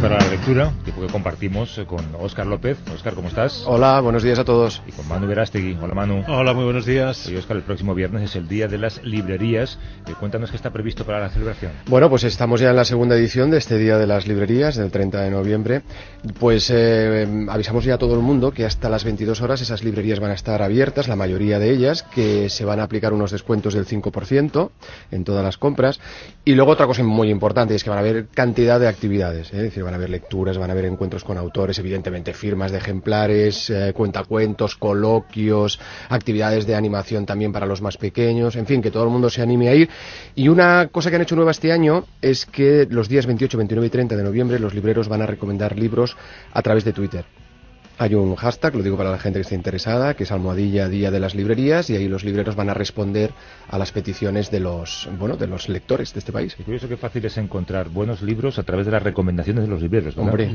Para 0.00 0.18
la 0.18 0.28
lectura, 0.28 0.72
tipo 0.84 1.02
que 1.02 1.08
compartimos 1.08 1.76
eh, 1.76 1.84
con 1.84 2.00
Óscar 2.18 2.46
López. 2.46 2.78
Óscar, 2.94 3.14
¿cómo 3.14 3.28
estás? 3.28 3.64
Hola, 3.66 4.00
buenos 4.00 4.22
días 4.22 4.38
a 4.38 4.44
todos. 4.44 4.80
Y 4.86 4.92
con 4.92 5.06
Manu 5.06 5.26
Verástegui. 5.26 5.76
Hola, 5.80 5.94
Manu. 5.94 6.24
Hola, 6.26 6.54
muy 6.54 6.64
buenos 6.64 6.86
días. 6.86 7.28
Y 7.28 7.36
Óscar, 7.36 7.58
el 7.58 7.64
próximo 7.64 7.94
viernes 7.94 8.22
es 8.22 8.36
el 8.36 8.48
Día 8.48 8.66
de 8.66 8.78
las 8.78 9.04
Librerías. 9.04 9.78
Eh, 10.06 10.12
cuéntanos 10.18 10.50
qué 10.50 10.56
está 10.56 10.70
previsto 10.70 11.04
para 11.04 11.20
la 11.20 11.28
celebración. 11.28 11.72
Bueno, 11.86 12.08
pues 12.08 12.24
estamos 12.24 12.60
ya 12.60 12.70
en 12.70 12.76
la 12.76 12.86
segunda 12.86 13.14
edición 13.14 13.50
de 13.50 13.58
este 13.58 13.76
Día 13.76 13.98
de 13.98 14.06
las 14.06 14.26
Librerías, 14.26 14.76
del 14.76 14.90
30 14.90 15.20
de 15.20 15.30
noviembre. 15.30 15.82
Pues 16.38 16.70
eh, 16.70 17.46
avisamos 17.50 17.84
ya 17.84 17.94
a 17.94 17.98
todo 17.98 18.14
el 18.14 18.20
mundo 18.20 18.52
que 18.52 18.64
hasta 18.64 18.88
las 18.88 19.04
22 19.04 19.42
horas 19.42 19.60
esas 19.60 19.84
librerías 19.84 20.18
van 20.18 20.30
a 20.30 20.34
estar 20.34 20.62
abiertas, 20.62 21.08
la 21.08 21.16
mayoría 21.16 21.58
de 21.58 21.70
ellas, 21.70 22.04
que 22.04 22.48
se 22.48 22.64
van 22.64 22.80
a 22.80 22.84
aplicar 22.84 23.12
unos 23.12 23.32
descuentos 23.32 23.74
del 23.74 23.86
5% 23.86 24.70
en 25.10 25.24
todas 25.24 25.44
las 25.44 25.58
compras. 25.58 26.00
Y 26.46 26.54
luego 26.54 26.72
otra 26.72 26.86
cosa 26.86 27.02
muy 27.02 27.28
importante 27.28 27.74
es 27.74 27.84
que 27.84 27.90
van 27.90 27.98
a 27.98 28.02
haber 28.02 28.28
cantidad 28.28 28.80
de 28.80 28.88
actividades, 28.88 29.52
es 29.52 29.60
decir, 29.60 29.89
van 29.90 29.94
a 29.94 29.96
haber 29.96 30.10
lecturas, 30.10 30.56
van 30.56 30.70
a 30.70 30.72
haber 30.72 30.84
encuentros 30.84 31.24
con 31.24 31.36
autores, 31.36 31.76
evidentemente 31.80 32.32
firmas 32.32 32.70
de 32.70 32.78
ejemplares, 32.78 33.70
eh, 33.70 33.92
cuentacuentos, 33.92 34.76
coloquios, 34.76 35.80
actividades 36.08 36.64
de 36.64 36.76
animación 36.76 37.26
también 37.26 37.52
para 37.52 37.66
los 37.66 37.82
más 37.82 37.96
pequeños, 37.96 38.54
en 38.54 38.66
fin, 38.66 38.82
que 38.82 38.92
todo 38.92 39.02
el 39.02 39.10
mundo 39.10 39.28
se 39.28 39.42
anime 39.42 39.68
a 39.68 39.74
ir. 39.74 39.90
Y 40.36 40.46
una 40.46 40.88
cosa 40.92 41.10
que 41.10 41.16
han 41.16 41.22
hecho 41.22 41.34
nueva 41.34 41.50
este 41.50 41.72
año 41.72 42.04
es 42.22 42.46
que 42.46 42.86
los 42.88 43.08
días 43.08 43.26
28, 43.26 43.58
29 43.58 43.86
y 43.88 43.90
30 43.90 44.16
de 44.16 44.22
noviembre 44.22 44.60
los 44.60 44.74
libreros 44.74 45.08
van 45.08 45.22
a 45.22 45.26
recomendar 45.26 45.76
libros 45.76 46.16
a 46.52 46.62
través 46.62 46.84
de 46.84 46.92
Twitter. 46.92 47.39
Hay 48.00 48.14
un 48.14 48.34
hashtag, 48.34 48.74
lo 48.76 48.82
digo 48.82 48.96
para 48.96 49.10
la 49.10 49.18
gente 49.18 49.40
que 49.40 49.42
esté 49.42 49.54
interesada, 49.54 50.14
que 50.14 50.24
es 50.24 50.32
almohadilla 50.32 50.88
Día 50.88 51.10
de 51.10 51.20
las 51.20 51.34
Librerías 51.34 51.90
y 51.90 51.96
ahí 51.96 52.08
los 52.08 52.24
libreros 52.24 52.56
van 52.56 52.70
a 52.70 52.72
responder 52.72 53.30
a 53.68 53.76
las 53.76 53.92
peticiones 53.92 54.50
de 54.50 54.58
los, 54.58 55.06
bueno, 55.18 55.36
de 55.36 55.46
los 55.46 55.68
lectores 55.68 56.14
de 56.14 56.20
este 56.20 56.32
país. 56.32 56.56
Es 56.58 56.64
curioso 56.64 56.88
que 56.88 56.96
fácil 56.96 57.26
es 57.26 57.36
encontrar 57.36 57.90
buenos 57.90 58.22
libros 58.22 58.58
a 58.58 58.62
través 58.62 58.86
de 58.86 58.92
las 58.92 59.02
recomendaciones 59.02 59.64
de 59.64 59.68
los 59.68 59.82
libreros, 59.82 60.16
Hombre, 60.16 60.50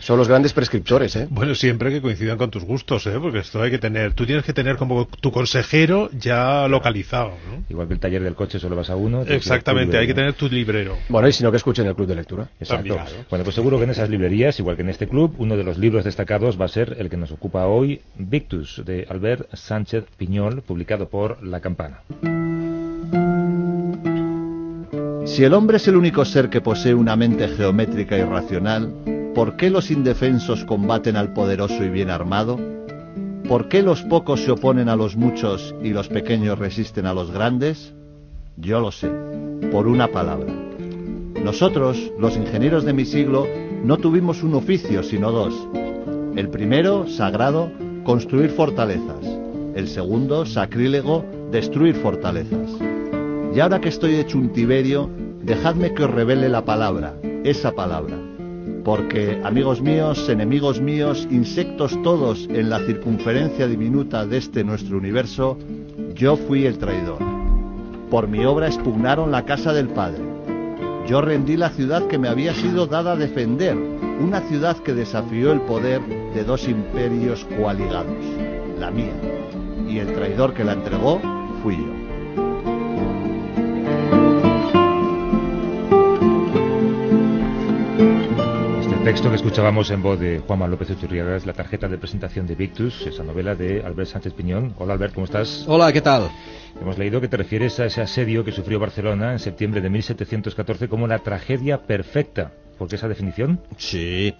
son 0.00 0.18
los 0.18 0.26
grandes 0.26 0.52
prescriptores, 0.52 1.14
¿eh? 1.14 1.28
Bueno, 1.30 1.54
siempre 1.54 1.92
que 1.92 2.02
coincidan 2.02 2.36
con 2.36 2.50
tus 2.50 2.64
gustos, 2.64 3.06
¿eh? 3.06 3.16
Porque 3.22 3.38
esto 3.38 3.62
hay 3.62 3.70
que 3.70 3.78
tener, 3.78 4.14
tú 4.14 4.26
tienes 4.26 4.44
que 4.44 4.52
tener 4.52 4.78
como 4.78 5.06
tu 5.06 5.30
consejero 5.30 6.10
ya 6.10 6.66
localizado, 6.66 7.34
¿no? 7.48 7.62
Igual 7.68 7.86
que 7.86 7.94
el 7.94 8.00
taller 8.00 8.24
del 8.24 8.34
coche 8.34 8.58
solo 8.58 8.74
vas 8.74 8.90
a 8.90 8.96
uno. 8.96 9.22
Exactamente, 9.22 9.96
hay 9.96 10.08
que 10.08 10.14
tener 10.14 10.32
tu 10.32 10.48
librero. 10.48 10.96
Bueno, 11.08 11.28
y 11.28 11.32
si 11.32 11.44
no 11.44 11.52
que 11.52 11.58
escuchen 11.58 11.86
el 11.86 11.94
club 11.94 12.08
de 12.08 12.16
lectura. 12.16 12.48
Exacto. 12.58 12.98
Bueno, 13.30 13.44
pues 13.44 13.54
seguro 13.54 13.78
que 13.78 13.84
en 13.84 13.90
esas 13.90 14.10
librerías, 14.10 14.58
igual 14.58 14.74
que 14.74 14.82
en 14.82 14.88
este 14.88 15.06
club, 15.06 15.36
uno 15.38 15.56
de 15.56 15.62
los 15.62 15.78
libros 15.78 16.04
destacados 16.04 16.47
va 16.56 16.66
a 16.66 16.68
ser 16.68 16.96
el 16.98 17.10
que 17.10 17.16
nos 17.16 17.32
ocupa 17.32 17.66
hoy, 17.66 18.00
Victus, 18.16 18.82
de 18.86 19.06
Albert 19.10 19.52
Sánchez 19.54 20.04
Piñol, 20.16 20.62
publicado 20.62 21.08
por 21.08 21.42
La 21.42 21.60
Campana. 21.60 22.02
Si 25.26 25.44
el 25.44 25.52
hombre 25.52 25.76
es 25.76 25.88
el 25.88 25.96
único 25.96 26.24
ser 26.24 26.48
que 26.48 26.60
posee 26.60 26.94
una 26.94 27.16
mente 27.16 27.48
geométrica 27.48 28.16
y 28.16 28.22
racional, 28.22 28.92
¿por 29.34 29.56
qué 29.56 29.68
los 29.68 29.90
indefensos 29.90 30.64
combaten 30.64 31.16
al 31.16 31.32
poderoso 31.32 31.84
y 31.84 31.90
bien 31.90 32.08
armado? 32.08 32.58
¿Por 33.48 33.68
qué 33.68 33.82
los 33.82 34.02
pocos 34.02 34.40
se 34.40 34.50
oponen 34.50 34.88
a 34.88 34.96
los 34.96 35.16
muchos 35.16 35.74
y 35.82 35.90
los 35.90 36.08
pequeños 36.08 36.58
resisten 36.58 37.06
a 37.06 37.14
los 37.14 37.30
grandes? 37.30 37.94
Yo 38.56 38.80
lo 38.80 38.90
sé, 38.90 39.10
por 39.70 39.86
una 39.86 40.08
palabra. 40.08 40.52
Nosotros, 41.44 42.10
los 42.18 42.36
ingenieros 42.36 42.84
de 42.84 42.92
mi 42.92 43.04
siglo, 43.04 43.46
no 43.84 43.96
tuvimos 43.98 44.42
un 44.42 44.54
oficio, 44.54 45.02
sino 45.02 45.30
dos, 45.30 45.54
el 46.38 46.50
primero, 46.50 47.08
sagrado, 47.08 47.68
construir 48.04 48.50
fortalezas. 48.50 49.26
El 49.74 49.88
segundo, 49.88 50.46
sacrílego, 50.46 51.24
destruir 51.50 51.96
fortalezas. 51.96 52.70
Y 53.52 53.58
ahora 53.58 53.80
que 53.80 53.88
estoy 53.88 54.14
hecho 54.14 54.38
un 54.38 54.52
Tiberio, 54.52 55.10
dejadme 55.42 55.92
que 55.94 56.04
os 56.04 56.10
revele 56.12 56.48
la 56.48 56.64
palabra, 56.64 57.14
esa 57.42 57.72
palabra. 57.72 58.16
Porque, 58.84 59.40
amigos 59.42 59.82
míos, 59.82 60.28
enemigos 60.28 60.80
míos, 60.80 61.26
insectos 61.28 62.00
todos 62.04 62.46
en 62.50 62.70
la 62.70 62.78
circunferencia 62.86 63.66
diminuta 63.66 64.24
de 64.24 64.36
este 64.36 64.62
nuestro 64.62 64.96
universo, 64.96 65.58
yo 66.14 66.36
fui 66.36 66.66
el 66.66 66.78
traidor. 66.78 67.18
Por 68.12 68.28
mi 68.28 68.44
obra 68.44 68.68
expugnaron 68.68 69.32
la 69.32 69.44
casa 69.44 69.72
del 69.72 69.88
Padre. 69.88 70.22
Yo 71.08 71.20
rendí 71.20 71.56
la 71.56 71.70
ciudad 71.70 72.06
que 72.06 72.16
me 72.16 72.28
había 72.28 72.54
sido 72.54 72.86
dada 72.86 73.14
a 73.14 73.16
defender, 73.16 73.76
una 74.20 74.40
ciudad 74.40 74.76
que 74.78 74.94
desafió 74.94 75.52
el 75.52 75.60
poder 75.60 76.00
de 76.34 76.44
dos 76.44 76.68
imperios 76.68 77.46
coaligados, 77.56 78.16
la 78.78 78.90
mía, 78.90 79.12
y 79.88 79.98
el 79.98 80.12
traidor 80.12 80.54
que 80.54 80.64
la 80.64 80.72
entregó 80.72 81.20
fui 81.62 81.76
yo. 81.76 81.98
Este 88.80 88.96
texto 89.04 89.30
que 89.30 89.36
escuchábamos 89.36 89.90
en 89.90 90.02
voz 90.02 90.18
de 90.18 90.40
Juanma 90.40 90.66
López 90.66 90.90
Uchurriaga 90.90 91.36
es 91.36 91.46
la 91.46 91.52
tarjeta 91.52 91.88
de 91.88 91.96
presentación 91.96 92.46
de 92.46 92.56
Victus, 92.56 93.06
esa 93.06 93.22
novela 93.22 93.54
de 93.54 93.82
Albert 93.82 94.10
Sánchez 94.10 94.34
Piñón. 94.34 94.74
Hola 94.78 94.94
Albert, 94.94 95.14
¿cómo 95.14 95.24
estás? 95.24 95.64
Hola, 95.68 95.92
¿qué 95.92 96.02
tal? 96.02 96.28
Hemos 96.80 96.98
leído 96.98 97.20
que 97.20 97.28
te 97.28 97.36
refieres 97.36 97.78
a 97.80 97.86
ese 97.86 98.02
asedio 98.02 98.44
que 98.44 98.52
sufrió 98.52 98.78
Barcelona 98.80 99.32
en 99.32 99.38
septiembre 99.38 99.80
de 99.80 99.88
1714 99.90 100.88
como 100.88 101.06
la 101.06 101.20
tragedia 101.20 101.86
perfecta. 101.86 102.52
¿Por 102.78 102.88
qué 102.88 102.96
esa 102.96 103.08
definición? 103.08 103.60
Sí. 103.76 104.34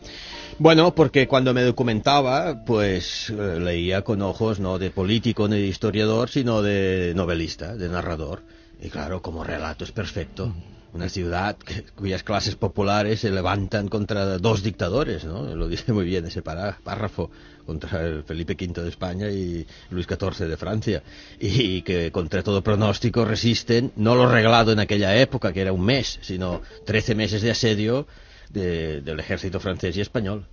Bueno, 0.59 0.95
porque 0.95 1.29
cuando 1.29 1.55
me 1.55 1.63
documentaba, 1.63 2.65
pues 2.65 3.31
eh, 3.31 3.61
leía 3.61 4.03
con 4.03 4.23
ojos 4.23 4.61
no 4.61 4.79
de 4.79 4.91
político 4.91 5.49
ni 5.49 5.57
de 5.57 5.67
historiador, 5.67 6.31
sino 6.31 6.63
de 6.63 7.13
novelista, 7.15 7.77
de 7.77 7.89
narrador. 7.89 8.43
Y 8.81 8.91
claro, 8.91 9.23
como 9.23 9.45
relato 9.45 9.85
es 9.85 9.93
perfecto. 9.93 10.55
Una 10.93 11.09
ciudad 11.09 11.57
cuyas 11.95 12.23
clases 12.23 12.57
populares 12.57 13.21
se 13.21 13.31
levantan 13.31 13.89
contra 13.89 14.39
dos 14.39 14.63
dictadores, 14.63 15.25
¿no? 15.25 15.55
Lo 15.55 15.69
dice 15.69 15.93
muy 15.93 16.07
bien 16.07 16.25
ese 16.27 16.43
párrafo, 16.43 17.31
contra 17.67 18.01
el 18.01 18.25
Felipe 18.25 18.57
V 18.59 18.83
de 18.83 18.89
España 18.89 19.29
y 19.29 19.67
Luis 19.91 20.07
XIV 20.07 20.49
de 20.49 20.57
Francia. 20.57 21.03
Y 21.39 21.83
que 21.83 22.11
contra 22.11 22.43
todo 22.43 22.63
pronóstico 22.63 23.25
resisten, 23.25 23.93
no 23.97 24.15
lo 24.15 24.29
reglado 24.29 24.73
en 24.73 24.81
aquella 24.81 25.15
época, 25.17 25.53
que 25.53 25.61
era 25.61 25.73
un 25.73 25.85
mes, 25.85 26.19
sino 26.23 26.63
trece 26.87 27.15
meses 27.15 27.43
de 27.43 27.51
asedio 27.51 28.07
del 28.51 29.21
ejército 29.21 29.61
francés 29.61 29.97
y 29.97 30.01
español. 30.01 30.47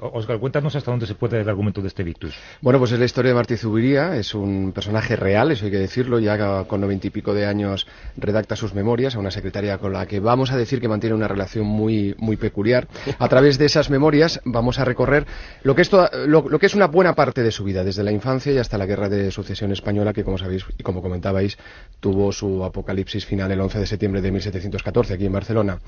Oscar, 0.00 0.36
eh, 0.36 0.38
cuéntanos 0.38 0.76
hasta 0.76 0.90
dónde 0.90 1.06
se 1.06 1.14
puede 1.14 1.40
el 1.40 1.48
argumento 1.48 1.80
de 1.80 1.88
este 1.88 2.04
Victus. 2.04 2.34
Bueno, 2.60 2.78
pues 2.78 2.92
es 2.92 2.98
la 2.98 3.04
historia 3.04 3.30
de 3.30 3.34
Martí 3.34 3.56
Zubiría, 3.56 4.16
es 4.16 4.34
un 4.34 4.72
personaje 4.72 5.16
real, 5.16 5.50
eso 5.50 5.64
hay 5.64 5.70
que 5.70 5.78
decirlo, 5.78 6.20
ya 6.20 6.64
con 6.64 6.80
noventa 6.80 7.06
y 7.06 7.10
pico 7.10 7.34
de 7.34 7.46
años 7.46 7.86
redacta 8.16 8.54
sus 8.54 8.74
memorias 8.74 9.16
a 9.16 9.18
una 9.18 9.30
secretaria 9.30 9.78
con 9.78 9.92
la 9.92 10.06
que 10.06 10.20
vamos 10.20 10.52
a 10.52 10.56
decir 10.56 10.80
que 10.80 10.88
mantiene 10.88 11.16
una 11.16 11.26
relación 11.26 11.66
muy, 11.66 12.14
muy 12.18 12.36
peculiar. 12.36 12.86
A 13.18 13.28
través 13.28 13.58
de 13.58 13.66
esas 13.66 13.90
memorias 13.90 14.40
vamos 14.44 14.78
a 14.78 14.84
recorrer 14.84 15.26
lo 15.62 15.74
que, 15.74 15.82
es 15.82 15.90
lo, 15.92 16.58
que 16.58 16.66
es 16.66 16.74
una 16.74 16.86
buena 16.86 17.14
parte 17.14 17.42
de 17.42 17.50
su 17.50 17.64
vida, 17.64 17.82
desde 17.82 18.04
la 18.04 18.12
infancia 18.12 18.52
y 18.52 18.58
hasta 18.58 18.78
la 18.78 18.86
guerra 18.86 19.08
de 19.08 19.30
sucesión 19.30 19.72
española, 19.72 20.12
que 20.12 20.24
como 20.24 20.38
sabéis 20.38 20.64
y 20.78 20.82
como 20.82 21.02
comentabais, 21.02 21.58
tuvo 22.00 22.30
su 22.32 22.64
apocalipsis 22.64 23.26
final 23.26 23.50
el 23.50 23.60
11 23.60 23.80
de 23.80 23.86
septiembre 23.86 24.20
de 24.20 24.30
1714 24.30 25.14
aquí 25.14 25.26
en 25.26 25.32
Barcelona. 25.32 25.78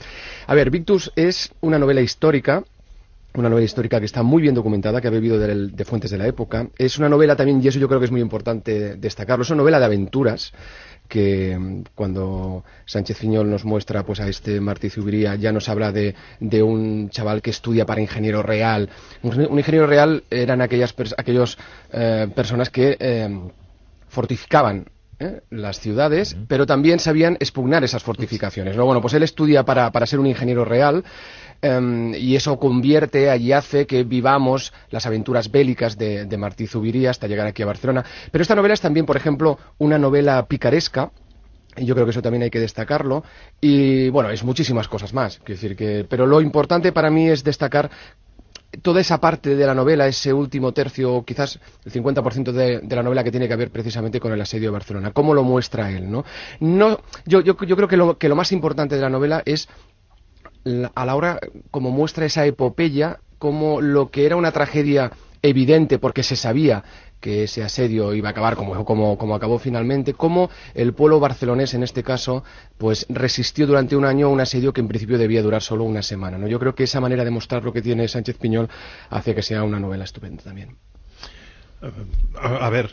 A 0.47 0.55
ver, 0.55 0.71
Victus 0.71 1.13
es 1.15 1.53
una 1.61 1.79
novela 1.79 2.01
histórica 2.01 2.65
una 3.35 3.49
novela 3.49 3.65
histórica 3.65 3.99
que 3.99 4.07
está 4.07 4.23
muy 4.23 4.43
bien 4.43 4.55
documentada, 4.55 5.01
que 5.01 5.09
ha 5.09 5.11
bebido 5.11 5.39
de, 5.39 5.85
fuentes 5.85 6.11
de 6.11 6.19
la 6.19 6.27
época. 6.27 6.69
Es 6.79 6.99
una 6.99 7.09
novela 7.09 7.35
también, 7.35 7.61
y 7.63 7.69
eso 7.69 7.79
yo 7.79 7.89
creo 7.89 7.99
que 7.99 8.07
es 8.07 8.13
muy 8.13 8.21
importante 8.21 8.97
destacarlo, 8.97 9.43
es 9.43 9.51
una 9.51 9.59
novela 9.59 9.81
de 9.81 9.87
aventuras 9.87 10.53
que 11.09 11.59
mm, 11.59 11.83
cuando 11.95 12.65
Sánchez 12.87 13.19
Fiñol 13.19 13.51
nos 13.51 13.65
muestra 13.65 14.05
pues 14.05 14.21
a 14.21 14.29
este 14.29 14.61
Martí 14.61 14.89
Zubiría 14.89 15.35
ya 15.35 15.53
nos 15.53 15.69
habla 15.69 15.93
de, 15.93 16.15
de, 16.41 16.63
un 16.63 17.11
chaval 17.11 17.43
que 17.43 17.51
estudia 17.51 17.85
para 17.85 18.01
ingeniero 18.01 18.43
real. 18.43 18.89
Un, 19.23 19.59
ingeniero 19.59 19.87
real 19.87 20.25
eran 20.31 20.63
aquellas 20.63 20.95
aquellos 21.19 21.59
eh, 21.93 22.29
personas 22.35 22.71
que 22.71 22.97
eh, 22.99 23.29
fortificaban 24.09 24.87
¿eh? 25.19 25.41
las 25.51 25.81
ciudades, 25.81 26.37
pero 26.49 26.67
también 26.67 26.99
sabían 26.99 27.37
expugnar 27.41 27.85
esas 27.85 28.03
fortificaciones. 28.03 28.77
¿no? 28.77 28.85
Bueno, 28.87 29.01
pues 29.01 29.15
él 29.15 29.23
estudia 29.23 29.65
para, 29.65 29.91
para 29.93 30.07
ser 30.07 30.21
un 30.21 30.27
ingeniero 30.27 30.65
real 30.65 31.05
Em, 31.65 32.15
y 32.15 32.37
eso 32.37 32.59
convierte 32.59 33.35
y 33.39 33.53
hace 33.53 33.87
que 33.87 34.05
vivamos 34.05 34.75
las 34.91 35.07
aventuras 35.07 35.51
bélicas 35.51 35.97
de, 35.97 36.27
de 36.27 36.37
Martí 36.37 36.67
Zubiría 36.67 37.09
hasta 37.09 37.27
llegar 37.27 37.47
aquí 37.47 37.63
a 37.63 37.67
Barcelona. 37.67 38.05
Pero 38.31 38.43
esta 38.43 38.55
novela 38.55 38.75
es 38.75 38.83
también, 38.83 39.07
por 39.07 39.17
ejemplo, 39.17 39.59
una 39.79 39.99
novela 39.99 40.45
picaresca, 40.47 41.11
yo 41.79 41.95
creo 41.95 42.05
que 42.05 42.11
eso 42.11 42.21
también 42.21 42.43
hay 42.43 42.51
que 42.51 42.61
destacarlo. 42.61 43.25
Y 43.63 44.11
bueno, 44.11 44.29
es 44.29 44.45
muchísimas 44.45 44.89
cosas 44.89 45.15
más. 45.15 45.41
decir 45.47 45.75
que, 45.75 46.05
pero 46.07 46.27
lo 46.27 46.43
importante 46.43 46.93
para 46.93 47.09
mí 47.09 47.31
es 47.31 47.43
destacar 47.43 47.91
toda 48.83 49.01
esa 49.01 49.19
parte 49.19 49.57
de 49.57 49.67
la 49.67 49.73
novela, 49.73 50.07
ese 50.07 50.35
último 50.35 50.73
tercio, 50.73 51.25
quizás 51.25 51.59
el 51.87 51.93
50% 51.93 52.53
de, 52.53 52.81
de, 52.81 52.97
la 52.97 53.03
novela 53.03 53.25
que 53.25 53.31
tiene 53.31 53.49
que 53.49 53.57
ver 53.57 53.71
precisamente 53.71 54.21
con 54.21 54.33
el 54.33 54.41
asedio 54.43 54.69
de 54.69 54.73
Barcelona. 54.73 55.13
¿Cómo 55.13 55.33
lo 55.33 55.45
muestra 55.45 55.91
él? 55.91 56.11
¿no? 56.11 56.27
No, 56.61 57.01
yo, 57.25 57.41
yo, 57.41 57.57
yo 57.57 57.77
creo 57.77 57.89
que 57.89 57.97
lo, 57.97 58.19
que 58.19 58.29
lo 58.29 58.37
más 58.37 58.53
importante 58.53 58.97
de 58.97 59.01
la 59.01 59.09
novela 59.09 59.43
es 59.47 59.69
a 60.95 61.05
la 61.05 61.17
hora, 61.17 61.39
como 61.71 61.91
muestra 61.91 62.27
esa 62.27 62.47
epopeya 62.47 63.21
cómo 63.39 63.81
lo 63.81 64.11
que 64.11 64.27
era 64.27 64.37
una 64.37 64.53
tragedia 64.53 65.13
evidente 65.43 65.99
porque 65.99 66.23
se 66.23 66.37
sabía 66.37 66.83
que 67.21 67.45
ese 67.45 67.63
asedio 67.63 68.15
iba 68.15 68.29
a 68.29 68.33
acabar 68.33 68.55
como, 68.55 68.85
como, 68.85 69.17
como, 69.17 69.35
acabó 69.35 69.59
finalmente, 69.59 70.13
cómo 70.13 70.51
el 70.75 70.93
pueblo 70.93 71.21
barcelonés 71.21 71.73
en 71.75 71.83
este 71.83 72.03
caso 72.03 72.45
pues 72.77 73.07
resistió 73.09 73.67
durante 73.67 73.97
un 73.97 74.05
año 74.05 74.29
un 74.31 74.41
asedio 74.41 74.73
que 74.73 74.81
en 74.81 74.89
principio 74.89 75.17
debía 75.17 75.43
durar 75.43 75.63
solo 75.63 75.85
una 75.85 76.03
semana. 76.03 76.39
¿no? 76.39 76.49
Yo 76.49 76.59
creo 76.59 76.75
que 76.75 76.85
esa 76.85 77.01
manera 77.01 77.25
de 77.25 77.31
mostrar 77.31 77.65
lo 77.65 77.73
que 77.73 77.83
tiene 77.83 78.09
Sánchez 78.09 78.37
Piñol 78.37 78.69
hace 79.11 79.35
que 79.35 79.43
sea 79.43 79.63
una 79.63 79.81
novela 79.81 80.05
estupenda 80.05 80.43
también. 80.43 80.77
A, 82.41 82.69
ver, 82.69 82.91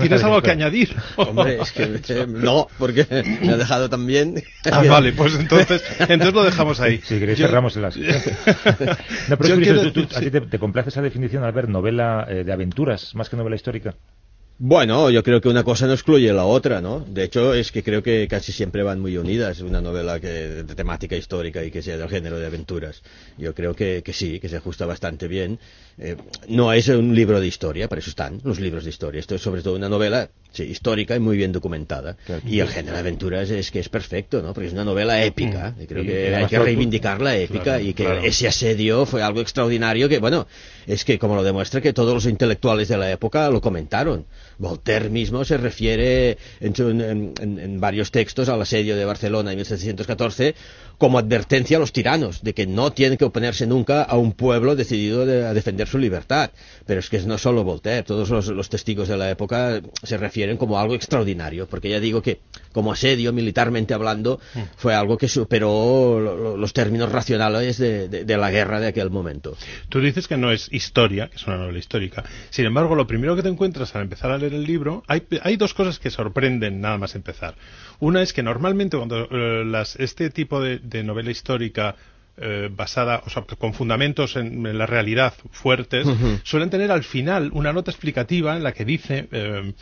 ¿tienes 0.00 0.24
algo 0.24 0.40
que 0.40 0.50
añadir? 0.50 0.94
Hombre, 1.16 1.60
es 1.60 1.72
que 1.72 2.26
no, 2.26 2.68
porque 2.78 3.06
me 3.42 3.52
ha 3.52 3.56
dejado 3.56 3.88
también. 3.90 4.42
Ah, 4.70 4.82
vale, 4.88 5.12
pues 5.12 5.34
entonces, 5.34 5.82
entonces 6.00 6.34
lo 6.34 6.44
dejamos 6.44 6.80
ahí. 6.80 7.00
Si 7.02 7.18
queréis 7.18 7.38
cerramos 7.38 7.76
el 7.76 7.84
asunto. 7.84 8.08
no, 9.28 9.36
pero 9.36 9.54
es 9.54 9.92
tú, 9.92 10.06
¿a 10.14 10.20
ti 10.20 10.30
te, 10.30 10.40
te, 10.40 10.58
complace 10.58 10.88
esa 10.88 11.02
definición 11.02 11.44
al 11.44 11.52
ver 11.52 11.68
novela 11.68 12.26
eh, 12.28 12.44
de 12.44 12.52
aventuras 12.52 13.14
más 13.14 13.28
que 13.28 13.36
novela 13.36 13.56
histórica? 13.56 13.94
Bueno, 14.56 15.10
yo 15.10 15.24
creo 15.24 15.40
que 15.40 15.48
una 15.48 15.64
cosa 15.64 15.88
no 15.88 15.94
excluye 15.94 16.32
la 16.32 16.44
otra, 16.44 16.80
¿no? 16.80 17.00
De 17.00 17.24
hecho, 17.24 17.54
es 17.54 17.72
que 17.72 17.82
creo 17.82 18.04
que 18.04 18.28
casi 18.28 18.52
siempre 18.52 18.84
van 18.84 19.00
muy 19.00 19.16
unidas, 19.16 19.60
una 19.60 19.80
novela 19.80 20.20
que, 20.20 20.28
de 20.28 20.74
temática 20.76 21.16
histórica 21.16 21.64
y 21.64 21.72
que 21.72 21.82
sea 21.82 21.96
del 21.96 22.08
género 22.08 22.38
de 22.38 22.46
aventuras. 22.46 23.02
Yo 23.36 23.52
creo 23.52 23.74
que, 23.74 24.02
que 24.04 24.12
sí, 24.12 24.38
que 24.38 24.48
se 24.48 24.56
ajusta 24.56 24.86
bastante 24.86 25.26
bien. 25.26 25.58
Eh, 25.98 26.16
no 26.48 26.72
es 26.72 26.86
un 26.88 27.16
libro 27.16 27.40
de 27.40 27.48
historia, 27.48 27.88
para 27.88 27.98
eso 27.98 28.10
están 28.10 28.40
los 28.44 28.60
libros 28.60 28.84
de 28.84 28.90
historia. 28.90 29.18
Esto 29.18 29.34
es 29.34 29.42
sobre 29.42 29.60
todo 29.60 29.74
una 29.74 29.88
novela 29.88 30.30
sí, 30.54 30.62
histórica 30.62 31.14
y 31.16 31.20
muy 31.20 31.36
bien 31.36 31.52
documentada. 31.52 32.16
Claro. 32.24 32.42
Y 32.46 32.60
el 32.60 32.68
género 32.68 32.94
de 32.94 33.00
aventuras 33.00 33.50
es 33.50 33.70
que 33.70 33.80
es 33.80 33.88
perfecto, 33.88 34.40
¿no? 34.40 34.54
Porque 34.54 34.68
es 34.68 34.72
una 34.72 34.84
novela 34.84 35.22
épica. 35.22 35.74
Y 35.78 35.86
creo 35.86 36.02
y, 36.02 36.06
que 36.06 36.30
y 36.30 36.34
hay 36.34 36.46
que 36.46 36.58
reivindicar 36.58 37.20
la 37.20 37.36
épica 37.36 37.64
claro, 37.64 37.84
y 37.84 37.92
que 37.92 38.04
claro. 38.04 38.20
ese 38.22 38.48
asedio 38.48 39.04
fue 39.04 39.22
algo 39.22 39.40
extraordinario 39.40 40.08
que, 40.08 40.18
bueno, 40.18 40.46
es 40.86 41.04
que 41.04 41.18
como 41.18 41.34
lo 41.34 41.42
demuestra 41.42 41.80
que 41.80 41.92
todos 41.92 42.14
los 42.14 42.26
intelectuales 42.26 42.88
de 42.88 42.96
la 42.96 43.10
época 43.10 43.50
lo 43.50 43.60
comentaron. 43.60 44.26
Voltaire 44.58 45.08
mismo 45.08 45.44
se 45.44 45.56
refiere 45.56 46.38
en, 46.60 46.74
en, 46.78 47.32
en, 47.40 47.58
en 47.58 47.80
varios 47.80 48.10
textos 48.10 48.48
al 48.48 48.62
asedio 48.62 48.96
de 48.96 49.04
Barcelona 49.04 49.52
en 49.52 49.56
1714 49.56 50.54
como 50.98 51.18
advertencia 51.18 51.76
a 51.76 51.80
los 51.80 51.92
tiranos 51.92 52.42
de 52.42 52.54
que 52.54 52.66
no 52.66 52.92
tienen 52.92 53.18
que 53.18 53.24
oponerse 53.24 53.66
nunca 53.66 54.02
a 54.02 54.16
un 54.16 54.32
pueblo 54.32 54.76
decidido 54.76 55.26
de, 55.26 55.46
a 55.46 55.54
defender 55.54 55.88
su 55.88 55.98
libertad. 55.98 56.50
Pero 56.86 57.00
es 57.00 57.08
que 57.08 57.18
no 57.20 57.38
solo 57.38 57.64
Voltaire, 57.64 58.02
todos 58.02 58.30
los, 58.30 58.48
los, 58.48 58.68
testigos 58.68 59.08
de 59.08 59.16
la 59.16 59.30
época 59.30 59.80
se 60.02 60.16
refieren 60.16 60.56
como 60.56 60.78
algo 60.78 60.94
extraordinario, 60.94 61.66
porque 61.66 61.88
ya 61.88 62.00
digo 62.00 62.22
que 62.22 62.40
como 62.72 62.92
asedio, 62.92 63.32
militarmente 63.32 63.94
hablando, 63.94 64.40
fue 64.76 64.94
algo 64.94 65.16
que 65.16 65.28
superó 65.28 66.18
lo, 66.20 66.56
los 66.56 66.72
términos 66.72 67.10
racionales 67.12 67.78
de, 67.78 68.08
de, 68.08 68.24
de, 68.24 68.36
la 68.36 68.50
guerra 68.50 68.80
de 68.80 68.88
aquel 68.88 69.10
momento. 69.10 69.56
Tú 69.88 70.00
dices 70.00 70.26
que 70.26 70.36
no 70.36 70.50
es 70.50 70.68
historia, 70.72 71.28
que 71.28 71.36
es 71.36 71.46
una 71.46 71.58
novela 71.58 71.78
histórica. 71.78 72.24
Sin 72.50 72.66
embargo, 72.66 72.94
lo 72.94 73.06
primero 73.06 73.36
que 73.36 73.42
te 73.42 73.48
encuentras 73.48 73.94
al 73.94 74.02
empezar 74.02 74.30
a 74.30 74.38
leer 74.44 74.54
el 74.54 74.64
libro, 74.64 75.02
hay, 75.06 75.22
hay 75.42 75.56
dos 75.56 75.74
cosas 75.74 75.98
que 75.98 76.10
sorprenden 76.10 76.80
nada 76.80 76.98
más 76.98 77.14
empezar. 77.14 77.54
Una 78.00 78.22
es 78.22 78.32
que 78.32 78.42
normalmente 78.42 78.96
cuando 78.96 79.28
eh, 79.30 79.64
las, 79.64 79.96
este 79.96 80.30
tipo 80.30 80.60
de, 80.60 80.78
de 80.78 81.02
novela 81.02 81.30
histórica 81.30 81.96
eh, 82.36 82.68
basada, 82.70 83.22
o 83.26 83.30
sea, 83.30 83.44
con 83.58 83.74
fundamentos 83.74 84.36
en, 84.36 84.66
en 84.66 84.78
la 84.78 84.86
realidad 84.86 85.34
fuertes, 85.52 86.06
uh 86.06 86.10
-huh. 86.10 86.40
suelen 86.42 86.68
tener 86.70 86.90
al 86.90 87.04
final 87.04 87.50
una 87.52 87.72
nota 87.72 87.90
explicativa 87.90 88.56
en 88.56 88.64
la 88.64 88.72
que 88.72 88.84
dice 88.84 89.28
eh, 89.30 89.72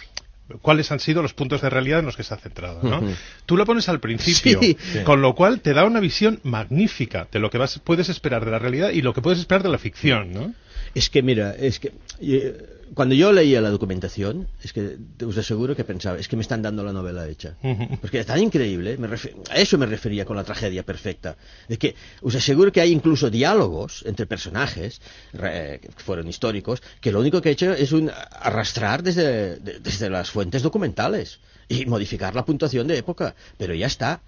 cuáles 0.60 0.92
han 0.92 1.00
sido 1.00 1.22
los 1.22 1.32
puntos 1.32 1.62
de 1.62 1.70
realidad 1.70 2.00
en 2.00 2.06
los 2.06 2.16
que 2.16 2.24
se 2.24 2.34
ha 2.34 2.36
centrado. 2.36 2.82
¿no? 2.82 2.98
Uh 2.98 3.02
-huh. 3.08 3.14
Tú 3.46 3.56
lo 3.56 3.64
pones 3.64 3.88
al 3.88 4.00
principio, 4.00 4.60
sí. 4.60 4.76
con 5.04 5.22
lo 5.22 5.34
cual 5.34 5.60
te 5.60 5.72
da 5.72 5.84
una 5.84 6.00
visión 6.00 6.40
magnífica 6.42 7.26
de 7.32 7.38
lo 7.38 7.48
que 7.48 7.58
vas, 7.58 7.78
puedes 7.78 8.08
esperar 8.10 8.44
de 8.44 8.50
la 8.50 8.58
realidad 8.58 8.90
y 8.90 9.00
lo 9.00 9.14
que 9.14 9.22
puedes 9.22 9.38
esperar 9.38 9.62
de 9.62 9.70
la 9.70 9.78
ficción. 9.78 10.32
¿no? 10.32 10.54
Es 10.94 11.10
que, 11.10 11.22
mira, 11.22 11.54
es 11.54 11.78
que. 11.78 11.92
Eh, 12.20 12.80
cuando 12.94 13.14
yo 13.14 13.32
leía 13.32 13.60
la 13.60 13.70
documentación, 13.70 14.48
es 14.62 14.72
que 14.72 14.98
os 15.24 15.38
aseguro 15.38 15.74
que 15.74 15.84
pensaba, 15.84 16.18
es 16.18 16.28
que 16.28 16.36
me 16.36 16.42
están 16.42 16.60
dando 16.60 16.84
la 16.84 16.92
novela 16.92 17.26
hecha. 17.26 17.56
Porque 18.00 18.20
es 18.20 18.26
tan 18.26 18.40
increíble, 18.42 18.98
me 18.98 19.08
a 19.08 19.56
eso 19.56 19.78
me 19.78 19.86
refería 19.86 20.24
con 20.26 20.36
la 20.36 20.44
tragedia 20.44 20.82
perfecta. 20.82 21.36
Es 21.68 21.78
que 21.78 21.94
os 22.20 22.34
aseguro 22.34 22.70
que 22.70 22.82
hay 22.82 22.92
incluso 22.92 23.30
diálogos 23.30 24.04
entre 24.06 24.26
personajes, 24.26 25.00
re, 25.32 25.80
que 25.80 25.88
fueron 26.04 26.28
históricos, 26.28 26.82
que 27.00 27.12
lo 27.12 27.20
único 27.20 27.40
que 27.40 27.50
he 27.50 27.52
hecho 27.52 27.72
es 27.72 27.92
un 27.92 28.10
arrastrar 28.10 29.02
desde, 29.02 29.56
de, 29.56 29.80
desde 29.80 30.10
las 30.10 30.30
fuentes 30.30 30.62
documentales 30.62 31.38
y 31.72 31.86
modificar 31.86 32.34
la 32.34 32.44
puntuación 32.44 32.86
de 32.86 32.98
época. 32.98 33.34
Pero 33.58 33.74
ya 33.74 33.86
está. 33.86 34.20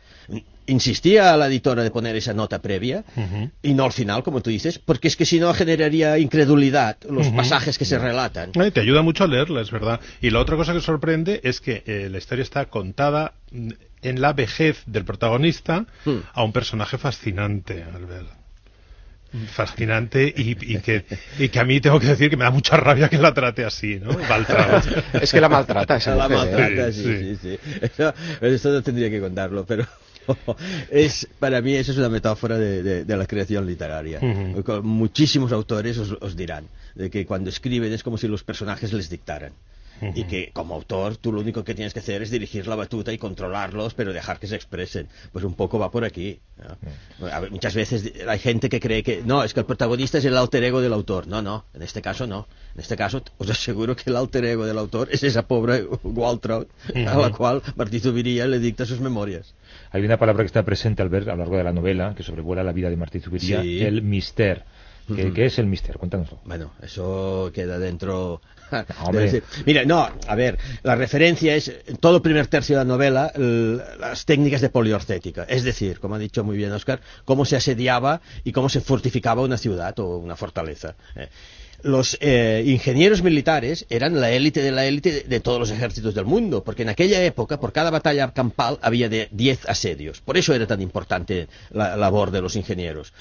Insistía 0.66 1.34
a 1.34 1.36
la 1.36 1.46
editora 1.48 1.82
de 1.82 1.90
poner 1.90 2.16
esa 2.16 2.32
nota 2.32 2.62
previa 2.62 3.04
uh 3.16 3.20
-huh. 3.20 3.50
y 3.62 3.74
no 3.74 3.84
al 3.84 3.92
final, 3.92 4.22
como 4.22 4.40
tú 4.40 4.48
dices, 4.48 4.78
porque 4.78 5.08
es 5.08 5.16
que 5.16 5.26
si 5.26 5.38
no 5.38 5.52
generaría 5.52 6.18
incredulidad 6.18 6.96
los 7.08 7.26
uh 7.26 7.30
-huh. 7.30 7.36
pasajes 7.36 7.76
que 7.76 7.84
se 7.84 7.98
relatan. 7.98 8.50
Eh, 8.54 8.70
te 8.70 8.80
ayuda 8.80 9.02
mucho 9.02 9.24
a 9.24 9.26
leerla, 9.26 9.60
es 9.60 9.70
verdad. 9.70 10.00
Y 10.22 10.30
la 10.30 10.40
otra 10.40 10.56
cosa 10.56 10.72
que 10.72 10.80
sorprende 10.80 11.40
es 11.44 11.60
que 11.60 11.82
eh, 11.86 12.08
la 12.10 12.16
historia 12.16 12.42
está 12.42 12.64
contada 12.66 13.34
en 14.02 14.20
la 14.20 14.32
vejez 14.32 14.82
del 14.86 15.04
protagonista 15.04 15.86
uh 16.06 16.20
a 16.32 16.42
un 16.42 16.52
personaje 16.52 16.96
fascinante, 16.96 17.82
Albert 17.82 18.43
fascinante 19.52 20.32
y, 20.36 20.74
y, 20.74 20.78
que, 20.80 21.04
y 21.38 21.48
que 21.48 21.58
a 21.60 21.64
mí 21.64 21.80
tengo 21.80 21.98
que 21.98 22.06
decir 22.08 22.30
que 22.30 22.36
me 22.36 22.44
da 22.44 22.50
mucha 22.50 22.76
rabia 22.76 23.08
que 23.08 23.18
la 23.18 23.34
trate 23.34 23.64
así, 23.64 23.98
¿no? 24.00 24.12
Maltrata. 24.28 24.82
es 25.20 25.32
que 25.32 25.40
la 25.40 25.48
maltrata 25.48 25.96
esa 25.96 26.14
La 26.14 26.28
maltrata, 26.28 26.92
sí, 26.92 27.02
sí, 27.02 27.36
sí. 27.36 27.36
sí. 27.42 27.58
Eso, 27.80 28.14
eso, 28.40 28.70
no 28.70 28.82
tendría 28.82 29.10
que 29.10 29.20
contarlo, 29.20 29.64
pero 29.64 29.86
es 30.90 31.28
para 31.38 31.60
mí 31.60 31.74
eso 31.74 31.92
es 31.92 31.98
una 31.98 32.08
metáfora 32.08 32.56
de, 32.58 32.82
de, 32.82 33.04
de 33.04 33.16
la 33.16 33.26
creación 33.26 33.66
literaria. 33.66 34.18
Uh 34.22 34.62
-huh. 34.62 34.82
Muchísimos 34.82 35.52
autores 35.52 35.98
os, 35.98 36.16
os 36.20 36.36
dirán 36.36 36.68
de 36.94 37.10
que 37.10 37.26
cuando 37.26 37.50
escriben 37.50 37.92
es 37.92 38.02
como 38.02 38.16
si 38.18 38.28
los 38.28 38.44
personajes 38.44 38.92
les 38.92 39.10
dictaran. 39.10 39.52
Y 40.14 40.24
que 40.24 40.50
como 40.52 40.74
autor 40.74 41.16
tú 41.16 41.32
lo 41.32 41.40
único 41.40 41.64
que 41.64 41.74
tienes 41.74 41.94
que 41.94 42.00
hacer 42.00 42.22
es 42.22 42.30
dirigir 42.30 42.66
la 42.66 42.74
batuta 42.74 43.12
y 43.12 43.18
controlarlos 43.18 43.94
pero 43.94 44.12
dejar 44.12 44.38
que 44.38 44.46
se 44.46 44.56
expresen 44.56 45.08
pues 45.32 45.44
un 45.44 45.54
poco 45.54 45.78
va 45.78 45.90
por 45.90 46.04
aquí 46.04 46.40
¿no? 46.58 46.64
uh 46.64 47.26
-huh. 47.26 47.40
ver, 47.40 47.50
muchas 47.50 47.74
veces 47.74 48.12
hay 48.28 48.38
gente 48.38 48.68
que 48.68 48.80
cree 48.80 49.02
que 49.02 49.22
no 49.24 49.42
es 49.44 49.54
que 49.54 49.60
el 49.60 49.66
protagonista 49.66 50.18
es 50.18 50.24
el 50.24 50.36
alter 50.36 50.62
ego 50.64 50.80
del 50.80 50.92
autor 50.92 51.26
no 51.26 51.42
no 51.42 51.64
en 51.74 51.82
este 51.82 52.02
caso 52.02 52.26
no 52.26 52.46
en 52.74 52.80
este 52.80 52.96
caso 52.96 53.22
os 53.38 53.48
aseguro 53.48 53.94
que 53.96 54.10
el 54.10 54.16
alter 54.16 54.44
ego 54.44 54.66
del 54.66 54.78
autor 54.78 55.08
es 55.10 55.22
esa 55.22 55.46
pobre 55.46 55.84
Waltraud 56.02 56.66
a 56.94 57.16
la 57.16 57.30
cual 57.30 57.62
Martí 57.76 58.00
Zubiría 58.00 58.46
le 58.46 58.58
dicta 58.58 58.84
sus 58.84 59.00
memorias 59.00 59.54
hay 59.90 60.04
una 60.04 60.18
palabra 60.18 60.42
que 60.42 60.48
está 60.48 60.64
presente 60.64 61.02
al 61.02 61.08
ver 61.08 61.22
a 61.30 61.32
lo 61.32 61.38
largo 61.38 61.56
de 61.56 61.64
la 61.64 61.72
novela 61.72 62.14
que 62.16 62.22
sobrevuela 62.22 62.62
la 62.62 62.72
vida 62.72 62.90
de 62.90 62.96
Martí 62.96 63.20
Zubiría 63.20 63.62
sí. 63.62 63.82
el 63.82 64.02
mister 64.02 64.64
¿Qué, 65.06 65.32
¿Qué, 65.32 65.46
es 65.46 65.58
el 65.58 65.66
mister? 65.66 65.98
Cuéntanoslo. 65.98 66.40
Bueno, 66.44 66.72
eso 66.82 67.50
queda 67.52 67.78
dentro 67.78 68.40
Hombre. 69.04 69.42
Mira, 69.66 69.84
no, 69.84 70.08
a 70.26 70.34
ver, 70.34 70.58
la 70.82 70.94
referencia 70.94 71.54
es 71.54 71.72
en 71.86 71.96
todo 71.96 72.16
el 72.16 72.22
primer 72.22 72.46
tercio 72.46 72.76
de 72.76 72.84
la 72.84 72.88
novela 72.88 73.32
las 73.36 74.24
técnicas 74.24 74.60
de 74.60 74.70
poliorcética, 74.70 75.44
es 75.44 75.64
decir, 75.64 76.00
como 76.00 76.14
ha 76.14 76.18
dicho 76.18 76.44
muy 76.44 76.56
bien 76.56 76.72
Oscar, 76.72 77.00
cómo 77.24 77.44
se 77.44 77.56
asediaba 77.56 78.20
y 78.44 78.52
cómo 78.52 78.68
se 78.68 78.80
fortificaba 78.80 79.42
una 79.42 79.58
ciudad 79.58 79.98
o 79.98 80.18
una 80.18 80.36
fortaleza. 80.36 80.96
Eh, 81.16 81.28
los 81.82 82.16
eh, 82.22 82.62
ingenieros 82.64 83.22
militares 83.22 83.84
eran 83.90 84.18
la 84.18 84.30
élite 84.30 84.62
de 84.62 84.72
la 84.72 84.86
élite 84.86 85.12
de, 85.12 85.20
de, 85.24 85.40
todos 85.40 85.60
los 85.60 85.70
ejércitos 85.70 86.14
del 86.14 86.24
mundo, 86.24 86.64
porque 86.64 86.82
en 86.82 86.88
aquella 86.88 87.22
época, 87.22 87.60
por 87.60 87.72
cada 87.72 87.90
batalla 87.90 88.32
campal, 88.32 88.78
había 88.80 89.10
de 89.10 89.28
10 89.32 89.68
asedios. 89.68 90.22
Por 90.22 90.38
eso 90.38 90.54
era 90.54 90.66
tan 90.66 90.80
importante 90.80 91.46
la 91.70 91.94
labor 91.94 92.30
de 92.30 92.40
los 92.40 92.56
ingenieros 92.56 93.12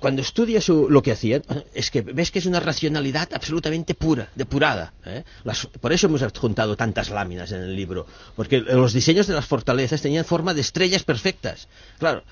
cuando 0.00 0.22
estudias 0.22 0.68
lo 0.68 1.02
que 1.02 1.12
hacían, 1.12 1.42
es 1.74 1.90
que 1.90 2.02
ves 2.02 2.30
que 2.30 2.38
es 2.38 2.46
una 2.46 2.60
racionalidad 2.60 3.28
absolutamente 3.32 3.94
pura, 3.94 4.28
depurada. 4.34 4.92
¿eh? 5.04 5.24
Las, 5.44 5.66
por 5.66 5.92
eso 5.92 6.06
hemos 6.06 6.22
adjuntado 6.22 6.76
tantas 6.76 7.10
láminas 7.10 7.52
en 7.52 7.60
el 7.60 7.76
libro, 7.76 8.06
porque 8.36 8.60
los 8.60 8.92
diseños 8.92 9.26
de 9.26 9.34
las 9.34 9.46
fortalezas 9.46 10.02
tenían 10.02 10.24
forma 10.24 10.54
de 10.54 10.60
estrellas 10.60 11.02
perfectas. 11.02 11.68
Claro, 11.98 12.24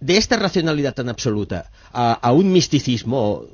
de 0.00 0.16
esta 0.16 0.36
racionalidad 0.36 0.94
tan 0.94 1.08
absoluta 1.08 1.70
a, 1.92 2.12
a 2.12 2.32
un 2.32 2.52
misticismo, 2.52 3.44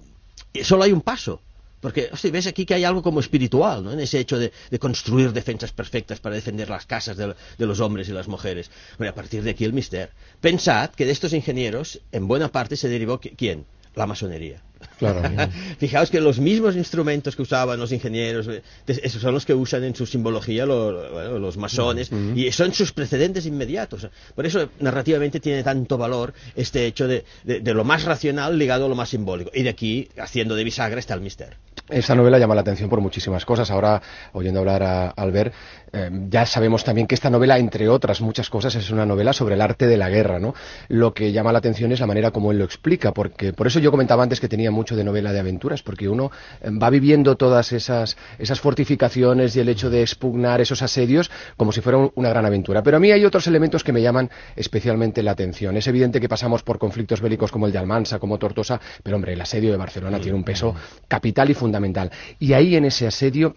solo 0.62 0.84
hay 0.84 0.92
un 0.92 1.02
paso. 1.02 1.40
Porque 1.80 2.08
hostia, 2.12 2.30
ves 2.30 2.46
aquí 2.46 2.64
que 2.64 2.74
hay 2.74 2.84
algo 2.84 3.02
como 3.02 3.20
espiritual, 3.20 3.84
¿no? 3.84 3.92
En 3.92 4.00
ese 4.00 4.18
hecho 4.18 4.38
de, 4.38 4.52
construir 4.78 5.32
defensas 5.32 5.72
perfectas 5.72 6.20
para 6.20 6.34
defender 6.34 6.68
las 6.70 6.86
casas 6.86 7.16
de, 7.16 7.34
de, 7.58 7.66
los 7.66 7.80
hombres 7.80 8.08
y 8.08 8.12
las 8.12 8.28
mujeres. 8.28 8.70
Bueno, 8.98 9.12
a 9.12 9.14
partir 9.14 9.42
de 9.42 9.50
aquí 9.50 9.64
el 9.64 9.72
mister. 9.72 10.10
Pensad 10.40 10.90
que 10.90 11.06
de 11.06 11.12
estos 11.12 11.32
ingenieros, 11.32 12.00
en 12.12 12.26
buena 12.28 12.48
parte 12.50 12.76
se 12.76 12.88
derivó 12.88 13.20
¿quién? 13.20 13.66
La 13.94 14.06
masonería. 14.06 14.65
Claro. 14.98 15.22
Fijaos 15.78 16.10
que 16.10 16.20
los 16.20 16.38
mismos 16.38 16.76
instrumentos 16.76 17.36
que 17.36 17.42
usaban 17.42 17.78
los 17.78 17.92
ingenieros, 17.92 18.48
esos 18.86 19.20
son 19.20 19.34
los 19.34 19.44
que 19.44 19.54
usan 19.54 19.84
en 19.84 19.94
su 19.94 20.06
simbología 20.06 20.66
los, 20.66 21.40
los 21.40 21.56
masones, 21.56 22.10
uh 22.10 22.14
-huh. 22.14 22.36
y 22.36 22.52
son 22.52 22.72
sus 22.72 22.92
precedentes 22.92 23.46
inmediatos. 23.46 24.08
Por 24.34 24.46
eso, 24.46 24.68
narrativamente, 24.80 25.40
tiene 25.40 25.62
tanto 25.62 25.98
valor 25.98 26.32
este 26.54 26.86
hecho 26.86 27.06
de, 27.06 27.24
de, 27.44 27.60
de, 27.60 27.74
lo 27.74 27.84
más 27.84 28.04
racional 28.04 28.58
ligado 28.58 28.86
a 28.86 28.88
lo 28.88 28.94
más 28.94 29.10
simbólico. 29.10 29.50
Y 29.54 29.62
de 29.62 29.70
aquí, 29.70 30.08
haciendo 30.18 30.54
de 30.54 30.64
bisagra, 30.64 30.98
está 30.98 31.14
el 31.14 31.20
mister. 31.20 31.56
Esta 31.88 32.16
novela 32.16 32.38
llama 32.38 32.54
la 32.56 32.62
atención 32.62 32.90
por 32.90 33.00
muchísimas 33.00 33.44
cosas. 33.44 33.70
Ahora, 33.70 34.02
oyendo 34.32 34.58
hablar 34.58 34.82
a 34.82 35.10
Albert, 35.10 35.54
eh, 35.96 36.10
ya 36.28 36.44
sabemos 36.44 36.84
también 36.84 37.06
que 37.06 37.14
esta 37.14 37.30
novela, 37.30 37.58
entre 37.58 37.88
otras 37.88 38.20
muchas 38.20 38.50
cosas, 38.50 38.74
es 38.74 38.90
una 38.90 39.06
novela 39.06 39.32
sobre 39.32 39.54
el 39.54 39.62
arte 39.62 39.86
de 39.86 39.96
la 39.96 40.10
guerra, 40.10 40.38
¿no? 40.38 40.54
Lo 40.88 41.14
que 41.14 41.32
llama 41.32 41.52
la 41.52 41.58
atención 41.58 41.90
es 41.92 42.00
la 42.00 42.06
manera 42.06 42.30
como 42.32 42.52
él 42.52 42.58
lo 42.58 42.64
explica, 42.64 43.12
porque 43.12 43.52
por 43.54 43.66
eso 43.66 43.78
yo 43.80 43.90
comentaba 43.90 44.22
antes 44.22 44.38
que 44.40 44.48
tenía 44.48 44.70
mucho 44.70 44.94
de 44.94 45.04
novela 45.04 45.32
de 45.32 45.40
aventuras, 45.40 45.82
porque 45.82 46.08
uno 46.08 46.30
eh, 46.60 46.70
va 46.70 46.90
viviendo 46.90 47.36
todas 47.36 47.72
esas, 47.72 48.16
esas 48.38 48.60
fortificaciones 48.60 49.56
y 49.56 49.60
el 49.60 49.68
hecho 49.68 49.88
de 49.88 50.02
expugnar 50.02 50.60
esos 50.60 50.82
asedios 50.82 51.30
como 51.56 51.72
si 51.72 51.80
fuera 51.80 51.98
un- 51.98 52.12
una 52.14 52.28
gran 52.28 52.44
aventura. 52.44 52.82
Pero 52.82 52.98
a 52.98 53.00
mí 53.00 53.10
hay 53.10 53.24
otros 53.24 53.46
elementos 53.46 53.82
que 53.82 53.92
me 53.92 54.02
llaman 54.02 54.30
especialmente 54.54 55.22
la 55.22 55.30
atención. 55.32 55.76
Es 55.76 55.86
evidente 55.86 56.20
que 56.20 56.28
pasamos 56.28 56.62
por 56.62 56.78
conflictos 56.78 57.20
bélicos 57.20 57.50
como 57.50 57.66
el 57.66 57.72
de 57.72 57.78
Almansa, 57.78 58.18
como 58.18 58.38
Tortosa, 58.38 58.80
pero 59.02 59.16
hombre, 59.16 59.32
el 59.32 59.40
asedio 59.40 59.70
de 59.70 59.76
Barcelona 59.76 60.20
tiene 60.20 60.36
un 60.36 60.44
peso 60.44 60.74
capital 61.08 61.50
y 61.50 61.54
fundamental. 61.54 62.10
Y 62.38 62.52
ahí 62.52 62.76
en 62.76 62.84
ese 62.84 63.06
asedio 63.06 63.56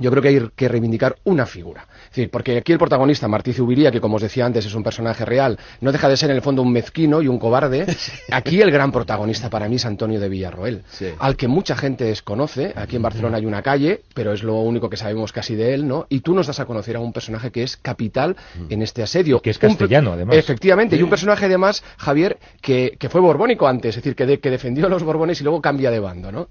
yo 0.00 0.10
creo 0.10 0.22
que 0.22 0.28
hay 0.28 0.48
que 0.56 0.68
reivindicar 0.68 1.16
una 1.24 1.44
figura. 1.46 1.86
Es 2.04 2.16
decir, 2.16 2.30
porque 2.30 2.56
aquí 2.58 2.72
el 2.72 2.78
protagonista, 2.78 3.28
Martí 3.28 3.52
Zubiría, 3.52 3.90
que 3.90 4.00
como 4.00 4.16
os 4.16 4.22
decía 4.22 4.46
antes 4.46 4.64
es 4.66 4.74
un 4.74 4.82
personaje 4.82 5.24
real, 5.24 5.58
no 5.80 5.92
deja 5.92 6.08
de 6.08 6.16
ser 6.16 6.30
en 6.30 6.36
el 6.36 6.42
fondo 6.42 6.62
un 6.62 6.72
mezquino 6.72 7.20
y 7.22 7.28
un 7.28 7.38
cobarde. 7.38 7.86
Aquí 8.30 8.60
el 8.60 8.70
gran 8.70 8.90
protagonista 8.92 9.50
para 9.50 9.68
mí 9.68 9.76
es 9.76 9.84
Antonio 9.86 10.18
de 10.20 10.28
Villarroel, 10.28 10.82
Sí. 10.90 11.08
al 11.18 11.36
que 11.36 11.48
mucha 11.48 11.76
gente 11.76 12.04
desconoce. 12.04 12.72
Aquí 12.76 12.96
en 12.96 13.02
Barcelona 13.02 13.36
hay 13.38 13.46
una 13.46 13.62
calle, 13.62 14.02
pero 14.14 14.32
es 14.32 14.42
lo 14.42 14.56
único 14.56 14.88
que 14.90 14.96
sabemos 14.96 15.32
casi 15.32 15.54
de 15.54 15.74
él, 15.74 15.86
¿no? 15.86 16.06
Y 16.08 16.20
tú 16.20 16.34
nos 16.34 16.46
das 16.46 16.60
a 16.60 16.64
conocer 16.66 16.96
a 16.96 17.00
un 17.00 17.12
personaje 17.12 17.50
que 17.50 17.62
es 17.62 17.76
capital 17.76 18.36
en 18.68 18.82
este 18.82 19.02
asedio. 19.02 19.40
Que 19.40 19.50
es 19.50 19.56
Un 19.62 19.68
castellano, 19.70 20.12
además. 20.12 20.36
Efectivamente, 20.36 20.96
y 20.96 21.02
un 21.02 21.10
personaje 21.10 21.46
además, 21.46 21.82
Javier, 21.98 22.38
que, 22.60 22.96
que 22.98 23.08
fue 23.08 23.20
borbónico 23.20 23.66
antes, 23.68 23.90
es 23.90 23.96
decir, 24.02 24.14
que, 24.16 24.26
de- 24.26 24.40
que 24.40 24.50
defendió 24.50 24.86
a 24.86 24.88
los 24.88 25.02
borbones 25.02 25.40
y 25.40 25.44
luego 25.44 25.60
cambia 25.60 25.90
de 25.90 26.00
bando, 26.00 26.32
¿no? 26.32 26.48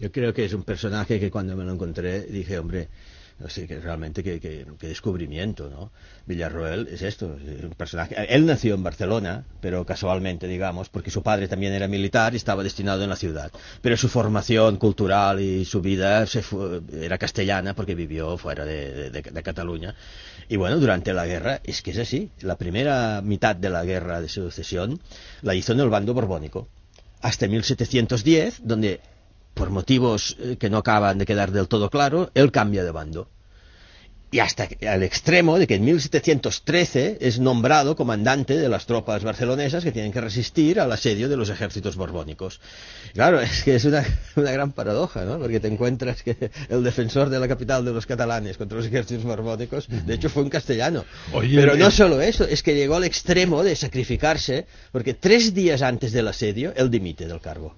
Yo 0.00 0.10
creo 0.10 0.32
que 0.32 0.44
es 0.46 0.54
un 0.54 0.64
personaje 0.64 1.20
que 1.20 1.30
cuando 1.30 1.54
me 1.56 1.64
lo 1.64 1.72
encontré 1.72 2.22
dije, 2.22 2.58
hombre, 2.58 2.88
sé, 3.48 3.66
que 3.66 3.80
realmente 3.80 4.22
qué 4.22 4.64
descubrimiento, 4.80 5.68
¿no? 5.68 5.92
Villarroel 6.26 6.88
es 6.88 7.02
esto, 7.02 7.36
es 7.36 7.64
un 7.64 7.70
personaje. 7.70 8.14
Él 8.34 8.46
nació 8.46 8.74
en 8.74 8.82
Barcelona, 8.82 9.44
pero 9.60 9.84
casualmente, 9.84 10.46
digamos, 10.46 10.88
porque 10.88 11.10
su 11.10 11.22
padre 11.22 11.48
también 11.48 11.72
era 11.74 11.86
militar 11.86 12.32
y 12.32 12.36
estaba 12.38 12.62
destinado 12.62 13.02
en 13.02 13.10
la 13.10 13.16
ciudad. 13.16 13.50
Pero 13.82 13.96
su 13.98 14.08
formación 14.08 14.76
cultural 14.78 15.40
y 15.40 15.64
su 15.66 15.80
vida 15.82 16.26
se 16.26 16.42
fue- 16.42 16.80
era 17.00 17.18
castellana 17.18 17.74
porque 17.74 17.94
vivió 17.94 18.36
fuera 18.38 18.64
de- 18.64 19.10
de 19.10 19.42
Cataluña. 19.42 19.94
Y 20.48 20.56
bueno, 20.56 20.78
durante 20.78 21.12
la 21.12 21.26
guerra, 21.26 21.60
es 21.64 21.82
que 21.82 21.90
es 21.92 21.98
así. 21.98 22.30
La 22.40 22.56
primera 22.56 23.20
mitad 23.22 23.54
de 23.54 23.70
la 23.70 23.84
guerra 23.84 24.20
de 24.20 24.28
sucesión 24.28 25.00
la 25.42 25.54
hizo 25.54 25.72
en 25.72 25.80
el 25.80 25.88
bando 25.88 26.14
borbónico. 26.14 26.68
Hasta 27.22 27.46
1710, 27.48 28.60
donde 28.64 29.00
por 29.60 29.68
motivos 29.70 30.36
eh, 30.40 30.56
que 30.58 30.70
no 30.70 30.78
acaban 30.78 31.18
de 31.18 31.26
quedar 31.26 31.52
del 31.52 31.68
todo 31.68 31.90
claro, 31.90 32.30
él 32.34 32.50
cambia 32.50 32.82
de 32.82 32.90
bando. 32.92 33.28
Y 34.32 34.38
hasta 34.38 34.68
al 34.88 35.02
extremo 35.02 35.58
de 35.58 35.66
que 35.66 35.74
en 35.74 35.84
1713 35.84 37.18
es 37.20 37.40
nombrado 37.40 37.94
comandante 37.96 38.56
de 38.56 38.68
las 38.70 38.86
tropas 38.86 39.22
barcelonesas 39.24 39.82
que 39.84 39.90
tienen 39.92 40.12
que 40.12 40.20
resistir 40.20 40.80
al 40.80 40.90
asedio 40.92 41.28
de 41.28 41.36
los 41.36 41.50
ejércitos 41.50 41.96
borbónicos. 41.96 42.60
Claro, 43.12 43.40
es 43.48 43.62
que 43.64 43.74
es 43.74 43.84
una, 43.84 44.02
una 44.36 44.50
gran 44.52 44.72
paradoja, 44.72 45.24
¿no? 45.24 45.38
Porque 45.38 45.60
te 45.60 45.68
encuentras 45.68 46.22
que 46.22 46.50
el 46.70 46.82
defensor 46.82 47.28
de 47.28 47.38
la 47.40 47.48
capital 47.48 47.84
de 47.84 47.92
los 47.92 48.06
catalanes 48.06 48.56
contra 48.56 48.78
los 48.78 48.86
ejércitos 48.86 49.24
borbónicos, 49.24 49.88
de 49.88 50.14
hecho, 50.14 50.30
fue 50.30 50.42
un 50.44 50.48
castellano. 50.48 51.04
Oye, 51.32 51.56
Pero 51.60 51.76
no 51.76 51.86
el- 51.86 51.92
solo 51.92 52.20
eso, 52.22 52.44
es 52.44 52.62
que 52.62 52.74
llegó 52.76 52.94
al 52.96 53.04
extremo 53.04 53.62
de 53.62 53.74
sacrificarse, 53.76 54.64
porque 54.92 55.12
tres 55.12 55.52
días 55.52 55.82
antes 55.82 56.12
del 56.12 56.28
asedio, 56.28 56.72
él 56.76 56.88
dimite 56.90 57.26
del 57.26 57.40
cargo. 57.40 57.74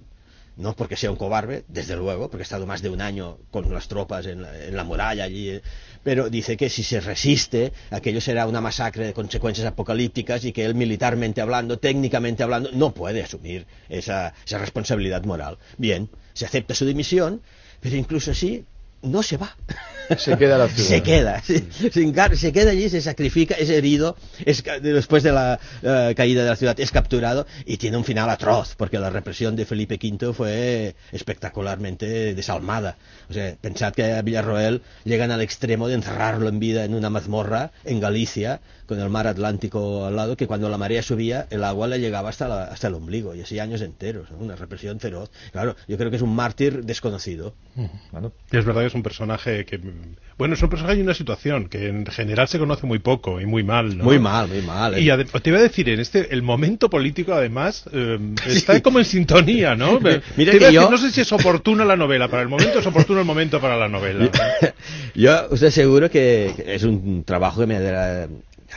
No 0.55 0.75
porque 0.75 0.95
sea 0.95 1.09
un 1.09 1.17
cobarde, 1.17 1.65
desde 1.67 1.95
luego, 1.95 2.29
porque 2.29 2.43
ha 2.43 2.43
estado 2.43 2.67
más 2.67 2.81
de 2.81 2.89
un 2.89 3.01
año 3.01 3.39
con 3.49 3.73
las 3.73 3.87
tropas 3.87 4.25
en 4.27 4.43
la, 4.43 4.65
en 4.65 4.75
la 4.75 4.83
muralla 4.83 5.23
allí, 5.23 5.49
eh, 5.49 5.61
pero 6.03 6.29
dice 6.29 6.57
que 6.57 6.69
si 6.69 6.83
se 6.83 6.99
resiste, 6.99 7.73
aquello 7.89 8.21
será 8.21 8.45
una 8.45 8.61
masacre 8.61 9.05
de 9.05 9.13
consecuencias 9.13 9.65
apocalípticas 9.65 10.45
y 10.45 10.51
que 10.51 10.65
él 10.65 10.75
militarmente 10.75 11.41
hablando, 11.41 11.79
técnicamente 11.79 12.43
hablando, 12.43 12.69
no 12.73 12.93
puede 12.93 13.23
asumir 13.23 13.65
esa, 13.89 14.33
esa 14.45 14.59
responsabilidad 14.59 15.23
moral. 15.23 15.57
Bien, 15.77 16.09
se 16.33 16.45
acepta 16.45 16.75
su 16.75 16.85
dimisión, 16.85 17.41
pero 17.79 17.95
incluso 17.95 18.31
así 18.31 18.65
no 19.01 19.23
se 19.23 19.37
va. 19.37 19.55
Se 20.17 20.37
queda 20.37 20.57
la 20.57 20.67
ciudad. 20.67 20.87
Se 20.89 21.03
queda, 21.03 21.41
se, 21.41 21.71
se 21.91 22.01
encar- 22.01 22.35
se 22.35 22.51
queda 22.51 22.71
allí, 22.71 22.89
se 22.89 23.01
sacrifica, 23.01 23.55
es 23.55 23.69
herido, 23.69 24.15
es 24.45 24.61
ca- 24.61 24.79
después 24.79 25.23
de 25.23 25.31
la 25.31 25.59
eh, 25.81 26.13
caída 26.15 26.43
de 26.43 26.49
la 26.49 26.55
ciudad 26.55 26.79
es 26.79 26.91
capturado 26.91 27.45
y 27.65 27.77
tiene 27.77 27.97
un 27.97 28.03
final 28.03 28.29
atroz, 28.29 28.75
porque 28.75 28.99
la 28.99 29.09
represión 29.09 29.55
de 29.55 29.65
Felipe 29.65 29.99
V 30.01 30.33
fue 30.33 30.95
espectacularmente 31.11 32.33
desalmada. 32.35 32.97
O 33.29 33.33
sea, 33.33 33.55
pensad 33.59 33.93
que 33.93 34.03
a 34.13 34.21
Villarroel 34.21 34.81
llegan 35.03 35.31
al 35.31 35.41
extremo 35.41 35.87
de 35.87 35.95
encerrarlo 35.95 36.47
en 36.49 36.59
vida 36.59 36.85
en 36.85 36.93
una 36.93 37.09
mazmorra 37.09 37.71
en 37.85 37.99
Galicia, 37.99 38.61
con 38.85 38.99
el 38.99 39.09
mar 39.09 39.27
Atlántico 39.27 40.05
al 40.05 40.15
lado, 40.15 40.35
que 40.35 40.45
cuando 40.47 40.69
la 40.69 40.77
marea 40.77 41.01
subía, 41.01 41.47
el 41.49 41.63
agua 41.63 41.87
le 41.87 41.99
llegaba 41.99 42.29
hasta, 42.29 42.47
la- 42.47 42.65
hasta 42.65 42.87
el 42.87 42.95
ombligo, 42.95 43.33
y 43.35 43.41
así 43.41 43.59
años 43.59 43.81
enteros, 43.81 44.29
¿no? 44.31 44.37
una 44.37 44.55
represión 44.55 44.99
feroz. 44.99 45.31
Claro, 45.51 45.75
yo 45.87 45.97
creo 45.97 46.09
que 46.09 46.17
es 46.17 46.21
un 46.21 46.35
mártir 46.35 46.83
desconocido. 46.83 47.55
Bueno, 48.11 48.31
Es 48.51 48.65
verdad 48.65 48.81
que 48.81 48.87
es 48.87 48.93
un 48.93 49.03
personaje 49.03 49.65
que. 49.65 49.79
Bueno, 50.35 50.55
es 50.55 50.63
un 50.63 50.69
personaje 50.69 50.97
y 50.97 51.01
una 51.03 51.13
situación 51.13 51.69
que 51.69 51.87
en 51.87 52.07
general 52.07 52.47
se 52.47 52.57
conoce 52.57 52.87
muy 52.87 52.97
poco 52.97 53.39
y 53.39 53.45
muy 53.45 53.63
mal, 53.63 53.95
¿no? 53.97 54.03
Muy 54.03 54.17
mal, 54.17 54.47
muy 54.47 54.63
mal. 54.63 54.95
¿eh? 54.95 55.01
Y 55.01 55.05
te 55.39 55.49
iba 55.51 55.59
a 55.59 55.61
decir, 55.61 55.87
en 55.89 55.99
este, 55.99 56.33
el 56.33 56.41
momento 56.41 56.89
político, 56.89 57.33
además, 57.33 57.85
eh, 57.93 58.17
está 58.47 58.81
como 58.81 58.97
en 58.97 59.05
sintonía, 59.05 59.75
¿no? 59.75 59.99
Mira 59.99 60.21
Te 60.35 60.41
iba 60.43 60.51
que 60.51 60.51
a 60.51 60.53
decir, 60.55 60.71
yo- 60.73 60.89
No 60.89 60.97
sé 60.97 61.11
si 61.11 61.21
es 61.21 61.31
oportuna 61.31 61.85
la 61.85 61.95
novela 61.95 62.27
para 62.29 62.41
el 62.41 62.49
momento, 62.49 62.79
es 62.79 62.85
oportuno 62.87 63.19
el 63.19 63.25
momento 63.25 63.61
para 63.61 63.77
la 63.77 63.87
novela. 63.87 64.29
Yo 65.15 65.49
estoy 65.51 65.69
seguro 65.71 66.09
que 66.09 66.51
es 66.67 66.83
un 66.83 67.23
trabajo 67.23 67.61
que 67.61 67.67
me 67.67 67.77
ha 67.77 68.27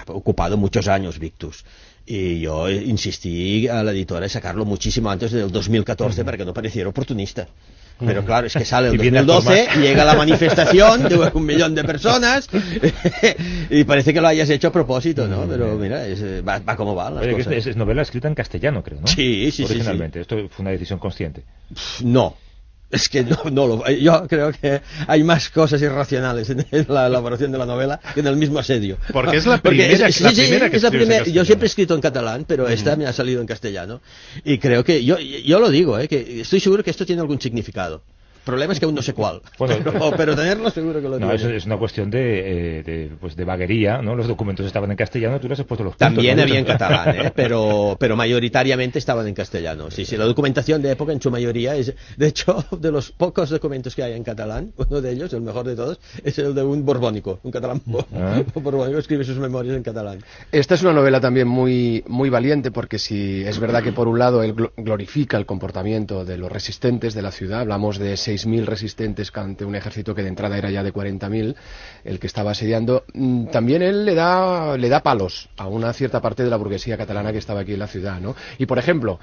ocupado 0.09 0.59
muchos 0.59 0.87
años, 0.89 1.19
Victus. 1.19 1.65
Y 2.09 2.41
yo 2.41 2.71
insistí 2.71 3.67
a 3.67 3.83
la 3.83 3.91
editora 3.91 4.27
en 4.27 4.31
sacarlo 4.31 4.65
muchísimo 4.65 5.11
antes 5.11 5.33
del 5.33 5.51
2014 5.51 6.25
para 6.25 6.37
que 6.37 6.45
no 6.45 6.55
pareciera 6.55 6.89
oportunista. 6.89 7.49
Pero 7.99 8.25
claro, 8.25 8.47
es 8.47 8.53
que 8.53 8.65
sale 8.65 8.89
el 8.91 8.95
Y 8.95 8.99
viene 8.99 9.21
a 9.21 9.23
2012 9.23 9.65
tomar. 9.67 9.79
y 9.79 9.81
llega 9.89 10.05
la 10.05 10.15
manifestación 10.15 11.03
de 11.09 11.17
un 11.33 11.47
millón 11.47 11.75
de 11.75 11.85
personas 11.85 12.49
y 13.71 13.85
parece 13.85 14.13
que 14.13 14.21
lo 14.21 14.29
hayas 14.29 14.51
hecho 14.51 14.69
a 14.69 14.73
propósito, 14.73 15.27
¿no? 15.27 15.47
Pero 15.49 15.77
mira, 15.77 16.07
es, 16.07 16.21
eh, 16.21 16.43
va, 16.43 16.59
va 16.59 16.77
como 16.77 16.95
va 16.95 17.11
las 17.11 17.25
oye, 17.25 17.33
cosas. 17.33 17.53
es, 17.55 17.67
es 17.69 17.77
novela 17.77 18.03
escrita 18.03 18.29
en 18.29 18.35
castellano, 18.35 18.83
creo, 18.83 19.01
¿no? 19.01 19.07
Sí, 19.07 19.51
sí, 19.51 19.51
sí, 19.53 19.65
Originalmente. 19.65 20.21
Esto 20.21 20.37
fue 20.51 20.63
una 20.63 20.71
decisión 20.73 20.99
consciente. 20.99 21.43
No. 22.03 22.37
Es 22.89 23.09
que 23.09 23.25
no, 23.25 23.37
no 23.51 23.67
lo, 23.67 23.89
yo 23.91 24.27
creo 24.29 24.53
que 24.53 24.81
hay 25.09 25.25
más 25.25 25.51
cosas 25.51 25.83
irracionales 25.83 26.51
en, 26.51 26.65
la 26.89 27.09
elaboración 27.09 27.51
de 27.51 27.59
la 27.59 27.67
novela 27.67 27.99
que 28.15 28.21
en 28.21 28.29
el 28.29 28.37
mismo 28.37 28.59
asedio. 28.61 28.97
Porque 29.13 29.37
es 29.39 29.47
la 29.47 29.59
primera- 29.61 30.11
sí, 30.13 30.23
la 30.23 30.31
sí, 30.31 30.41
primera 30.43 30.71
que 30.71 30.77
es 30.77 30.83
la 30.83 30.89
escribes 30.89 31.09
en 31.09 31.15
primera- 31.23 31.25
Yo 31.35 31.45
siempre 31.45 31.67
he 31.67 31.69
escrito 31.71 31.95
en 31.97 32.01
catalán, 32.01 32.45
pero 32.47 32.69
esta 32.69 32.95
me 32.95 33.07
ha 33.07 33.13
salido 33.13 33.41
en 33.41 33.47
castellano. 33.49 34.01
Y 34.45 34.59
creo 34.59 34.85
que, 34.85 35.05
yo, 35.05 35.19
yo 35.19 35.59
lo 35.59 35.69
digo, 35.71 35.99
¿eh? 35.99 36.07
que 36.07 36.41
estoy 36.43 36.61
seguro 36.61 36.85
que 36.85 36.91
esto 36.91 37.05
tiene 37.05 37.21
algún 37.23 37.41
significado. 37.41 38.03
El 38.47 38.53
problema 38.53 38.73
es 38.75 38.79
que 38.79 38.85
aún 38.87 38.95
no 38.95 39.03
sé 39.03 39.13
cuál. 39.13 39.41
Bueno, 39.59 39.75
pero, 39.85 40.11
pero 40.17 40.37
tenerlo 40.37 40.71
seguro 40.71 41.01
que 41.03 41.09
lo 41.09 41.19
No, 41.19 41.27
tiene. 41.27 41.35
eso 41.35 41.49
es 41.51 41.67
una 41.67 41.77
cuestión 41.79 42.09
de, 42.11 42.79
eh, 42.79 42.83
de, 42.85 43.11
pues 43.21 43.35
de 43.35 43.45
vaguería, 43.45 44.01
¿no? 44.03 44.15
Los 44.15 44.29
documentos 44.29 44.65
estaban 44.65 44.89
en 44.93 44.97
castellano, 44.97 45.41
tú 45.41 45.49
les 45.49 45.59
has 45.59 45.67
puesto 45.67 45.83
los 45.83 45.95
puntos, 45.95 46.07
También 46.15 46.37
¿no? 46.37 46.45
había 46.45 46.61
en 46.61 46.65
catalán, 46.65 47.17
¿eh? 47.17 47.33
pero, 47.35 47.97
pero 47.99 48.15
mayoritariamente 48.15 49.01
estaban 49.01 49.27
en 49.27 49.35
castellano. 49.35 49.91
Sí, 49.91 50.05
sí, 50.05 50.17
la 50.17 50.27
documentación 50.27 50.81
de 50.81 50.93
época 50.93 51.13
en 51.13 51.21
su 51.21 51.29
mayoría 51.33 51.75
es, 51.75 51.93
de 52.17 52.27
hecho, 52.29 52.65
de 52.79 52.93
los 52.93 53.11
pocos 53.11 53.51
documentos 53.51 53.97
que 53.97 54.05
hay 54.05 54.13
en 54.13 54.23
catalán, 54.23 54.73
uno 54.77 55.01
de 55.01 55.11
ellos, 55.11 55.33
el 55.33 55.41
mejor 55.41 55.67
de 55.67 55.75
todos, 55.75 55.99
es 56.23 56.39
el 56.39 56.55
de 56.55 56.63
un 56.63 56.85
borbónico, 56.85 57.41
un 57.43 57.51
catalán 57.51 57.83
Ah. 58.15 58.43
borbónico, 58.55 58.99
escribe 59.01 59.25
sus 59.25 59.39
memorias 59.39 59.77
en 59.77 59.83
catalán. 59.83 60.19
Esta 60.53 60.75
es 60.77 60.83
una 60.83 60.93
novela 60.93 61.21
también 61.21 61.49
muy, 61.49 62.05
muy 62.07 62.31
valiente 62.31 62.71
porque 62.71 63.01
si 63.01 63.43
es 63.45 63.59
verdad 63.59 63.83
que 63.83 63.91
por 63.93 64.07
un 64.07 64.21
lado 64.21 64.45
él 64.45 64.55
glo- 64.55 64.71
glorifica 64.77 65.37
el 65.37 65.47
comportamiento 65.47 66.25
de 66.25 66.39
los 66.39 66.53
resistentes 66.53 67.13
de 67.15 67.23
la 67.23 67.33
ciudad, 67.33 67.61
hablamos 67.61 67.99
de 67.99 68.17
6.000 68.37 68.65
resistentes 68.65 69.33
ante 69.35 69.65
un 69.65 69.75
ejército 69.75 70.15
que 70.15 70.23
de 70.23 70.29
entrada 70.29 70.59
era 70.59 70.71
ya 70.71 70.83
de 70.83 70.93
40.000, 70.93 71.55
el 72.05 72.19
que 72.19 72.27
estaba 72.27 72.53
asediando, 72.53 73.05
mm, 73.15 73.47
también 73.47 73.83
él 73.83 74.05
le 74.05 74.15
da, 74.15 74.77
le 74.77 74.89
da 74.89 75.03
palos 75.03 75.49
a 75.57 75.69
una 75.69 75.93
cierta 75.93 76.21
parte 76.21 76.45
de 76.45 76.51
la 76.51 76.57
burguesía 76.57 76.97
catalana 76.97 77.33
que 77.33 77.39
estaba 77.39 77.61
aquí 77.61 77.75
en 77.75 77.81
la 77.81 77.87
ciudad, 77.87 78.21
¿no? 78.21 78.37
Y 78.59 78.67
por 78.67 78.79
ejemplo, 78.79 79.19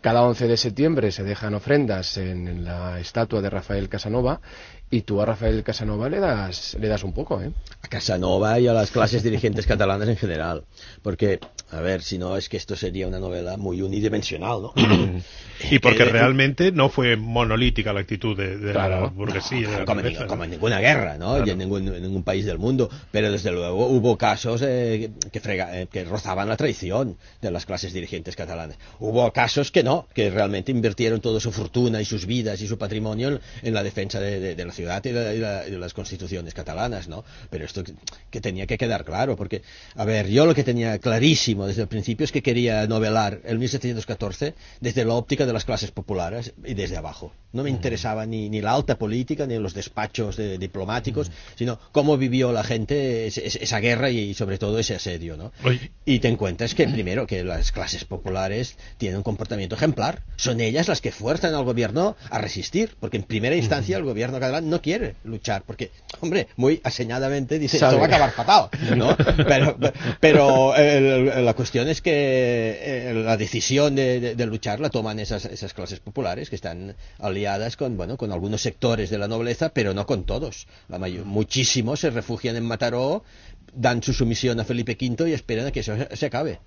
cada 0.00 0.22
11 0.22 0.46
de 0.46 0.56
septiembre 0.56 1.10
se 1.10 1.24
dejan 1.24 1.54
ofrendas 1.54 2.16
en, 2.16 2.46
en 2.48 2.64
la 2.64 3.00
estatua 3.00 3.40
de 3.40 3.50
Rafael 3.50 3.88
Casanova 3.88 4.40
y 4.90 5.02
tú 5.02 5.20
a 5.20 5.26
Rafael 5.26 5.62
Casanova 5.62 6.08
le 6.08 6.18
das, 6.18 6.76
le 6.80 6.88
das 6.88 7.04
un 7.04 7.12
poco, 7.12 7.40
¿eh? 7.42 7.50
A 7.82 7.88
Casanova 7.88 8.58
y 8.58 8.66
a 8.68 8.72
las 8.72 8.90
clases 8.90 9.22
dirigentes 9.22 9.66
catalanas 9.66 10.08
en 10.08 10.16
general. 10.16 10.64
Porque 11.02 11.40
A 11.70 11.80
ver, 11.82 12.00
si 12.02 12.16
no 12.16 12.34
es 12.38 12.48
que 12.48 12.56
esto 12.56 12.74
sería 12.76 13.06
una 13.06 13.18
novela 13.20 13.58
muy 13.58 13.82
unidimensional, 13.82 14.62
¿no? 14.62 14.72
y 15.70 15.78
porque 15.80 16.04
realmente 16.06 16.72
no 16.72 16.88
fue 16.88 17.16
monolítica 17.16 17.92
la 17.92 18.00
actitud 18.00 18.34
de, 18.36 18.56
de 18.56 18.66
la 18.68 18.72
Claro. 18.72 19.10
burguesía. 19.10 19.68
de 19.68 19.78
la 19.80 19.84
como, 19.84 20.00
como 20.26 20.36
¿no? 20.36 20.44
en 20.44 20.50
ninguna 20.52 20.80
guerra, 20.80 21.18
¿no? 21.18 21.44
Y 21.44 21.50
en 21.50 21.58
ningún, 21.58 21.86
en 21.88 22.02
ningún 22.02 22.22
país 22.22 22.46
del 22.46 22.58
mundo. 22.58 22.88
Pero 23.10 23.30
desde 23.30 23.52
luego 23.52 23.86
hubo 23.88 24.16
casos 24.16 24.62
eh, 24.64 25.10
que, 25.30 25.42
frega- 25.42 25.68
eh, 25.74 25.88
que 25.92 26.04
rozaban 26.04 26.48
la 26.48 26.56
traición 26.56 27.18
de 27.42 27.50
las 27.50 27.66
clases 27.66 27.92
dirigentes 27.92 28.34
catalanas. 28.34 28.78
Hubo 28.98 29.30
casos 29.32 29.70
que 29.70 29.82
no, 29.82 30.06
que 30.14 30.30
realmente 30.30 30.72
invirtieron 30.72 31.20
toda 31.20 31.38
su 31.38 31.52
fortuna 31.52 32.00
y 32.00 32.06
sus 32.06 32.24
vidas 32.24 32.62
y 32.62 32.66
su 32.66 32.78
patrimonio 32.78 33.28
en, 33.28 33.40
en 33.62 33.74
la 33.74 33.82
defensa 33.82 34.20
de, 34.20 34.40
de- 34.40 34.54
de 34.54 34.64
la 34.64 34.72
ciudad 34.78 35.04
y, 35.04 35.12
la- 35.12 35.34
y 35.34 35.38
la- 35.38 35.66
y 35.68 35.70
las 35.72 35.92
constituciones 35.94 36.54
catalanas, 36.54 37.08
¿no? 37.08 37.24
Pero 37.50 37.64
esto 37.64 37.82
que, 38.30 38.40
tenía 38.40 38.66
que 38.66 38.78
quedar 38.78 39.04
claro, 39.04 39.36
porque, 39.36 39.62
a 39.96 40.04
ver, 40.04 40.28
yo 40.28 40.46
lo 40.46 40.54
que 40.54 40.64
tenía 40.64 40.98
clarísimo 40.98 41.66
desde 41.66 41.82
el 41.82 41.88
principio 41.88 42.24
es 42.24 42.32
que 42.32 42.42
quería 42.42 42.86
novelar 42.86 43.40
el 43.44 43.58
1714 43.58 44.54
desde 44.80 45.04
la 45.04 45.14
óptica 45.14 45.44
de 45.46 45.52
las 45.52 45.64
clases 45.64 45.90
populares 45.90 46.52
y 46.64 46.74
desde 46.74 46.96
abajo. 46.96 47.32
No 47.52 47.62
me 47.64 47.70
interesaba 47.70 48.24
ni, 48.26 48.48
ni 48.48 48.60
la 48.60 48.72
alta 48.74 48.96
política 48.98 49.46
ni 49.46 49.58
los 49.58 49.74
despachos 49.74 50.36
de- 50.36 50.58
diplomáticos, 50.58 51.30
sino 51.56 51.78
cómo 51.92 52.16
vivió 52.16 52.52
la 52.52 52.62
gente 52.64 53.26
esa 53.26 53.80
guerra 53.80 54.10
y, 54.10 54.34
sobre 54.34 54.58
todo 54.58 54.78
ese 54.78 54.94
asedio, 54.94 55.36
¿no? 55.36 55.52
Oye. 55.64 55.90
Y 56.04 56.20
te 56.20 56.28
encuentras 56.28 56.74
que 56.74 56.86
primero 56.88 57.26
que 57.26 57.42
las 57.44 57.72
clases 57.72 58.04
populares 58.04 58.76
tienen 58.98 59.16
un 59.18 59.22
comportamiento 59.22 59.74
ejemplar. 59.76 60.22
Son 60.36 60.60
ellas 60.60 60.88
las 60.88 61.00
que 61.00 61.10
fuerzan 61.12 61.54
al 61.54 61.64
gobierno 61.64 62.16
a 62.30 62.38
resistir, 62.38 62.96
porque 63.00 63.16
en 63.16 63.24
primera 63.24 63.56
instancia 63.56 63.96
el 63.96 64.04
gobierno 64.04 64.38
catalán 64.38 64.67
no 64.68 64.80
quiere 64.82 65.16
luchar, 65.24 65.62
porque, 65.66 65.90
hombre, 66.20 66.48
muy 66.56 66.80
aseñadamente 66.84 67.58
dice, 67.58 67.78
Sabe. 67.78 67.96
esto 67.96 68.00
va 68.00 68.06
a 68.06 68.16
acabar 68.26 68.32
fatal, 68.70 68.96
¿no? 68.96 69.16
Pero, 69.48 69.76
pero 70.20 70.74
la 71.42 71.54
cuestión 71.54 71.88
es 71.88 72.00
que 72.02 72.10
eh, 72.80 73.12
la 73.14 73.36
decisión 73.36 73.94
de, 73.94 74.20
de- 74.20 74.34
de 74.34 74.46
luchar 74.46 74.80
la 74.80 74.90
toman 74.90 75.18
esas, 75.18 75.44
esas 75.46 75.74
clases 75.74 76.00
populares 76.00 76.50
que 76.50 76.56
están 76.56 76.94
aliadas 77.18 77.76
con, 77.76 77.96
bueno, 77.96 78.16
con 78.16 78.32
algunos 78.32 78.60
sectores 78.62 79.10
de 79.10 79.18
la 79.18 79.28
nobleza, 79.28 79.70
pero 79.70 79.94
no 79.94 80.06
con 80.06 80.24
todos. 80.24 80.66
La 80.88 80.98
mayor- 80.98 81.24
muchísimos 81.24 82.00
se 82.00 82.10
refugian 82.10 82.56
en 82.56 82.64
Mataró, 82.64 83.24
dan 83.72 84.02
su 84.02 84.12
sumisión 84.12 84.58
a 84.60 84.64
Felipe 84.64 84.96
V 85.00 85.28
y 85.28 85.32
esperan 85.32 85.66
a 85.66 85.70
que 85.70 85.80
eso 85.80 85.94
se- 86.14 86.26
acabe. 86.26 86.60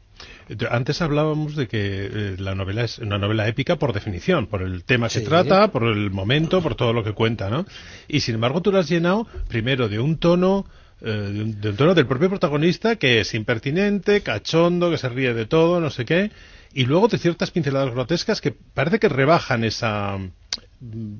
Antes 0.69 1.01
hablábamos 1.01 1.55
de 1.55 1.67
que 1.67 1.79
eh, 2.05 2.35
la 2.37 2.53
novela 2.55 2.83
es 2.83 2.99
una 2.99 3.17
novela 3.17 3.47
épica 3.47 3.77
por 3.77 3.93
definición, 3.93 4.47
por 4.47 4.61
el 4.61 4.83
tema 4.83 5.07
que 5.07 5.19
Sí. 5.19 5.25
trata, 5.25 5.71
por 5.71 5.83
el 5.83 6.11
momento, 6.11 6.61
por 6.61 6.75
todo 6.75 6.93
lo 6.93 7.03
que 7.03 7.13
cuenta, 7.13 7.49
¿no? 7.49 7.65
Y 8.07 8.19
sin 8.19 8.35
embargo 8.35 8.61
tú 8.61 8.71
lo 8.71 8.77
has 8.79 8.89
llenado 8.89 9.25
primero 9.47 9.89
de 9.89 9.99
un 9.99 10.17
tono 10.17 10.65
eh, 11.03 11.09
de, 11.09 11.41
un, 11.41 11.59
de 11.61 11.69
un 11.69 11.75
tono 11.75 11.95
del 11.95 12.05
propio 12.05 12.29
protagonista 12.29 12.95
que 12.97 13.21
es 13.21 13.33
impertinente, 13.33 14.21
cachondo, 14.21 14.91
que 14.91 14.97
se 14.99 15.09
ríe 15.09 15.33
de 15.33 15.47
todo, 15.47 15.79
no 15.79 15.89
sé 15.89 16.05
qué, 16.05 16.29
y 16.73 16.85
luego 16.85 17.07
de 17.07 17.17
ciertas 17.17 17.49
pinceladas 17.49 17.91
grotescas 17.91 18.39
que 18.41 18.51
parece 18.51 18.99
que 18.99 19.09
rebajan 19.09 19.63
esa 19.63 20.19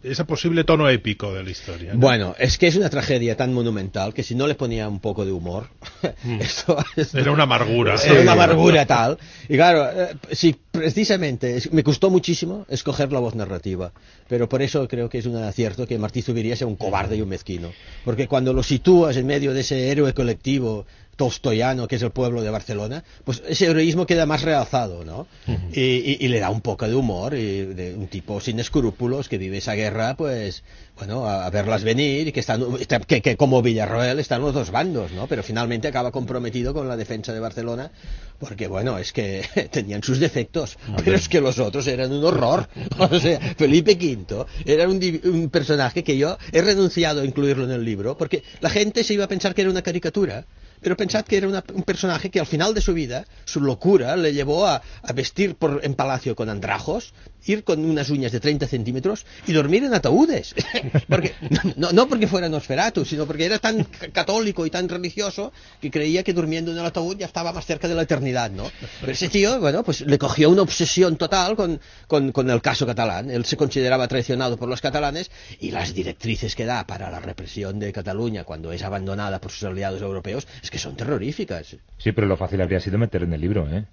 ese 0.03 0.25
posible 0.25 0.63
tono 0.63 0.89
épico 0.89 1.33
de 1.33 1.43
la 1.43 1.49
historia. 1.51 1.93
¿no? 1.93 1.99
Bueno, 1.99 2.35
es 2.39 2.57
que 2.57 2.67
es 2.67 2.75
una 2.75 2.89
tragedia 2.89 3.37
tan 3.37 3.53
monumental 3.53 4.13
que 4.13 4.23
si 4.23 4.33
no 4.33 4.47
le 4.47 4.55
ponía 4.55 4.87
un 4.89 4.99
poco 4.99 5.23
de 5.23 5.31
humor, 5.31 5.67
esto, 6.39 6.77
esto- 6.95 7.17
Era 7.19 7.31
una 7.31 7.43
amargura. 7.43 7.95
Era 8.03 8.21
una 8.21 8.31
amargura 8.33 8.85
tal. 8.87 9.17
Y 9.47 9.55
claro, 9.55 9.87
eh, 9.89 10.15
sí, 10.31 10.55
precisamente, 10.71 11.57
es- 11.57 11.71
me 11.71 11.83
costó 11.83 12.09
muchísimo 12.09 12.65
escoger 12.69 13.11
la 13.11 13.19
voz 13.19 13.35
narrativa. 13.35 13.91
Pero 14.27 14.49
por 14.49 14.61
eso 14.61 14.87
creo 14.87 15.09
que 15.09 15.19
es 15.19 15.25
un 15.25 15.35
acierto 15.35 15.85
que 15.85 15.97
Martí 15.99 16.21
Zubiría 16.21 16.55
sea 16.55 16.67
un 16.67 16.75
cobarde 16.75 17.17
y 17.17 17.21
un 17.21 17.29
mezquino. 17.29 17.71
Porque 18.03 18.27
cuando 18.27 18.53
lo 18.53 18.63
sitúas 18.63 19.15
en 19.17 19.27
medio 19.27 19.53
de 19.53 19.61
ese 19.61 19.89
héroe 19.91 20.13
colectivo 20.13 20.85
tolstoyano 21.15 21.87
que 21.87 21.95
es 21.97 22.01
el 22.01 22.11
pueblo 22.11 22.41
de 22.41 22.49
Barcelona, 22.49 23.03
pues 23.23 23.43
ese 23.47 23.67
heroísmo 23.67 24.05
queda 24.05 24.25
más 24.25 24.41
realzado, 24.41 25.03
¿no? 25.05 25.27
y, 25.73 25.81
y- 25.81 26.17
y 26.19 26.27
le 26.29 26.39
da 26.39 26.49
un 26.49 26.61
poco 26.61 26.87
de 26.87 26.95
humor, 26.95 27.33
y 27.35 27.65
de 27.65 27.93
un 27.93 28.07
tipo 28.07 28.39
sin 28.41 28.59
escrúpulos 28.59 29.29
que 29.29 29.37
vive 29.37 29.57
esa 29.57 29.73
guerra, 29.75 30.15
pues, 30.15 30.63
bueno, 30.97 31.25
a, 31.27 31.45
a 31.45 31.49
verlas 31.49 31.83
venir 31.83 32.27
y 32.27 32.31
que 32.31 32.39
están, 32.39 32.63
está- 32.79 32.99
que, 32.99 33.21
que 33.21 33.37
como 33.37 33.61
Villarroel 33.61 34.19
están 34.19 34.41
los 34.41 34.53
dos 34.53 34.71
bandos, 34.71 35.11
¿no? 35.11 35.27
Pero 35.27 35.43
finalmente 35.43 35.87
acaba 35.87 36.11
comprometido 36.11 36.73
con 36.73 36.87
la 36.87 36.97
defensa 36.97 37.33
de 37.33 37.39
Barcelona, 37.39 37.91
porque, 38.39 38.67
bueno, 38.67 38.97
es 38.97 39.13
que 39.13 39.43
tenían 39.71 40.01
sus 40.03 40.19
defectos, 40.19 40.77
pero 41.03 41.15
es 41.15 41.29
que 41.29 41.41
los 41.41 41.59
otros 41.59 41.85
eran 41.87 42.11
un 42.11 42.23
horror. 42.23 42.67
O 43.11 43.19
sea, 43.19 43.39
Felipe 43.57 43.93
V 43.93 44.45
era 44.65 44.87
un, 44.87 44.99
un 45.25 45.49
personaje 45.49 46.03
que 46.03 46.17
yo 46.17 46.37
he 46.51 46.61
renunciado 46.61 47.21
a 47.21 47.25
incluirlo 47.25 47.65
en 47.65 47.71
el 47.71 47.83
libro, 47.83 48.17
porque 48.17 48.43
la 48.61 48.69
gente 48.69 49.03
se 49.03 49.13
iba 49.15 49.25
a 49.25 49.27
pensar 49.27 49.53
que 49.53 49.61
era 49.61 49.69
una 49.71 49.81
caricatura. 49.81 50.45
Pero 50.81 50.97
pensad 50.97 51.23
que 51.25 51.37
era 51.37 51.47
una- 51.47 51.63
un 51.73 51.83
personaje 51.83 52.29
que 52.29 52.39
al 52.39 52.45
final 52.47 52.73
de 52.73 52.81
su 52.81 52.93
vida, 52.93 53.25
su 53.45 53.61
locura 53.61 54.15
le 54.15 54.33
llevó 54.33 54.65
a, 54.67 54.81
a 55.03 55.13
vestir 55.13 55.55
por, 55.55 55.79
en 55.83 55.93
palacio 55.95 56.35
con 56.35 56.49
andrajos, 56.49 57.13
ir 57.45 57.63
con 57.63 57.83
unas 57.85 58.09
uñas 58.09 58.31
de 58.31 58.39
30 58.39 58.67
centímetros 58.67 59.25
y 59.47 59.53
dormir 59.53 59.83
en 59.83 59.93
ataúdes. 59.93 60.55
porque, 61.07 61.33
no, 61.77 61.91
no 61.91 62.07
porque 62.07 62.27
fuera 62.27 62.49
Nosferatu, 62.49 63.05
sino 63.05 63.25
porque 63.25 63.45
era 63.45 63.59
tan 63.59 63.83
católico 64.11 64.65
y 64.65 64.69
tan 64.71 64.89
religioso 64.89 65.51
que 65.79 65.91
creía 65.91 66.23
que 66.23 66.33
durmiendo 66.33 66.71
en 66.71 66.77
el 66.79 66.85
ataúd 66.85 67.17
ya 67.17 67.25
estaba 67.27 67.51
más 67.53 67.65
cerca 67.65 67.87
de 67.87 67.95
la 67.95 68.03
eternidad, 68.03 68.49
¿no? 68.51 68.71
Pero 69.01 69.11
ese 69.11 69.29
tío, 69.29 69.59
bueno, 69.59 69.83
pues 69.83 70.01
le 70.01 70.17
cogió 70.17 70.49
una 70.49 70.61
obsesión 70.63 71.15
total 71.17 71.55
con, 71.55 71.79
con, 72.07 72.31
con 72.31 72.49
el 72.49 72.61
caso 72.61 72.85
catalán. 72.87 73.29
Él 73.29 73.45
se 73.45 73.57
consideraba 73.57 74.07
traicionado 74.07 74.57
por 74.57 74.67
los 74.69 74.81
catalanes 74.81 75.29
y 75.59 75.71
las 75.71 75.93
directrices 75.93 76.55
que 76.55 76.65
da 76.65 76.87
para 76.87 77.11
la 77.11 77.19
represión 77.19 77.79
de 77.79 77.91
Cataluña 77.93 78.43
cuando 78.43 78.71
es 78.71 78.81
abandonada 78.83 79.39
por 79.39 79.51
sus 79.51 79.63
aliados 79.63 80.01
europeos 80.01 80.47
es 80.63 80.70
que 80.71 80.79
son 80.79 80.95
terroríficas. 80.95 81.75
Sí, 81.97 82.11
pero 82.13 82.25
lo 82.27 82.37
fácil 82.37 82.61
habría 82.61 82.79
sido 82.79 82.97
meter 82.97 83.23
en 83.23 83.33
el 83.33 83.41
libro, 83.41 83.67
¿eh? 83.69 83.85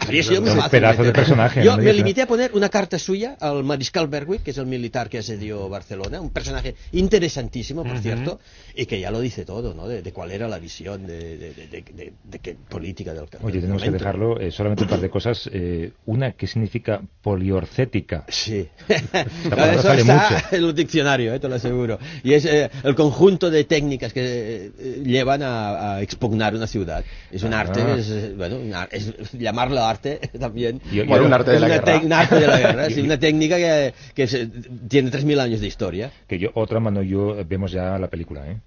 Habría 0.00 0.22
sido 0.22 0.42
muy 0.42 0.50
Un 0.50 0.56
fácil 0.56 0.70
pedazo 0.70 1.02
de 1.02 1.12
personaje, 1.12 1.64
Yo 1.64 1.76
me 1.78 1.92
limité 1.92 2.22
a 2.22 2.26
poner 2.26 2.50
una 2.54 2.68
carta 2.68 2.98
suya 2.98 3.36
al 3.40 3.64
mariscal 3.64 4.06
Berwick, 4.08 4.42
que 4.42 4.50
es 4.50 4.58
el 4.58 4.66
militar 4.66 5.08
que 5.08 5.18
asedió 5.18 5.68
Barcelona, 5.68 6.20
un 6.20 6.30
personaje 6.30 6.74
interesantísimo, 6.92 7.82
por 7.82 7.98
cierto, 8.00 8.38
y 8.74 8.86
que 8.86 9.00
ya 9.00 9.10
lo 9.10 9.20
dice 9.20 9.44
todo, 9.44 9.72
¿no? 9.74 9.88
De, 9.88 10.02
de 10.02 10.12
cuál 10.12 10.30
era 10.32 10.46
la 10.48 10.58
visión 10.58 11.06
de, 11.06 11.38
de, 11.38 11.52
de- 11.54 12.38
qué 12.40 12.56
política 12.68 13.14
del 13.14 13.26
del 13.30 13.40
Oye, 13.42 13.60
tenemos 13.60 13.82
que 13.82 13.90
dejarlo 13.90 14.38
eh, 14.40 14.50
solamente 14.50 14.84
un 14.84 14.90
par 14.90 15.00
de 15.00 15.10
cosas. 15.10 15.48
Eh, 15.52 15.92
una 16.06 16.32
que 16.32 16.46
significa 16.46 17.00
poliorcética. 17.22 18.24
Sí. 18.28 18.68
Eso 18.88 19.82
sale 19.82 20.00
está 20.02 20.30
mucho. 20.30 20.56
en 20.56 20.64
el 20.64 20.74
diccionario, 20.74 21.34
eh, 21.34 21.40
te 21.40 21.48
lo 21.48 21.54
aseguro. 21.54 21.98
Y 22.22 22.34
es 22.34 22.44
eh, 22.44 22.70
el 22.84 22.94
conjunto 22.94 23.50
de 23.50 23.64
técnicas 23.64 24.12
que 24.12 24.70
llevan 25.04 25.42
a, 25.42 25.94
a 25.96 26.02
expugnar 26.02 26.54
una 26.54 26.66
ciudad. 26.66 27.04
Es 27.30 27.42
un 27.42 27.54
Ah. 27.54 27.60
arte, 27.60 27.80
es, 27.98 28.36
bueno, 28.36 28.58
es, 28.90 29.12
llamarlo 29.38 29.82
arte 29.84 30.18
también. 30.40 30.80
Y- 30.92 31.02
Bueno, 31.02 31.26
un 31.26 31.32
arte 31.32 31.50
de 31.52 31.60
la 31.60 31.66
una 31.66 31.76
guerra. 31.78 32.00
un 32.04 32.12
arte 32.12 32.34
de 32.36 32.46
la 32.46 32.58
guerra, 32.58 32.90
sí, 32.90 33.00
una 33.00 33.18
técnica 33.18 33.56
que, 33.56 33.94
que 34.14 34.26
se- 34.26 34.46
tiene 34.88 35.10
3.000 35.10 35.40
años 35.40 35.60
de 35.60 35.66
historia. 35.66 36.10
Que 36.26 36.38
yo, 36.38 36.50
otra 36.54 36.80
mano 36.80 37.02
yo 37.02 37.38
eh, 37.38 37.44
vemos 37.48 37.72
ya 37.72 37.98
la 37.98 38.08
película, 38.08 38.48
¿eh? 38.50 38.58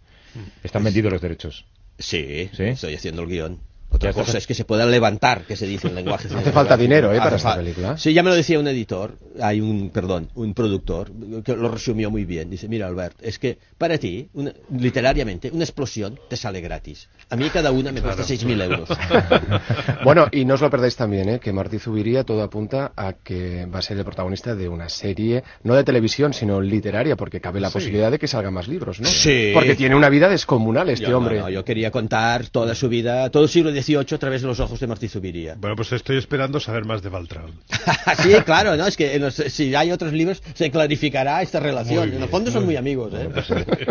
Están 0.63 0.84
vendidos 0.84 1.12
los 1.12 1.21
derechos. 1.21 1.65
Sí, 1.99 2.49
¿Sí? 2.54 2.63
estoy 2.63 2.95
haciendo 2.95 3.21
el 3.21 3.28
guion. 3.30 3.60
Otra 3.94 4.12
cosa 4.14 4.26
está. 4.28 4.38
es 4.40 4.48
que 4.48 4.54
se 4.54 4.66
pueda 4.66 4.86
levantar, 4.86 5.44
que 5.44 5.56
se 5.56 5.66
dice 5.68 5.88
en 5.88 5.96
lenguaje. 5.96 6.28
Hace 6.36 6.52
falta 6.52 6.76
dinero, 6.76 7.14
¿eh, 7.14 7.18
para 7.18 7.28
Hace 7.36 7.36
esta 7.48 7.56
película. 7.56 7.98
Sí, 7.98 8.14
ya 8.14 8.24
me 8.24 8.30
lo 8.30 8.36
decía 8.36 8.60
un 8.60 8.68
editor, 8.68 9.18
hay 9.42 9.62
un, 9.62 9.90
perdón, 9.92 10.30
un 10.36 10.54
productor, 10.54 11.12
que 11.44 11.56
lo 11.56 11.70
resumió 11.70 12.10
muy 12.12 12.26
bien. 12.26 12.50
Dice, 12.50 12.68
mira, 12.68 12.88
Albert, 12.88 13.18
es 13.22 13.40
que 13.40 13.58
para 13.78 13.98
ti, 13.98 14.28
una- 14.34 14.54
literariamente, 14.78 15.50
una 15.54 15.64
explosión 15.64 16.20
te 16.30 16.36
sale 16.38 16.60
gratis. 16.62 17.08
A 17.30 17.36
mí 17.36 17.50
cada 17.50 17.72
una 17.72 17.92
me 17.92 18.02
cuesta 18.02 18.24
6.000 18.24 18.62
euros. 18.64 18.90
Bueno, 20.04 20.28
y 20.32 20.46
no 20.46 20.56
os 20.56 20.62
lo 20.62 20.70
perdáis 20.70 20.96
también, 20.96 21.30
¿eh? 21.30 21.40
que 21.40 21.54
Martí 21.54 21.80
Zubiría 21.80 22.24
todo 22.24 22.44
apunta 22.44 22.92
a 22.96 23.14
que 23.14 23.66
va 23.66 23.80
a 23.80 23.82
ser 23.82 23.98
el 23.98 24.04
protagonista 24.04 24.56
de 24.56 24.68
una 24.68 24.90
serie, 24.90 25.44
no 25.64 25.76
de 25.76 25.84
televisión, 25.84 26.34
sino 26.34 26.60
literaria, 26.62 27.16
porque 27.16 27.40
cabe 27.40 27.60
la 27.60 27.70
Sí. 27.70 27.74
posibilidad 27.74 28.12
de 28.12 28.20
que 28.20 28.28
salgan 28.28 28.54
más 28.54 28.68
libros, 28.68 29.00
¿no? 29.00 29.08
Sí. 29.08 29.52
Porque 29.54 29.76
tiene 29.76 29.96
una 29.96 30.10
vida 30.10 30.28
descomunal 30.30 30.90
este 30.90 31.06
Yo, 31.06 31.12
no, 31.12 31.18
hombre. 31.20 31.40
no, 31.40 31.50
yo 31.50 31.64
quería 31.64 31.92
contar 31.92 32.48
toda 32.48 32.76
su 32.76 32.90
vida, 32.90 33.30
todo 33.30 33.44
el 33.44 33.50
siglo 33.50 33.72
XVIII 33.84 34.15
a 34.15 34.17
través 34.17 34.41
de 34.41 34.48
los 34.48 34.60
ojos 34.60 34.80
de 34.80 34.88
Martí 34.88 35.08
Zubiría. 35.08 35.56
Bueno, 35.60 35.76
pues 35.76 35.91
estoy 35.91 36.17
esperando 36.17 36.60
saber 36.60 36.86
más 36.86 37.02
de 37.02 37.10
Valtraud. 37.10 37.52
sí, 38.24 38.34
claro, 38.46 38.76
¿no? 38.76 38.86
Es 38.88 38.98
que 38.98 39.17
los- 39.19 39.36
si 39.36 39.74
hay 39.76 39.91
otros 39.91 40.12
libros 40.13 40.41
se 40.54 40.69
clarificará 40.72 41.41
esta 41.41 41.60
relación. 41.60 41.98
Muy 42.00 42.08
en 42.08 42.13
el 42.13 42.17
bien, 42.19 42.30
fondo 42.30 42.52
son 42.52 42.63
muy 42.63 42.74
muy 42.74 42.78
amigos, 42.78 43.13
¿eh? 43.13 43.30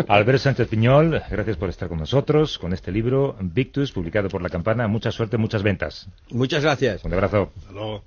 Albert 0.07 0.39
Sánchez 0.39 0.67
Piñol, 0.67 1.21
gracias 1.29 1.57
por 1.57 1.69
estar 1.69 1.87
con 1.87 1.99
nosotros 1.99 2.57
con 2.57 2.73
este 2.73 2.91
libro, 2.91 3.35
Victus, 3.39 3.91
publicado 3.91 4.29
por 4.29 4.41
La 4.41 4.49
Campana. 4.49 4.87
Mucha 4.87 5.11
suerte, 5.11 5.37
muchas 5.37 5.63
ventas. 5.63 6.07
Muchas 6.29 6.63
gracias. 6.63 7.03
Un 7.03 7.13
abrazo. 7.13 7.51
Hasta 7.57 7.71
luego. 7.71 8.03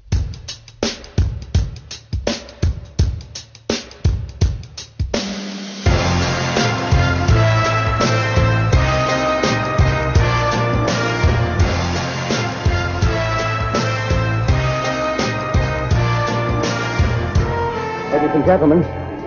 Gentlemen, 18.47 18.83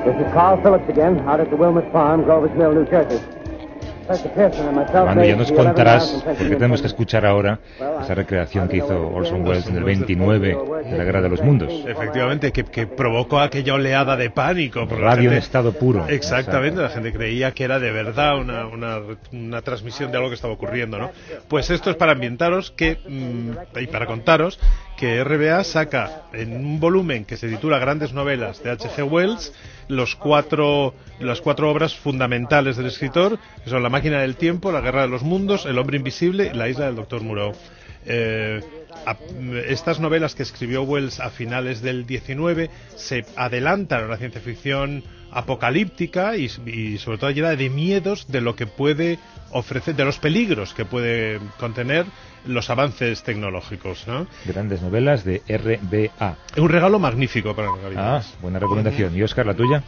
this 0.05 0.15
is 0.15 0.31
Carl 0.33 0.61
Phillips 0.63 0.87
again, 0.89 1.19
out 1.27 1.39
at 1.39 1.49
the 1.49 1.55
Wilmot 1.55 1.91
Farm, 1.91 2.23
Grover's 2.23 2.55
Mill, 2.57 2.73
New 2.73 2.85
Jersey. 2.85 3.19
Manu, 4.09 5.23
ya 5.23 5.35
nos 5.35 5.51
contarás, 5.51 6.23
porque 6.25 6.55
tenemos 6.55 6.81
que 6.81 6.87
escuchar 6.87 7.27
ahora 7.27 7.59
esa 8.01 8.15
recreación 8.15 8.67
que 8.67 8.77
hizo 8.77 9.07
Orson 9.07 9.45
Welles 9.47 9.67
en 9.67 9.77
el 9.77 9.83
29 9.83 10.57
de 10.83 10.97
la 10.97 11.03
Guerra 11.03 11.21
de 11.21 11.29
los 11.29 11.43
Mundos. 11.43 11.71
Efectivamente, 11.87 12.51
que, 12.51 12.63
que 12.63 12.87
provocó 12.87 13.39
aquella 13.39 13.75
oleada 13.75 14.17
de 14.17 14.31
pánico. 14.31 14.87
Radio 14.89 15.25
en 15.25 15.35
gente- 15.35 15.37
estado 15.37 15.73
puro. 15.73 16.07
Exactamente, 16.09 16.81
la 16.81 16.89
gente 16.89 17.13
creía 17.13 17.51
que 17.51 17.63
era 17.65 17.77
de 17.77 17.91
verdad 17.91 18.39
una, 18.39 18.65
una, 18.65 18.97
una 19.31 19.61
transmisión 19.61 20.09
de 20.11 20.17
algo 20.17 20.29
que 20.29 20.35
estaba 20.35 20.53
ocurriendo, 20.55 20.97
¿no? 20.97 21.11
Pues 21.47 21.69
esto 21.69 21.91
es 21.91 21.95
para 21.95 22.13
ambientaros 22.13 22.71
que, 22.71 22.97
mm, 23.07 23.79
y 23.79 23.85
para 23.85 24.07
contaros 24.07 24.59
que 24.99 25.23
RBA 25.23 25.63
saca 25.63 26.23
en 26.33 26.53
un 26.53 26.79
volumen 26.81 27.23
que 27.23 27.37
se 27.37 27.47
titula 27.47 27.79
Grandes 27.79 28.11
Novelas 28.11 28.61
de 28.61 28.71
H.G. 28.71 29.09
Wells 29.09 29.53
los 29.87 30.17
cuatro, 30.17 30.93
las 31.19 31.39
cuatro 31.39 31.71
obras 31.71 31.95
fundamentales 31.95 32.75
del 32.75 32.87
escritor, 32.87 33.39
que 33.63 33.69
son 33.69 33.81
La 33.81 33.87
máquina 33.87 34.19
del 34.19 34.35
tiempo, 34.35 34.73
La 34.73 34.81
guerra 34.81 35.03
de 35.03 35.07
los 35.07 35.23
mundos, 35.23 35.65
El 35.65 35.77
hombre 35.77 35.97
invisible 35.97 36.51
y 36.53 36.57
La 36.57 36.67
isla 36.67 36.87
del 36.87 36.95
doctor 36.95 37.23
Moreau. 37.23 37.53
Eh, 38.05 38.59
estas 39.67 40.01
novelas 40.01 40.35
que 40.35 40.43
escribió 40.43 40.83
Wells 40.83 41.21
a 41.21 41.29
finales 41.29 41.81
del 41.81 42.05
19 42.05 42.69
se 42.97 43.25
adelantan 43.37 44.03
a 44.03 44.07
la 44.07 44.17
ciencia 44.17 44.41
ficción 44.41 45.03
apocalíptica 45.31 46.35
y, 46.35 46.51
y 46.65 46.97
sobre 46.97 47.19
todo 47.19 47.31
llena 47.31 47.55
de 47.55 47.69
miedos 47.69 48.27
de 48.27 48.41
lo 48.41 48.57
que 48.57 48.67
puede 48.67 49.17
ofrecer, 49.51 49.95
de 49.95 50.03
los 50.03 50.19
peligros 50.19 50.73
que 50.73 50.83
puede 50.83 51.39
contener 51.57 52.05
los 52.45 52.69
avances 52.69 53.23
tecnológicos. 53.23 54.07
¿no? 54.07 54.27
Grandes 54.45 54.81
novelas 54.81 55.23
de 55.23 55.41
RBA. 55.47 56.35
Un 56.57 56.69
regalo 56.69 56.99
magnífico 56.99 57.55
para 57.55 57.69
Ah, 57.69 57.77
Navidades. 57.83 58.37
buena 58.41 58.59
recomendación. 58.59 59.15
¿Y 59.17 59.23
Oscar, 59.23 59.45
la 59.45 59.53
tuya? 59.53 59.83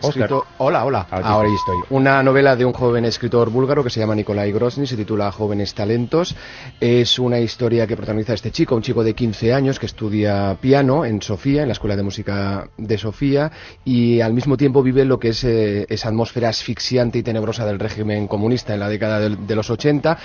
Escrito- 0.00 0.46
Hola, 0.58 0.84
hola. 0.84 1.06
Ah, 1.10 1.20
Ahora 1.24 1.48
estoy. 1.48 1.76
Una 1.90 2.22
novela 2.22 2.56
de 2.56 2.64
un 2.64 2.72
joven 2.72 3.04
escritor 3.04 3.50
búlgaro 3.50 3.82
que 3.84 3.90
se 3.90 4.00
llama 4.00 4.14
Nikolai 4.14 4.52
Grozny, 4.52 4.86
se 4.86 4.96
titula 4.96 5.30
Jóvenes 5.32 5.74
Talentos. 5.74 6.34
Es 6.80 7.18
una 7.18 7.38
historia 7.40 7.86
que 7.86 7.96
protagoniza 7.96 8.34
este 8.34 8.50
chico, 8.50 8.74
un 8.76 8.82
chico 8.82 9.02
de 9.04 9.14
15 9.14 9.52
años 9.54 9.78
que 9.78 9.86
estudia 9.86 10.56
piano 10.60 11.04
en 11.04 11.20
Sofía, 11.22 11.62
en 11.62 11.68
la 11.68 11.72
Escuela 11.72 11.96
de 11.96 12.02
Música 12.02 12.68
de 12.76 12.98
Sofía, 12.98 13.50
y 13.84 14.20
al 14.20 14.32
mismo 14.34 14.56
tiempo 14.56 14.82
vive 14.82 15.04
lo 15.04 15.18
que 15.18 15.28
es 15.30 15.44
eh, 15.44 15.86
esa 15.88 16.08
atmósfera 16.08 16.48
asfixiante 16.48 17.18
y 17.18 17.22
tenebrosa 17.22 17.64
del 17.66 17.78
régimen 17.78 18.26
comunista 18.28 18.74
en 18.74 18.80
la 18.80 18.88
década 18.88 19.20
de 19.20 19.54
los 19.54 19.70
80. 19.70 20.18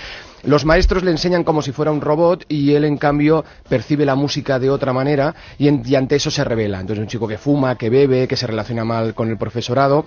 Los 0.44 0.66
maestros 0.66 1.02
le 1.04 1.10
enseñan 1.10 1.42
como 1.42 1.62
si 1.62 1.72
fuera 1.72 1.90
un 1.90 2.02
robot 2.02 2.44
y 2.48 2.74
él, 2.74 2.84
en 2.84 2.98
cambio, 2.98 3.44
percibe 3.66 4.04
la 4.04 4.14
música 4.14 4.58
de 4.58 4.68
otra 4.68 4.92
manera 4.92 5.34
y, 5.56 5.68
en- 5.68 5.82
y 5.86 5.94
ante 5.94 6.16
eso 6.16 6.30
se 6.30 6.44
revela. 6.44 6.80
Entonces, 6.80 7.00
un 7.02 7.08
chico 7.08 7.26
que 7.26 7.38
fuma, 7.38 7.76
que 7.78 7.88
bebe, 7.88 8.28
que 8.28 8.36
se 8.36 8.46
relaciona 8.46 8.84
mal 8.84 9.14
con 9.14 9.30
el 9.30 9.38
profesorado 9.64 10.06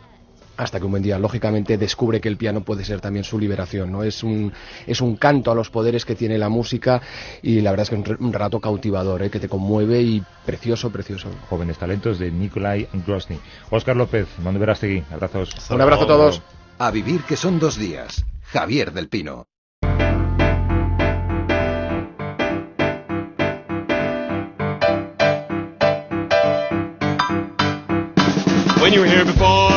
hasta 0.56 0.80
que 0.80 0.86
un 0.86 0.92
buen 0.92 1.04
día, 1.04 1.20
lógicamente, 1.20 1.78
descubre 1.78 2.20
que 2.20 2.28
el 2.28 2.38
piano 2.38 2.62
puede 2.62 2.84
ser 2.84 3.00
también 3.00 3.24
su 3.24 3.38
liberación, 3.38 3.92
¿no? 3.92 4.02
Es 4.04 4.24
un, 4.24 4.52
es 4.88 5.02
un 5.02 5.16
canto 5.16 5.52
a 5.52 5.56
los 5.56 5.70
poderes 5.70 6.04
que 6.04 6.16
tiene 6.16 6.40
la 6.40 6.50
música 6.50 7.00
y 7.44 7.62
la 7.62 7.70
verdad 7.70 7.84
es 7.84 7.90
que 7.92 8.12
es 8.14 8.20
un, 8.20 8.34
rato 8.34 8.60
cautivador, 8.60 9.22
¿eh? 9.22 9.30
que 9.30 9.40
te 9.40 9.48
conmueve 9.48 10.02
y 10.02 10.24
precioso, 10.48 10.90
precioso. 10.90 11.30
Jóvenes 11.48 11.78
talentos 11.78 12.18
de 12.18 12.32
Nikolai 12.32 12.88
Grozny. 13.06 13.38
Oscar 13.70 13.96
López, 13.96 14.28
Manu 14.44 14.58
Verástegui, 14.58 15.04
abrazos. 15.12 15.54
Un 15.70 15.82
abrazo 15.82 16.04
a 16.04 16.08
todos. 16.08 16.42
A 16.80 16.90
vivir 16.90 17.22
que 17.22 17.36
son 17.36 17.60
dos 17.60 17.78
días. 17.78 18.26
Javier 18.52 18.94
del 18.94 19.10
Pino. 19.10 19.48
When 28.88 28.94
you 28.94 29.02
were 29.02 29.06
here 29.06 29.26
before, 29.26 29.70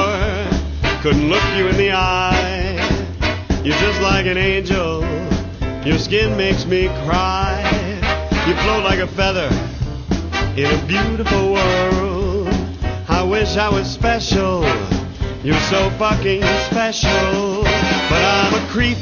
couldn't 1.03 1.29
look 1.29 1.43
you 1.57 1.67
in 1.67 1.77
the 1.77 1.91
eye. 1.91 2.77
You're 3.65 3.77
just 3.79 4.01
like 4.01 4.27
an 4.27 4.39
angel. 4.39 5.01
Your 5.85 5.99
skin 5.99 6.37
makes 6.37 6.65
me 6.65 6.87
cry. 7.05 7.59
You 8.47 8.55
float 8.63 8.85
like 8.85 9.01
a 9.01 9.09
feather 9.09 9.49
in 10.57 10.67
a 10.67 10.87
beautiful 10.87 11.55
world. 11.55 12.55
I 13.09 13.25
wish 13.25 13.57
I 13.57 13.69
was 13.69 13.91
special. 13.91 14.63
You're 15.43 15.59
so 15.59 15.91
fucking 15.99 16.45
special. 16.71 17.65
But 17.65 18.23
I'm 18.23 18.55
a 18.55 18.69
creep. 18.71 18.99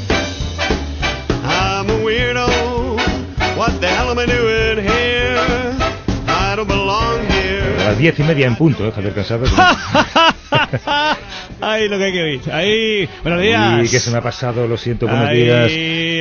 I'm 1.45 1.87
a 1.87 1.99
weirdo. 2.03 2.47
What 3.55 3.79
the 3.79 3.87
hell 3.87 4.09
am 4.09 4.17
I 4.17 4.25
doing 4.25 4.68
A 7.79 7.83
las 7.83 7.97
diez 7.97 8.19
y 8.19 8.23
media 8.23 8.47
en 8.47 8.55
punto, 8.55 8.85
¿eh, 8.87 8.91
Javier 8.93 9.13
Cansado? 9.13 9.45
Ahí 11.61 11.89
lo 11.89 11.97
que 11.97 12.03
hay 12.05 12.11
que 12.13 12.23
oír. 12.23 12.41
Ahí, 12.51 13.09
buenos 13.23 13.41
días. 13.41 13.85
Y 13.85 13.89
que 13.91 13.99
se 13.99 14.11
me 14.11 14.17
ha 14.17 14.21
pasado, 14.21 14.67
lo 14.67 14.77
siento, 14.77 15.07
buenos 15.07 15.27
Ahí 15.27 15.43
días. 15.43 15.71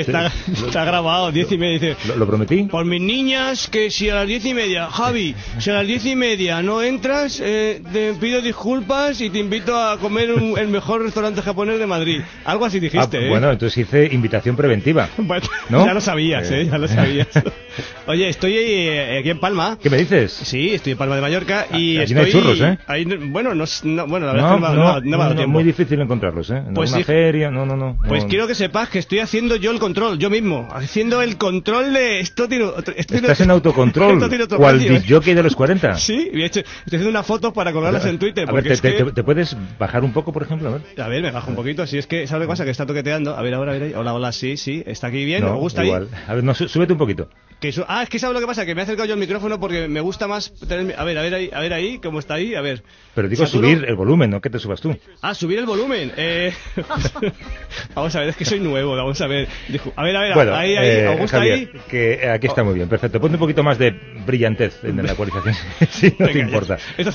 está, 0.08 0.32
está 0.66 0.84
grabado, 0.84 1.30
diez 1.32 1.50
y 1.52 1.58
media. 1.58 1.78
Dice, 1.78 1.96
¿Lo, 2.08 2.16
lo 2.16 2.26
prometí? 2.26 2.64
por 2.64 2.84
mis 2.84 3.00
niñas, 3.00 3.68
que 3.68 3.90
si 3.90 4.08
a 4.10 4.16
las 4.16 4.26
diez 4.26 4.44
y 4.44 4.54
media, 4.54 4.86
Javi, 4.90 5.34
si 5.58 5.70
a 5.70 5.74
las 5.74 5.86
diez 5.86 6.04
y 6.06 6.16
media 6.16 6.60
no 6.62 6.82
entras, 6.82 7.40
eh, 7.44 7.80
te 7.92 8.14
pido 8.14 8.40
disculpas 8.40 9.20
y 9.20 9.30
te 9.30 9.38
invito 9.38 9.76
a 9.78 9.98
comer 9.98 10.32
un- 10.32 10.58
el 10.58 10.68
mejor 10.68 11.02
restaurante 11.02 11.40
japonés 11.42 11.78
de 11.78 11.86
Madrid. 11.86 12.20
Algo 12.44 12.64
así 12.64 12.78
Ah, 12.78 12.80
dijiste, 12.80 13.26
¿eh? 13.26 13.28
bueno, 13.28 13.50
entonces 13.50 13.76
hice 13.78 14.08
invitación 14.12 14.56
preventiva. 14.56 15.08
Bueno, 15.18 15.46
¿no? 15.68 15.84
Ya 15.86 15.92
lo 15.94 16.00
sabías, 16.00 16.50
¿eh? 16.50 16.66
Ya 16.70 16.78
lo 16.78 16.88
sabías. 16.88 17.28
Oye, 18.06 18.28
estoy 18.28 18.56
eh, 18.58 19.18
aquí 19.20 19.30
en 19.30 19.38
Palma. 19.38 19.78
¿Qué 19.80 19.90
me 19.90 19.98
dices? 19.98 20.32
Sí, 20.32 20.74
estoy 20.74 20.92
en 20.92 20.98
Palma 20.98 21.14
de 21.16 21.20
Mallorca 21.20 21.47
y 21.72 21.98
Allí 21.98 22.14
no 22.14 22.20
hay 22.20 22.26
estoy... 22.26 22.40
churros, 22.42 22.60
¿eh? 22.60 22.78
ahí 22.86 23.04
no- 23.04 23.16
bueno, 23.30 23.54
no, 23.54 23.64
no- 23.84 24.06
bueno, 24.06 24.26
la 24.26 24.32
verdad 24.32 24.48
es 24.50 24.54
que 24.56 24.60
no, 24.60 24.60
me 24.60 24.66
ha- 24.66 25.00
no 25.00 25.00
no 25.00 25.18
dado 25.18 25.34
tiempo. 25.34 25.52
muy 25.52 25.64
difícil 25.64 26.00
encontrarlos, 26.00 26.50
¿eh? 26.50 26.58
En 26.66 26.74
Pues 26.74 26.90
una 26.90 26.98
sí. 26.98 27.04
feria, 27.04 27.50
no, 27.50 27.66
no, 27.66 27.76
no. 27.76 27.96
Pues 28.06 28.24
no. 28.24 28.28
quiero 28.28 28.46
que 28.46 28.54
sepas 28.54 28.88
que 28.88 28.98
estoy 28.98 29.18
haciendo 29.20 29.56
yo 29.56 29.70
el 29.70 29.78
control, 29.78 30.18
yo 30.18 30.30
mismo, 30.30 30.68
haciendo 30.72 31.22
el 31.22 31.36
control 31.38 31.92
de 31.92 32.20
esto 32.20 32.48
tiene 32.48 32.66
esto 32.66 32.92
tiene- 32.92 33.26
Estás 33.28 33.40
en 33.40 33.50
autocontrol, 33.50 34.18
cual 34.56 34.80
¿eh? 34.80 34.90
disjockey 34.90 35.34
de 35.34 35.42
los 35.42 35.54
40. 35.56 35.94
Sí, 35.98 36.30
he 36.32 36.44
hecho- 36.44 36.60
estoy 36.60 36.84
haciendo 36.86 37.10
una 37.10 37.22
foto 37.22 37.52
para 37.52 37.72
colgarlas 37.72 38.04
en 38.06 38.18
Twitter. 38.18 38.48
A 38.48 38.52
ver, 38.52 38.64
te, 38.64 38.72
es 38.72 38.80
que- 38.80 38.92
te- 38.92 39.12
te 39.12 39.22
puedes 39.24 39.56
bajar 39.78 40.04
un 40.04 40.12
poco, 40.12 40.32
por 40.32 40.42
ejemplo? 40.42 40.68
A 40.68 40.72
ver. 40.72 40.82
A 41.02 41.08
ver, 41.08 41.22
me 41.22 41.30
bajo 41.30 41.50
un 41.50 41.56
poquito, 41.56 41.86
si 41.86 41.98
es 41.98 42.06
que, 42.06 42.26
¿sabes 42.26 42.46
qué 42.46 42.48
pasa? 42.48 42.64
Que 42.64 42.70
está 42.70 42.86
toqueteando. 42.86 43.36
A 43.36 43.42
ver, 43.42 43.54
ahora, 43.54 43.72
a 43.72 43.78
ver, 43.78 43.96
hola, 43.96 44.14
hola, 44.14 44.32
sí, 44.32 44.56
sí, 44.56 44.82
está 44.86 45.08
aquí 45.08 45.24
bien, 45.24 45.42
No, 45.42 45.52
me 45.54 45.58
gusta 45.58 45.84
igual. 45.84 46.08
ahí. 46.12 46.20
A 46.28 46.34
ver, 46.34 46.44
no, 46.44 46.54
sú- 46.54 46.68
súbete 46.68 46.92
un 46.92 46.98
poquito. 46.98 47.28
Que 47.60 47.72
su- 47.72 47.84
Ah, 47.88 48.04
es 48.04 48.08
que 48.08 48.20
¿sabes 48.20 48.34
lo 48.34 48.40
que 48.40 48.46
pasa? 48.46 48.64
Que 48.64 48.74
me 48.76 48.82
he 48.82 48.84
acercado 48.84 49.06
yo 49.08 49.14
al 49.14 49.18
micrófono 49.18 49.58
porque 49.58 49.88
me 49.88 50.00
gusta 50.00 50.28
más 50.28 50.52
tener... 50.68 50.94
A 50.96 51.02
ver, 51.02 51.18
a 51.18 51.22
ver 51.22 51.34
ahí, 51.34 51.50
a 51.52 51.58
ver 51.58 51.72
ahí, 51.72 51.98
¿cómo 51.98 52.20
está 52.20 52.34
ahí? 52.34 52.54
A 52.54 52.60
ver. 52.60 52.84
Pero 53.16 53.28
digo 53.28 53.44
Saturo. 53.44 53.66
subir 53.68 53.84
el 53.84 53.96
volumen, 53.96 54.30
no 54.30 54.40
que 54.40 54.48
te 54.48 54.60
subas 54.60 54.80
tú. 54.80 54.96
Ah, 55.22 55.34
subir 55.34 55.58
el 55.58 55.66
volumen. 55.66 56.12
Eh... 56.16 56.52
vamos 57.96 58.14
a 58.14 58.20
ver, 58.20 58.28
es 58.28 58.36
que 58.36 58.44
soy 58.44 58.60
nuevo, 58.60 58.94
vamos 58.94 59.20
a 59.20 59.26
ver. 59.26 59.48
Dijo- 59.68 59.92
A 59.96 60.04
ver, 60.04 60.16
a 60.16 60.20
ver, 60.20 60.34
Bueno, 60.34 60.54
ahí, 60.54 60.76
ahí, 60.76 60.86
eh, 60.88 61.06
Augusta 61.08 61.38
Javier, 61.38 61.54
ahí. 61.74 61.80
que 61.88 62.28
aquí 62.30 62.46
está 62.46 62.62
muy 62.62 62.74
bien, 62.74 62.88
perfecto. 62.88 63.20
Ponte 63.20 63.34
un 63.36 63.40
poquito 63.40 63.62
más 63.64 63.76
de 63.78 63.90
brillantez 64.24 64.78
en 64.84 65.04
la 65.04 65.12
ecualización, 65.12 65.54
si 65.90 66.10
no 66.10 66.16
te 66.16 66.24
Venga, 66.26 66.34
ya. 66.38 66.44
importa. 66.44 66.78
Esto, 66.96 67.12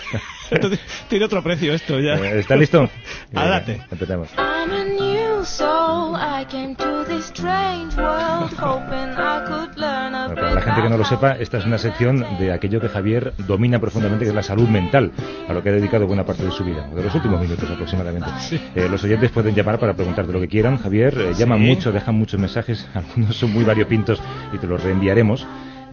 esto 0.51 0.69
tiene 1.07 1.25
otro 1.25 1.41
precio 1.41 1.73
esto 1.73 1.99
ya. 2.01 2.15
Eh, 2.15 2.39
¿Está 2.39 2.57
listo? 2.57 2.89
Adelante. 3.33 3.71
Eh, 3.73 3.81
empecemos. 3.91 4.27
I'm 4.37 4.71
a 4.73 4.83
new 4.83 5.45
soul. 5.45 6.15
I 6.17 6.45
came 6.51 6.75
to 6.75 7.05
this 7.05 7.27
strange 7.27 7.95
world 7.95 8.51
hoping 8.59 9.13
I 9.17 9.45
could 9.47 9.77
learn 9.77 10.13
a 10.15 10.27
Bueno, 10.27 10.32
para 10.35 10.53
la 10.53 10.61
gente 10.61 10.81
que 10.81 10.89
no 10.89 10.97
lo 10.97 11.03
sepa, 11.05 11.31
esta 11.33 11.57
es 11.57 11.65
una 11.65 11.77
sección 11.77 12.25
de 12.39 12.51
aquello 12.51 12.79
que 12.81 12.89
Javier 12.89 13.33
domina 13.47 13.79
profundamente, 13.79 14.25
que 14.25 14.29
es 14.29 14.35
la 14.35 14.43
salud 14.43 14.67
mental, 14.67 15.11
a 15.47 15.53
lo 15.53 15.61
que 15.63 15.69
ha 15.69 15.73
dedicado 15.73 16.07
buena 16.07 16.25
parte 16.25 16.43
de 16.43 16.51
su 16.51 16.63
vida, 16.63 16.87
o 16.91 16.95
de 16.95 17.03
los 17.03 17.13
últimos 17.15 17.39
minutos 17.41 17.69
aproximadamente. 17.69 18.29
Eh, 18.75 18.87
los 18.89 19.03
oyentes 19.03 19.31
pueden 19.31 19.55
llamar 19.55 19.79
para 19.79 19.93
preguntarte 19.93 20.31
lo 20.31 20.39
que 20.39 20.47
quieran. 20.47 20.77
Javier, 20.77 21.13
eh, 21.17 21.33
llaman 21.37 21.59
Sí. 21.59 21.65
mucho, 21.65 21.91
dejan 21.91 22.15
muchos 22.15 22.39
mensajes, 22.39 22.87
algunos 22.93 23.35
son 23.37 23.51
muy 23.53 23.63
variopintos 23.63 24.21
y 24.53 24.57
te 24.57 24.67
los 24.67 24.81
reenviaremos. 24.83 25.45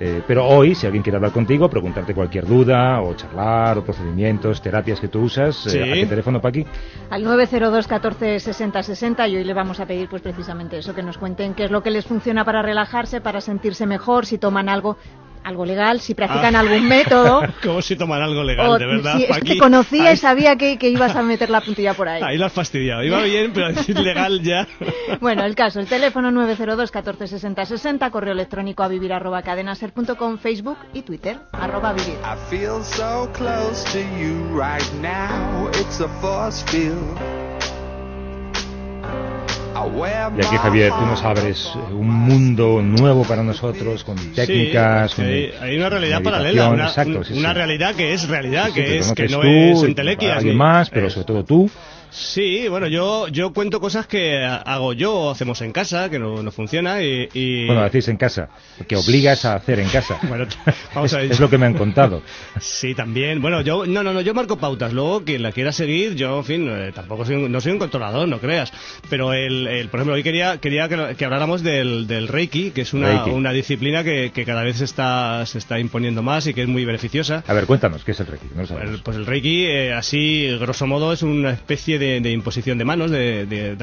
Eh, 0.02 0.22
pero 0.26 0.46
hoy, 0.48 0.74
si 0.74 0.86
alguien 0.86 1.02
quiere 1.02 1.16
hablar 1.16 1.30
contigo, 1.30 1.68
preguntarte 1.68 2.14
cualquier 2.14 2.46
duda, 2.46 3.02
o 3.02 3.12
charlar, 3.12 3.76
o 3.76 3.84
procedimientos, 3.84 4.62
terapias 4.62 4.98
que 4.98 5.08
tú 5.08 5.20
usas, 5.20 5.66
eh, 5.66 5.70
Sí. 5.70 5.78
¿a 5.78 5.92
qué 5.92 6.06
teléfono, 6.06 6.40
Paqui? 6.40 6.64
Al 7.10 7.22
902 7.22 7.86
14 7.86 8.40
60 8.40 8.82
60 8.82 9.28
y 9.28 9.36
hoy 9.36 9.44
le 9.44 9.52
vamos 9.52 9.78
a 9.78 9.84
pedir 9.84 10.08
pues 10.08 10.22
precisamente 10.22 10.78
eso, 10.78 10.94
que 10.94 11.02
nos 11.02 11.18
cuenten 11.18 11.52
qué 11.52 11.64
es 11.64 11.70
lo 11.70 11.82
que 11.82 11.90
les 11.90 12.06
funciona 12.06 12.46
para 12.46 12.62
relajarse, 12.62 13.20
para 13.20 13.42
sentirse 13.42 13.84
mejor, 13.84 14.24
si 14.24 14.38
toman 14.38 14.70
algo 14.70 14.96
algo 15.44 15.64
legal, 15.64 16.00
si 16.00 16.14
practican 16.14 16.54
Ah. 16.56 16.60
algún 16.60 16.86
método. 16.88 17.42
Como 17.62 17.80
si 17.82 17.96
toman 17.96 18.22
algo 18.22 18.42
legal, 18.42 18.68
o 18.68 18.78
de 18.78 18.86
verdad. 18.86 19.16
si 19.16 19.24
es 19.24 19.38
que 19.40 19.58
conocía 19.58 20.08
ahí, 20.08 20.14
y 20.14 20.16
sabía 20.16 20.56
que, 20.56 20.78
que 20.78 20.88
ibas 20.90 21.16
a 21.16 21.22
meter 21.22 21.50
la 21.50 21.60
puntilla 21.60 21.94
por 21.94 22.08
ahí. 22.08 22.22
ahí 22.22 22.36
lo 22.38 22.46
has 22.46 22.52
fastidiado. 22.52 23.02
Iba 23.02 23.22
bien, 23.22 23.52
pero 23.52 23.66
a 23.66 23.68
decir 23.72 23.98
legal 23.98 24.42
ya. 24.42 24.66
Bueno, 25.20 25.44
el 25.44 25.54
caso, 25.54 25.80
el 25.80 25.86
teléfono 25.86 26.30
902 26.30 26.90
14 26.90 27.26
60 27.26 27.64
60, 27.66 28.10
correo 28.10 28.32
electrónico 28.32 28.82
a 28.82 28.88
vivir 28.88 29.12
arroba 29.12 29.42
cadenaser.com, 29.42 30.38
Facebook 30.38 30.78
y 30.92 31.02
Twitter, 31.02 31.38
arroba 31.52 31.92
vivir. 31.92 32.14
I 32.24 32.36
feel 32.50 32.82
so 32.82 33.28
close 33.32 33.84
to 33.92 33.98
you 34.18 34.34
right 34.56 34.84
now. 35.00 35.68
It's 35.80 36.00
a 36.00 36.08
force 36.20 36.62
field. 36.70 37.18
Y 40.36 40.44
aquí, 40.44 40.56
Javier, 40.56 40.92
tú 40.92 41.06
nos 41.06 41.22
abres 41.22 41.72
eh, 41.76 41.92
un 41.92 42.08
mundo 42.08 42.82
nuevo 42.82 43.22
para 43.24 43.42
nosotros, 43.42 44.02
con 44.04 44.16
técnicas, 44.34 45.12
Sí, 45.12 45.16
con 45.16 45.24
hay, 45.26 45.52
hay 45.60 45.76
una 45.78 45.88
realidad 45.88 46.22
paralela, 46.22 46.68
una, 46.70 46.84
exacto, 46.86 47.22
sí, 47.24 47.34
una 47.34 47.50
sí. 47.50 47.54
realidad 47.54 47.94
que 47.94 48.12
es 48.12 48.28
realidad, 48.28 48.66
que 48.72 48.84
que 48.84 48.98
es 48.98 49.12
que 49.12 49.28
no 49.28 49.40
tú, 49.40 49.46
es 49.48 49.82
y 49.82 49.86
entelequia. 49.86 50.36
alguien 50.36 50.56
más, 50.56 50.90
pero 50.90 51.06
Es- 51.06 51.12
sobre 51.14 51.26
todo 51.26 51.44
tú. 51.44 51.70
Sí, 52.10 52.66
bueno, 52.68 52.86
yo, 52.88 53.28
yo 53.28 53.52
cuento 53.52 53.80
cosas 53.80 54.06
que 54.06 54.44
hago 54.44 54.92
yo 54.92 55.14
o 55.14 55.30
hacemos 55.30 55.60
en 55.62 55.72
casa, 55.72 56.10
que 56.10 56.18
no, 56.18 56.42
no 56.42 56.50
funciona 56.50 57.02
y... 57.02 57.28
y- 57.32 57.66
Bueno, 57.66 57.82
hacéis 57.82 58.08
en 58.08 58.16
casa, 58.16 58.48
que 58.88 58.96
obligas 58.96 59.44
a 59.44 59.54
hacer 59.54 59.80
en 59.80 59.88
casa. 59.88 60.18
Bueno, 60.28 60.46
vamos 60.94 61.12
a 61.14 61.18
ver. 61.18 61.30
es 61.32 61.40
lo 61.40 61.48
que 61.50 61.58
me 61.58 61.66
han 61.66 61.74
contado. 61.74 62.22
Sí, 62.60 62.94
también. 62.94 63.40
Bueno, 63.40 63.60
yo 63.62 63.86
no, 63.86 64.02
no, 64.02 64.12
no, 64.12 64.20
yo 64.20 64.34
marco 64.34 64.56
pautas. 64.58 64.92
Luego, 64.92 65.24
quien 65.24 65.42
la 65.42 65.52
quiera 65.52 65.72
seguir, 65.72 66.14
yo, 66.14 66.38
en 66.38 66.44
fin, 66.44 66.68
eh, 66.68 66.92
tampoco 66.94 67.24
soy 67.24 67.36
un, 67.36 67.50
no 67.52 67.60
soy 67.60 67.72
un 67.72 67.78
controlador, 67.78 68.26
no 68.28 68.38
creas. 68.38 68.72
Pero, 69.08 69.32
el, 69.32 69.66
el- 69.66 69.88
por 69.88 70.00
ejemplo, 70.00 70.14
hoy 70.14 70.22
quería, 70.22 70.58
quería 70.58 70.88
que, 70.88 71.14
que 71.16 71.24
habláramos 71.24 71.62
del, 71.62 72.06
del 72.06 72.28
Reiki, 72.28 72.70
que 72.72 72.82
es 72.82 72.92
una, 72.92 73.24
una 73.26 73.52
disciplina 73.52 74.02
que, 74.04 74.32
que 74.34 74.44
cada 74.44 74.62
vez 74.62 74.76
se 74.78 74.84
está, 74.84 75.44
se 75.46 75.58
está 75.58 75.78
imponiendo 75.78 76.22
más 76.22 76.46
y 76.46 76.54
que 76.54 76.62
es 76.62 76.68
muy 76.68 76.84
beneficiosa. 76.84 77.44
A 77.46 77.52
ver, 77.54 77.66
cuéntanos, 77.66 78.04
¿qué 78.04 78.12
es 78.12 78.20
el 78.20 78.26
Reiki? 78.26 78.46
No. 78.54 78.62
El- 78.78 79.00
pues 79.02 79.16
el 79.16 79.26
Reiki, 79.26 79.64
eh, 79.66 79.92
así, 79.92 80.56
grosso 80.60 80.86
modo, 80.86 81.12
es 81.12 81.22
una 81.22 81.50
especie 81.50 81.98
de, 82.00 82.20
de 82.20 82.30
imposición 82.32 82.76
de 82.78 82.84
manos, 82.84 83.12
de, 83.12 83.46
de- 83.46 83.76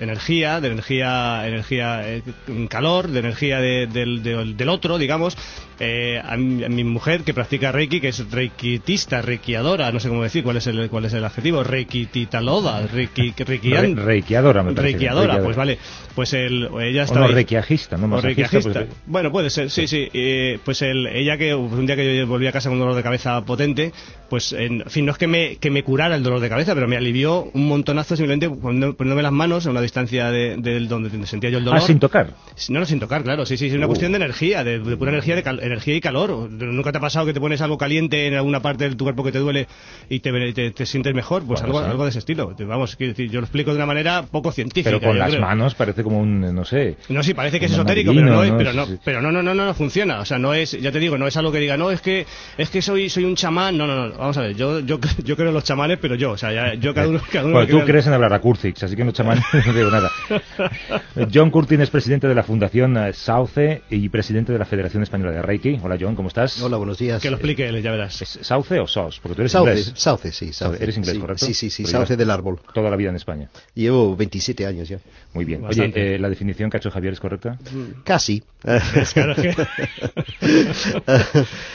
energía, 0.00 0.60
de 0.62 0.68
energía, 0.68 1.46
energía 1.46 2.08
eh, 2.08 2.22
calor, 2.70 3.08
de 3.08 3.18
energía 3.20 3.60
de- 3.60 3.86
del, 3.86 4.22
del- 4.22 4.56
del 4.56 4.68
otro, 4.70 4.96
digamos. 4.96 5.36
Eh, 5.78 6.22
a, 6.24 6.38
mi, 6.38 6.64
a 6.64 6.70
mi 6.70 6.84
mujer, 6.84 7.20
que 7.22 7.34
practica 7.34 7.70
Reiki, 7.70 8.00
que 8.00 8.08
es 8.08 8.30
reikiitista, 8.30 9.20
reikiadora, 9.20 9.92
no 9.92 10.00
sé 10.00 10.08
cómo 10.08 10.22
decir, 10.22 10.42
cuál 10.42 10.56
es 10.56 10.66
el, 10.66 10.88
cuál 10.88 11.04
es 11.04 11.12
el 11.12 11.22
adjetivo, 11.22 11.62
reikititaloda, 12.10 12.86
reiki, 12.86 13.32
reikian- 13.32 13.94
Re- 13.96 14.02
reikiadora, 14.04 14.62
me 14.62 14.72
parece. 14.72 14.92
Reikiadora, 14.92 15.34
Reikiadora. 15.34 15.44
pues 15.44 15.56
vale. 15.56 15.78
Pues 16.14 16.32
el, 16.32 16.68
ella 16.80 17.02
O 17.02 17.04
está 17.04 17.18
no, 17.20 17.26
ahí- 17.26 17.32
reikiajista, 17.34 17.98
no 17.98 18.08
masajista, 18.08 18.48
pues, 18.60 18.86
Bueno, 19.06 19.30
puede 19.30 19.50
ser, 19.50 19.68
sí, 19.70 19.86
sí. 19.86 20.08
Eh, 20.14 20.58
pues 20.64 20.80
el, 20.80 21.06
ella 21.08 21.36
que 21.36 21.54
un 21.54 21.84
día 21.86 21.94
que 21.96 22.16
yo 22.16 22.26
volví 22.26 22.46
a 22.46 22.52
casa 22.52 22.68
con 22.70 22.74
un 22.78 22.80
dolor 22.80 22.94
de 22.96 23.02
cabeza 23.02 23.44
potente, 23.44 23.92
pues 24.30 24.52
en 24.54 24.82
fin, 24.88 25.04
no 25.04 25.12
es 25.12 25.18
que 25.18 25.26
me, 25.26 25.56
que 25.56 25.70
me 25.70 25.82
curara 25.82 26.16
el 26.16 26.22
dolor 26.22 26.40
de 26.40 26.48
cabeza, 26.48 26.74
pero 26.74 26.88
me 26.88 26.96
alivió 26.96 27.50
un 27.56 27.68
montonazo 27.68 28.16
simplemente 28.16 28.48
poniéndome 28.50 29.22
las 29.22 29.32
manos 29.32 29.66
a 29.66 29.70
una 29.70 29.80
distancia 29.80 30.30
de, 30.30 30.56
del 30.56 30.88
donde 30.88 31.10
sentía 31.26 31.50
yo 31.50 31.58
el 31.58 31.64
dolor. 31.64 31.80
Ah, 31.82 31.86
sin 31.86 31.98
tocar. 31.98 32.34
No, 32.68 32.80
no, 32.80 32.86
sin 32.86 33.00
tocar, 33.00 33.22
claro. 33.22 33.44
Sí, 33.46 33.56
sí, 33.56 33.66
es 33.66 33.74
una 33.74 33.86
Uh. 33.86 33.88
cuestión 33.88 34.12
de 34.12 34.16
energía, 34.16 34.62
de, 34.64 34.78
de 34.78 34.96
pura 34.96 35.10
energía, 35.10 35.34
de 35.36 35.42
cal- 35.42 35.60
energía 35.62 35.94
y 35.94 36.00
calor. 36.00 36.50
¿Nunca 36.50 36.92
te 36.92 36.98
ha 36.98 37.00
pasado 37.00 37.26
que 37.26 37.32
te 37.32 37.40
pones 37.40 37.60
algo 37.60 37.78
caliente 37.78 38.26
en 38.26 38.34
alguna 38.34 38.60
parte 38.60 38.88
de 38.88 38.94
tu 38.94 39.04
cuerpo 39.04 39.24
que 39.24 39.32
te 39.32 39.38
duele 39.38 39.66
y 40.08 40.20
te, 40.20 40.52
te, 40.52 40.70
te 40.70 40.86
sientes 40.86 41.14
mejor? 41.14 41.44
Pues 41.46 41.60
Bueno, 41.62 41.76
algo, 41.78 41.84
sí. 41.86 41.90
algo 41.90 42.04
de 42.04 42.10
ese 42.10 42.18
estilo. 42.20 42.54
Vamos, 42.58 42.96
quiero 42.96 43.12
decir, 43.12 43.30
yo 43.30 43.40
lo 43.40 43.46
explico 43.46 43.70
de 43.70 43.76
una 43.76 43.86
manera 43.86 44.22
poco 44.22 44.52
científica. 44.52 44.90
Pero 44.90 45.00
con 45.06 45.18
las 45.18 45.30
creo. 45.30 45.40
manos 45.40 45.74
parece 45.74 46.02
como 46.02 46.20
un, 46.20 46.54
no 46.54 46.64
sé. 46.64 46.96
No, 47.08 47.22
sí, 47.22 47.34
parece 47.34 47.58
que 47.58 47.66
es 47.66 47.72
esotérico, 47.72 48.12
pero 48.12 48.26
no, 48.26 48.32
es- 48.42 48.50
adivino, 48.50 48.58
pero 48.58 48.72
no, 48.72 48.86
Sí. 48.86 48.98
pero 49.04 49.22
no, 49.22 49.32
no, 49.32 49.42
no, 49.42 49.54
no, 49.54 49.64
no 49.66 49.74
funciona. 49.74 50.20
O 50.20 50.24
sea, 50.24 50.38
no 50.38 50.52
es, 50.54 50.72
ya 50.72 50.92
te 50.92 50.98
digo, 50.98 51.16
no 51.18 51.26
es 51.26 51.36
algo 51.36 51.52
que 51.52 51.58
diga, 51.60 51.76
no, 51.76 51.90
es 51.90 52.00
que, 52.00 52.26
es 52.58 52.70
que 52.70 52.82
soy, 52.82 53.08
soy 53.08 53.24
un 53.24 53.34
chamán. 53.36 53.76
No, 53.78 53.86
no, 53.86 54.08
no. 54.08 54.16
Vamos 54.16 54.36
a 54.36 54.42
ver, 54.42 54.56
yo, 54.56 54.80
yo, 54.80 54.98
yo 55.24 55.36
creo 55.36 55.48
en 55.48 55.54
los 55.54 55.64
chamanes, 55.64 55.98
pero 56.00 56.14
yo, 56.14 56.32
o 56.32 56.36
sea, 56.36 56.52
ya, 56.52 56.74
yo 56.74 56.92
cada 56.94 57.08
uno, 57.08 57.20
cada 57.32 57.45
uno 57.46 57.54
Bueno, 57.54 57.78
tú 57.80 57.84
crees 57.86 58.06
en 58.06 58.12
hablar 58.12 58.32
a 58.32 58.40
Kurcix, 58.40 58.82
así 58.82 58.94
que 58.96 59.04
no 59.04 59.12
chamán, 59.12 59.40
no 59.66 59.72
digo 59.74 59.90
nada. 59.90 60.10
John 61.32 61.50
Curtin 61.50 61.80
es 61.80 61.90
presidente 61.90 62.28
de 62.28 62.34
la 62.34 62.42
Fundación 62.42 62.96
eh, 62.96 63.12
Sauce 63.12 63.82
y 63.90 64.08
presidente 64.08 64.52
de 64.52 64.58
la 64.58 64.64
Federación 64.64 65.02
Española 65.02 65.32
de 65.32 65.42
Reiki. 65.42 65.78
Hola 65.82 65.96
John, 66.00 66.14
¿cómo 66.14 66.28
estás? 66.28 66.60
Hola, 66.62 66.76
buenos 66.76 66.98
días. 66.98 67.20
Que 67.22 67.30
lo 67.30 67.36
explique 67.36 67.66
él, 67.66 67.82
ya 67.82 67.90
verás. 67.90 68.20
¿Es 68.22 68.38
Sauce 68.42 68.78
o 68.80 68.86
SOS? 68.86 69.20
Porque 69.20 69.34
tú 69.36 69.42
eres 69.42 69.52
Sauce, 69.52 69.70
inglés. 69.70 69.92
sauce, 69.96 70.32
sí, 70.32 70.52
sauce. 70.52 70.82
Eres 70.82 70.96
inglés, 70.96 71.14
Sí, 71.14 71.20
¿correcto? 71.20 71.46
sí, 71.46 71.54
sí, 71.54 71.70
sí, 71.70 71.82
Pero 71.84 71.98
sauce 71.98 72.16
del 72.16 72.30
árbol. 72.30 72.60
Toda 72.74 72.90
la 72.90 72.96
vida 72.96 73.10
en 73.10 73.16
España. 73.16 73.48
Llevo 73.74 74.16
27 74.16 74.66
años 74.66 74.88
ya. 74.88 74.98
Muy 75.34 75.44
bien. 75.44 75.62
Bastante. 75.62 76.00
Oye, 76.00 76.14
eh, 76.14 76.18
¿la 76.18 76.28
definición 76.28 76.70
que 76.70 76.76
ha 76.76 76.80
hecho 76.80 76.90
Javier 76.90 77.12
es 77.12 77.20
correcta? 77.20 77.58
Casi. 78.04 78.42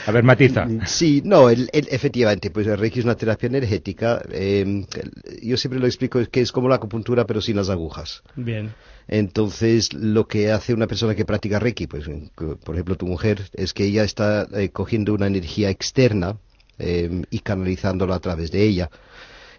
A 0.08 0.12
ver, 0.12 0.24
matiza. 0.24 0.68
Sí, 0.86 1.22
no, 1.24 1.50
el- 1.50 1.70
el- 1.74 1.88
efectivamente, 1.92 2.50
pues 2.52 2.68
el 2.68 2.78
Reiki 2.78 3.00
es 3.00 3.06
una 3.06 3.16
terapia 3.16 3.48
energética. 3.48 4.22
eh, 4.32 4.86
yo 5.42 5.58
siempre 5.62 5.80
lo 5.80 5.88
explico 5.88 6.20
es 6.20 6.30
que 6.30 6.42
es 6.42 6.52
como 6.52 6.68
la 6.70 6.76
acupuntura, 6.76 7.26
pero 7.26 7.42
sin 7.42 7.56
las 7.56 7.70
agujas. 7.70 8.24
Bien. 8.36 8.74
Entonces, 9.08 9.94
lo 9.94 10.28
que 10.28 10.52
hace 10.52 10.74
una 10.74 10.88
persona 10.88 11.16
que 11.16 11.26
practica 11.26 11.60
Reiki, 11.60 11.88
pues, 11.88 12.06
por 12.36 12.76
ejemplo, 12.76 12.96
tu 12.96 13.08
mujer, 13.08 13.50
es 13.54 13.74
que 13.74 13.86
ella 13.86 14.04
está 14.04 14.48
eh, 14.54 14.70
cogiendo 14.70 15.14
una 15.14 15.28
energía 15.28 15.70
externa 15.70 16.38
eh, 16.80 17.24
y 17.30 17.40
canalizándola 17.40 18.16
a 18.16 18.20
través 18.20 18.52
de 18.52 18.64
ella. 18.64 18.90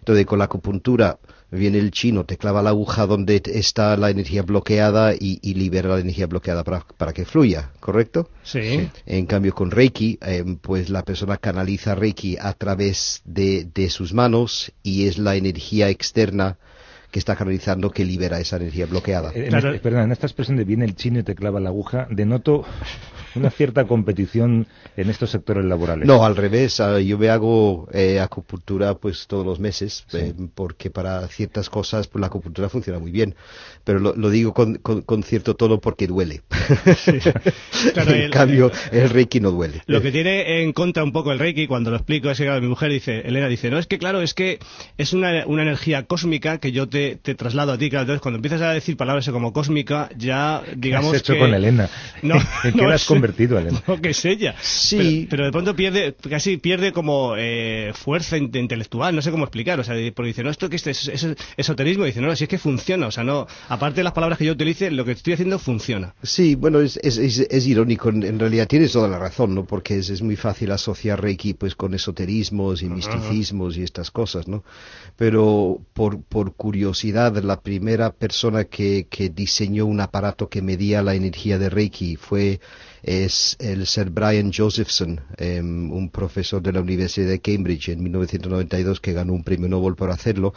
Entonces, 0.03 0.25
con 0.25 0.37
la 0.39 0.45
acupuntura 0.45 1.17
viene 1.49 1.77
el 1.79 1.91
chino, 1.91 2.25
te 2.25 2.35
clava 2.35 2.61
la 2.61 2.71
aguja 2.71 3.05
donde 3.07 3.41
está 3.45 3.95
la 3.95 4.09
energía 4.09 4.41
bloqueada 4.41 5.13
y, 5.13 5.39
y 5.41 5.53
libera 5.53 5.87
la 5.87 5.99
energía 5.99 6.27
bloqueada 6.27 6.65
para, 6.65 6.81
para 6.97 7.13
que 7.13 7.23
fluya, 7.23 7.71
¿correcto? 7.79 8.29
Sí. 8.43 8.89
En 9.05 9.25
cambio, 9.27 9.55
con 9.55 9.71
Reiki, 9.71 10.19
eh, 10.21 10.43
pues 10.61 10.89
la 10.89 11.03
persona 11.03 11.37
canaliza 11.37 11.95
Reiki 11.95 12.35
a 12.37 12.51
través 12.51 13.21
de, 13.23 13.65
de 13.73 13.89
sus 13.89 14.13
manos 14.13 14.73
y 14.83 15.07
es 15.07 15.17
la 15.17 15.37
energía 15.37 15.87
externa 15.87 16.57
que 17.11 17.19
está 17.19 17.37
canalizando 17.37 17.91
que 17.91 18.03
libera 18.03 18.41
esa 18.41 18.57
energía 18.57 18.87
bloqueada. 18.87 19.31
Eh, 19.33 19.47
en 19.47 19.55
este- 19.55 19.79
perdón, 19.79 20.01
en 20.03 20.11
esta 20.11 20.27
expresión 20.27 20.57
de 20.57 20.65
viene 20.65 20.83
el 20.83 20.95
chino 20.95 21.19
y 21.19 21.23
te 21.23 21.33
clava 21.35 21.61
la 21.61 21.69
aguja, 21.69 22.07
denoto 22.09 22.65
una 23.35 23.49
cierta 23.49 23.85
competición 23.85 24.67
en 24.97 25.09
estos 25.09 25.31
sectores 25.31 25.65
laborales. 25.65 26.07
No, 26.07 26.23
al 26.25 26.35
revés, 26.35 26.79
ah, 26.79 26.99
yo 26.99 27.17
me 27.17 27.29
hago 27.29 27.87
eh, 27.93 28.19
acupuntura 28.19 28.93
pues 28.95 29.27
todos 29.27 29.45
los 29.45 29.59
meses, 29.59 30.05
eh, 30.13 30.33
porque 30.55 30.89
para 30.89 31.27
ciertas 31.27 31.69
cosas 31.69 32.07
pues 32.07 32.19
la 32.21 32.27
acupuntura 32.27 32.69
funciona 32.69 32.99
muy 32.99 33.11
bien, 33.11 33.35
pero 33.83 33.99
lo, 33.99 34.15
lo 34.15 34.29
digo 34.29 34.53
con, 34.53 34.75
con- 34.75 35.01
con 35.01 35.23
cierto 35.23 35.55
tono 35.55 35.79
porque 35.79 36.07
duele. 36.07 36.41
Claro, 37.93 38.11
en 38.11 38.21
el- 38.23 38.31
cambio, 38.31 38.71
el 38.91 39.09
Reiki 39.09 39.39
no 39.39 39.51
duele. 39.51 39.81
Lo 39.87 40.01
que 40.01 40.11
tiene 40.11 40.61
en 40.63 40.73
contra 40.73 41.03
un 41.03 41.11
poco 41.11 41.31
el 41.31 41.39
Reiki, 41.39 41.67
cuando 41.67 41.89
lo 41.91 41.97
explico, 41.97 42.29
es 42.29 42.37
que 42.37 42.45
claro, 42.45 42.61
mi 42.61 42.67
mujer 42.67 42.91
dice, 42.91 43.19
Elena 43.21 43.47
dice, 43.47 43.69
no, 43.69 43.77
es 43.77 43.87
que 43.87 43.97
claro, 43.97 44.21
es 44.21 44.33
que 44.33 44.59
es 44.97 45.13
una, 45.13 45.45
una 45.45 45.63
energía 45.63 46.03
cósmica 46.03 46.59
que 46.59 46.71
yo 46.71 46.87
te, 46.87 47.15
te 47.17 47.35
traslado 47.35 47.71
a 47.73 47.77
ti, 47.77 47.89
claro, 47.89 48.03
entonces 48.03 48.21
cuando 48.21 48.37
empiezas 48.37 48.61
a 48.61 48.71
decir 48.71 48.95
palabras 48.97 49.27
como 49.29 49.53
cósmica, 49.53 50.09
ya 50.17 50.61
digamos 50.75 51.11
¿Qué 51.11 51.17
has 51.17 51.21
hecho 51.23 51.33
que... 51.33 51.39
con 51.39 51.53
Elena? 51.53 51.89
No, 52.21 52.35
¿En 52.63 52.71
qué 52.73 52.81
no 52.81 52.89
Elena? 53.31 53.81
No, 53.87 53.99
que 54.01 54.09
es 54.09 54.25
ella. 54.25 54.55
Sí. 54.61 54.97
Pero, 54.97 55.29
pero 55.29 55.45
de 55.45 55.51
pronto 55.51 55.75
pierde, 55.75 56.15
casi 56.29 56.57
pierde 56.57 56.91
como 56.91 57.33
eh, 57.37 57.91
fuerza 57.93 58.37
inte- 58.37 58.59
intelectual, 58.59 59.15
no 59.15 59.21
sé 59.21 59.31
cómo 59.31 59.43
explicar, 59.45 59.79
o 59.79 59.83
sea, 59.83 59.95
porque 60.15 60.27
dice, 60.29 60.43
no, 60.43 60.49
esto 60.49 60.69
que 60.69 60.75
es, 60.77 60.87
es- 60.87 61.07
es 61.07 61.27
esoterismo, 61.57 62.03
y 62.03 62.07
dice, 62.07 62.21
no, 62.21 62.35
si 62.35 62.43
es 62.43 62.49
que 62.49 62.57
funciona, 62.57 63.07
o 63.07 63.11
sea, 63.11 63.23
no, 63.23 63.47
aparte 63.69 63.97
de 63.97 64.03
las 64.03 64.13
palabras 64.13 64.37
que 64.37 64.45
yo 64.45 64.53
utilice, 64.53 64.91
lo 64.91 65.05
que 65.05 65.11
estoy 65.13 65.33
haciendo 65.33 65.59
funciona. 65.59 66.15
Sí, 66.23 66.55
bueno, 66.55 66.79
es, 66.81 66.97
es, 67.03 67.17
es, 67.17 67.67
irónico, 67.67 68.09
en, 68.09 68.23
en 68.23 68.39
realidad 68.39 68.67
tienes 68.67 68.91
toda 68.91 69.07
la 69.07 69.19
razón, 69.19 69.55
¿no? 69.55 69.65
Porque 69.65 69.97
es, 69.97 70.09
es 70.09 70.21
muy 70.21 70.35
fácil 70.35 70.71
asociar 70.71 71.21
Reiki 71.21 71.53
pues 71.53 71.75
con 71.75 71.93
esoterismos 71.93 72.81
y 72.81 72.89
misticismos 72.89 73.77
y 73.77 73.83
estas 73.83 74.11
cosas, 74.11 74.47
¿no? 74.47 74.63
Pero 75.15 75.79
por, 75.93 76.21
por 76.23 76.55
curiosidad, 76.55 77.35
la 77.43 77.61
primera 77.61 78.11
persona 78.11 78.65
que, 78.65 79.07
que 79.09 79.29
diseñó 79.29 79.85
un 79.85 79.99
aparato 80.01 80.49
que 80.49 80.61
medía 80.61 81.01
la 81.01 81.15
energía 81.15 81.57
de 81.59 81.69
Reiki 81.69 82.15
fue 82.15 82.59
es 83.03 83.57
el 83.59 83.85
Sir 83.85 84.09
Brian 84.09 84.51
Josephson, 84.51 85.19
em, 85.37 85.91
un 85.91 86.09
profesor 86.09 86.61
de 86.61 86.71
la 86.71 86.79
Universidad 86.81 87.27
de 87.27 87.39
Cambridge 87.41 87.89
en 87.89 88.01
1992 88.01 88.99
que 89.01 89.11
ganó 89.13 89.33
un 89.33 89.43
premio 89.43 89.67
Nobel 89.67 89.95
por 89.95 90.09
hacerlo 90.09 90.53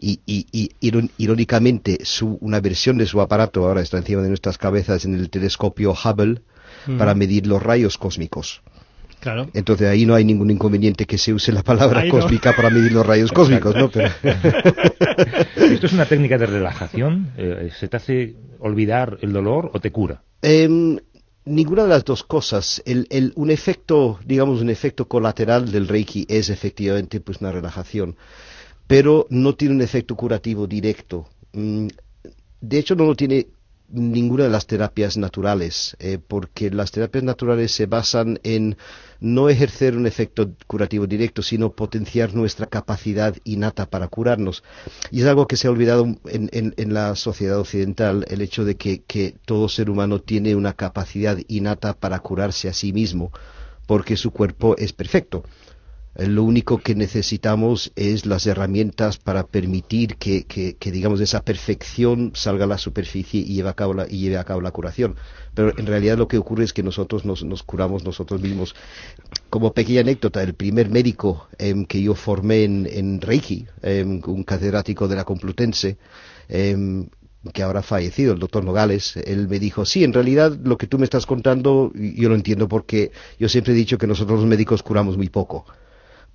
y, 0.00 0.20
y- 0.24 0.46
y 0.52 0.70
irón- 0.80 1.10
irónicamente 1.18 1.98
su, 2.04 2.38
una 2.40 2.60
versión 2.60 2.98
de 2.98 3.06
su 3.06 3.20
aparato 3.20 3.66
ahora 3.66 3.82
está 3.82 3.98
encima 3.98 4.22
de 4.22 4.28
nuestras 4.28 4.58
cabezas 4.58 5.04
en 5.04 5.14
el 5.14 5.28
telescopio 5.28 5.92
Hubble 5.92 6.40
para 6.98 7.10
Ujú. 7.12 7.18
medir 7.18 7.46
los 7.48 7.62
rayos 7.62 7.98
cósmicos. 7.98 8.62
Claro. 9.20 9.48
Entonces 9.52 9.88
ahí 9.88 10.06
no 10.06 10.14
hay 10.14 10.24
ningún 10.24 10.48
inconveniente 10.52 11.04
que 11.04 11.18
se 11.18 11.34
use 11.34 11.50
la 11.50 11.64
palabra 11.64 12.02
Ahí 12.02 12.08
no. 12.12 12.20
cósmica 12.20 12.54
para 12.54 12.70
medir 12.70 12.92
los 12.92 13.04
rayos 13.04 13.32
cósmicos, 13.32 13.74
¿no? 13.74 13.90
Pero 13.90 14.08
¿Esto 15.56 15.86
es 15.86 15.92
una 15.92 16.06
técnica 16.06 16.38
de 16.38 16.46
relajación? 16.46 17.32
Eh, 17.36 17.70
¿Se 17.78 17.88
te 17.88 17.96
hace 17.96 18.36
olvidar 18.60 19.18
el 19.22 19.32
dolor 19.32 19.70
o 19.74 19.80
te 19.80 19.90
cura? 19.90 20.22
Em, 20.40 20.98
ninguna 21.48 21.82
de 21.84 21.88
las 21.90 22.04
dos 22.04 22.22
cosas. 22.24 22.82
El, 22.86 23.06
el- 23.10 23.32
un 23.36 23.50
efecto, 23.50 24.18
digamos, 24.24 24.60
un 24.60 24.70
efecto 24.70 25.08
colateral 25.08 25.70
del 25.72 25.88
Reiki 25.88 26.26
es 26.28 26.50
efectivamente 26.50 27.20
pues 27.20 27.40
una 27.40 27.52
relajación, 27.52 28.16
pero 28.86 29.26
no 29.30 29.54
tiene 29.56 29.74
un 29.76 29.82
efecto 29.82 30.16
curativo 30.16 30.66
directo. 30.66 31.28
Mm, 31.52 31.88
De 32.60 32.78
hecho, 32.78 32.94
no 32.96 33.04
lo 33.06 33.16
tiene 33.16 33.48
ninguna 33.90 34.44
de 34.44 34.50
las 34.50 34.66
terapias 34.66 35.16
naturales, 35.16 35.96
eh, 35.98 36.18
porque 36.26 36.70
las 36.70 36.90
terapias 36.92 37.24
naturales 37.24 37.72
se 37.72 37.86
basan 37.86 38.38
en 38.42 38.76
no 39.20 39.48
ejercer 39.48 39.96
un 39.96 40.06
efecto 40.06 40.50
curativo 40.66 41.06
directo, 41.06 41.42
sino 41.42 41.72
potenciar 41.72 42.34
nuestra 42.34 42.66
capacidad 42.66 43.34
innata 43.44 43.86
para 43.86 44.08
curarnos. 44.08 44.62
Y 45.10 45.20
es 45.22 45.26
algo 45.26 45.46
que 45.46 45.56
se 45.56 45.68
ha 45.68 45.70
olvidado 45.70 46.04
en, 46.26 46.48
en- 46.52 46.74
en 46.76 46.94
la 46.94 47.14
sociedad 47.16 47.58
occidental, 47.58 48.24
el 48.28 48.42
hecho 48.42 48.64
de 48.64 48.76
que, 48.76 49.02
que 49.02 49.34
todo 49.44 49.68
ser 49.68 49.90
humano 49.90 50.20
tiene 50.20 50.54
una 50.54 50.74
capacidad 50.74 51.38
innata 51.48 51.94
para 51.94 52.18
curarse 52.20 52.68
a 52.68 52.72
sí 52.74 52.92
mismo, 52.92 53.32
porque 53.86 54.16
su 54.16 54.30
cuerpo 54.32 54.76
es 54.76 54.92
perfecto. 54.92 55.44
Eh, 56.14 56.26
Lo 56.26 56.42
único 56.42 56.78
que 56.78 56.94
necesitamos 56.94 57.92
es 57.96 58.26
las 58.26 58.46
herramientas 58.46 59.18
para 59.18 59.46
permitir 59.46 60.16
que, 60.16 60.76
digamos, 60.80 61.20
esa 61.20 61.42
perfección 61.42 62.32
salga 62.34 62.64
a 62.64 62.68
la 62.68 62.78
superficie 62.78 63.40
y 63.40 63.54
lleve 63.54 63.68
a 63.68 63.74
cabo 63.74 63.94
la, 64.60 64.70
curación. 64.70 65.16
Pero 65.54 65.72
en 65.78 65.86
realidad 65.86 66.18
lo 66.18 66.28
que 66.28 66.38
ocurre 66.38 66.64
es 66.64 66.72
que 66.72 66.82
nosotros 66.82 67.24
nos, 67.24 67.44
nos 67.44 67.62
curamos 67.62 68.04
nosotros 68.04 68.40
mismos. 68.40 68.74
Como 69.50 69.72
pequeña 69.72 70.00
anécdota, 70.00 70.42
el 70.42 70.54
primer 70.54 70.90
médico 70.90 71.48
em, 71.58 71.84
que 71.84 72.02
yo 72.02 72.14
formé 72.14 72.64
en, 72.64 73.20
Reiki, 73.20 73.66
em, 73.82 74.20
un 74.26 74.44
catedrático 74.44 75.08
de 75.08 75.16
la 75.16 75.24
Complutense, 75.24 75.98
em, 76.48 77.08
que 77.52 77.62
ahora 77.62 77.80
ha 77.80 77.82
fallecido, 77.82 78.32
el 78.34 78.40
doctor 78.40 78.64
Nogales, 78.64 79.16
él 79.16 79.48
me 79.48 79.58
dijo, 79.58 79.84
sí, 79.84 80.04
en 80.04 80.12
realidad 80.12 80.56
lo 80.62 80.76
que 80.76 80.86
tú 80.86 80.98
me 80.98 81.04
estás 81.04 81.24
contando, 81.24 81.92
yo 81.94 82.28
lo 82.28 82.34
entiendo 82.34 82.68
porque 82.68 83.12
yo 83.38 83.48
siempre 83.48 83.72
he 83.72 83.76
dicho 83.76 83.96
que 83.98 84.06
nosotros 84.06 84.40
los 84.40 84.48
médicos 84.48 84.82
curamos 84.82 85.16
muy 85.16 85.28
poco. 85.28 85.64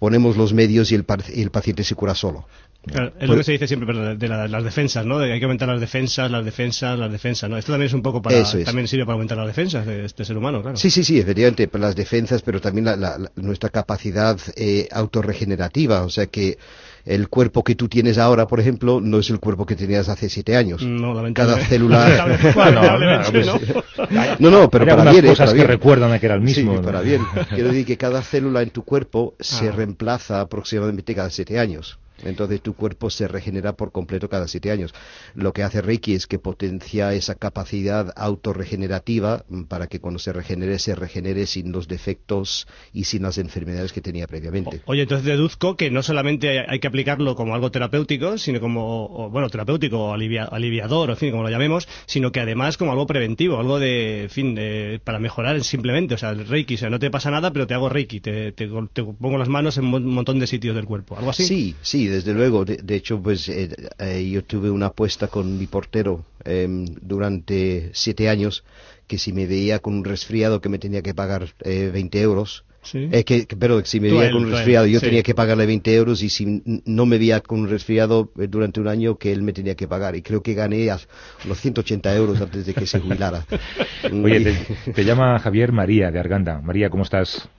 Ponemos 0.04 0.36
los 0.36 0.52
medios 0.52 0.92
y 0.92 0.96
el, 0.96 1.06
y 1.34 1.42
el 1.42 1.50
paciente 1.50 1.86
se 1.86 1.96
cura 1.96 2.14
solo. 2.14 2.46
Claro, 2.86 3.14
es 3.18 3.30
lo 3.30 3.38
que 3.38 3.44
se 3.46 3.54
dice 3.54 3.68
siempre 3.68 3.88
perdón, 3.88 4.20
de 4.20 4.28
la- 4.28 4.50
las 4.50 4.62
defensas, 4.66 5.06
¿no? 5.06 5.18
De 5.18 5.28
que 5.28 5.34
hay 5.36 5.40
que 5.40 5.46
aumentar 5.46 5.70
las 5.70 5.80
defensas, 5.80 6.30
las 6.30 6.44
defensas, 6.44 7.00
las 7.00 7.10
defensas, 7.10 7.50
¿no? 7.50 7.58
Esto 7.58 7.72
también 7.72 7.88
es 7.88 7.94
un 7.94 8.02
poco 8.02 8.22
para... 8.22 8.38
Eso 8.38 8.58
es. 8.58 8.66
También 8.66 8.90
sirve 8.90 9.06
para 9.06 9.14
aumentar 9.14 9.38
las 9.38 9.48
defensas 9.48 9.86
de 9.86 10.04
este 10.04 10.26
ser 10.26 10.36
humano, 10.38 10.62
claro. 10.62 10.76
Sí, 10.76 10.90
sí, 10.90 11.06
sí, 11.06 11.18
efectivamente, 11.20 11.70
para 11.70 11.86
las 11.86 11.96
defensas, 11.96 12.42
pero 12.42 12.60
también 12.60 12.84
la- 12.84 12.98
la- 12.98 13.18
la- 13.18 13.32
nuestra 13.38 13.70
capacidad 13.70 14.38
eh, 14.58 14.90
autorregenerativa. 14.92 16.04
O 16.04 16.10
sea 16.10 16.26
que 16.26 16.58
el 17.06 17.28
cuerpo 17.28 17.64
que 17.64 17.76
tú 17.76 17.90
tienes 17.90 18.18
ahora, 18.18 18.48
por 18.48 18.60
ejemplo, 18.60 19.02
no 19.02 19.20
es 19.20 19.30
el 19.30 19.40
cuerpo 19.40 19.66
que 19.66 19.76
tenías 19.76 20.08
hace 20.10 20.30
siete 20.30 20.56
años. 20.56 20.82
No, 20.86 21.14
Cada 21.34 21.58
célula... 21.58 22.40
No, 24.40 24.50
¿no? 24.52 24.70
pero 24.70 24.84
Hay 24.86 24.98
para 24.98 25.12
bien, 25.12 25.26
eh, 25.26 25.30
cosas 25.30 25.46
para 25.48 25.52
que 25.52 25.56
bien. 25.58 25.68
recuerdan 25.68 26.20
que 26.20 26.26
era 26.26 26.36
el 26.36 26.42
mismo, 26.42 26.72
Sí, 26.74 26.78
¿no? 26.78 26.82
para 26.82 27.02
bien. 27.02 27.22
Quiero 27.50 27.70
decir 27.70 27.86
que 27.86 27.98
cada 27.98 28.22
célula 28.22 28.62
en 28.62 28.70
tu 28.70 28.84
cuerpo 28.84 29.36
se 29.40 29.70
Ah. 29.70 29.72
reemplaza 29.72 30.42
aproximadamente 30.42 31.14
cada 31.16 31.30
siete 31.30 31.60
años. 31.60 31.98
Entonces 32.26 32.62
tu 32.62 32.74
cuerpo 32.74 33.10
se 33.10 33.28
regenera 33.28 33.74
por 33.74 33.92
completo 33.92 34.30
cada 34.30 34.48
siete 34.48 34.72
años. 34.72 34.94
Lo 35.36 35.54
que 35.54 35.64
hace 35.64 35.82
Reiki 35.82 36.14
es 36.14 36.28
que 36.28 36.40
potencia 36.40 37.14
esa 37.14 37.36
capacidad 37.36 38.14
autorregenerativa 38.16 39.44
mm, 39.50 39.64
para 39.64 39.88
que 39.88 40.00
cuando 40.00 40.20
se 40.20 40.34
regenere, 40.34 40.80
se 40.80 40.96
regenere 40.96 41.46
sin 41.46 41.72
los 41.72 41.88
defectos 41.88 42.68
y 42.94 43.06
sin 43.06 43.24
las 43.24 43.38
enfermedades 43.38 43.94
que 43.94 44.02
tenía 44.02 44.28
previamente. 44.28 44.82
Oye, 44.86 45.04
entonces 45.04 45.26
deduzco 45.26 45.76
que 45.76 45.92
no 45.92 46.04
solamente 46.04 46.60
hay 46.68 46.80
que 46.80 46.88
aplicarlo 46.88 47.36
como 47.36 47.56
algo 47.56 47.72
terapéutico, 47.72 48.38
sino 48.38 48.60
como, 48.60 49.06
o, 49.06 49.30
bueno, 49.30 49.50
terapéutico 49.50 49.98
o 50.00 50.14
alivia- 50.14 50.46
aliviador, 50.46 51.10
en 51.10 51.18
fin, 51.18 51.32
como 51.32 51.44
lo 51.44 51.50
llamemos, 51.50 51.88
sino 52.06 52.32
que 52.32 52.40
además 52.40 52.78
como 52.78 52.92
algo 52.92 53.08
preventivo, 53.08 53.60
algo 53.60 53.80
de, 53.80 54.24
en 54.24 54.30
fin, 54.30 54.56
de- 54.56 55.02
para 55.04 55.20
mejorar 55.20 55.64
simplemente, 55.64 56.14
o 56.16 56.18
sea, 56.18 56.32
el 56.32 56.48
Reiki, 56.48 56.76
o 56.76 56.78
sea, 56.78 56.90
no 56.90 57.00
te 57.00 57.10
pasa 57.12 57.32
nada, 57.32 57.52
pero 57.52 57.68
te 57.68 57.74
hago 57.74 57.90
Reiki, 57.90 58.20
te, 58.20 58.52
te- 58.52 58.68
te 58.94 59.04
pongo 59.04 59.38
las 59.38 59.50
manos 59.50 59.78
en 59.78 59.86
un 59.86 60.06
montón 60.14 60.40
de 60.40 60.48
sitios 60.48 60.76
del 60.76 60.86
cuerpo, 60.86 61.18
algo 61.18 61.30
así. 61.32 61.44
Sí, 61.46 61.76
sí, 61.82 62.08
desde 62.14 62.34
luego. 62.34 62.66
De, 62.66 62.78
de 62.78 62.96
hecho, 62.96 63.22
pues 63.22 63.48
eh, 63.50 63.70
eh, 64.00 64.30
yo 64.30 64.44
tuve 64.44 64.70
una 64.72 64.88
apuesta 64.88 65.28
con 65.28 65.58
mi 65.58 65.68
portero 65.68 66.24
em, 66.46 66.86
durante 67.02 67.90
siete 67.94 68.30
años 68.30 68.64
que 69.08 69.18
si 69.18 69.34
me 69.34 69.46
veía 69.48 69.80
con 69.80 69.94
un 69.96 70.04
resfriado 70.06 70.62
que 70.62 70.70
me 70.70 70.80
tenía 70.80 71.02
que 71.02 71.14
pagar 71.14 71.50
eh, 71.64 71.90
20 71.94 72.22
euros. 72.22 72.66
Sí. 72.86 73.08
eh, 73.12 73.24
que, 73.24 73.46
que- 73.48 73.56
perdón, 73.56 73.84
si 73.86 74.00
me 74.02 74.10
veía 74.10 74.26
él, 74.28 74.32
con 74.34 74.42
un 74.44 74.50
él, 74.50 74.56
resfriado 74.56 74.86
yo 74.88 75.00
sí. 75.00 75.06
tenía 75.06 75.24
que 75.24 75.34
pagarle 75.34 75.66
20 75.66 75.96
euros 75.96 76.22
y 76.22 76.30
si 76.30 76.62
no 76.86 77.06
me 77.06 77.18
veía 77.18 77.40
con 77.40 77.62
un 77.62 77.70
resfriado 77.70 78.30
eh, 78.38 78.48
durante 78.48 78.82
un 78.82 78.90
año 78.90 79.18
que 79.18 79.32
él 79.32 79.42
me 79.42 79.54
tenía 79.54 79.76
que 79.76 79.88
pagar. 79.88 80.16
Y 80.18 80.22
creo 80.22 80.42
que 80.44 80.54
gané 80.54 80.90
a 80.92 81.00
unos 81.46 81.60
180 81.62 82.14
euros 82.16 82.42
antes 82.42 82.66
de 82.66 82.74
que 82.76 82.86
se 82.86 83.00
jubilara. 83.00 83.46
Oye, 84.24 84.42
te, 84.42 84.54
te 84.94 85.06
llama 85.06 85.40
Javier 85.40 85.72
María 85.72 86.12
de 86.12 86.20
Arganda. 86.20 86.62
María, 86.62 86.90
¿cómo 86.90 87.04
estás? 87.04 87.50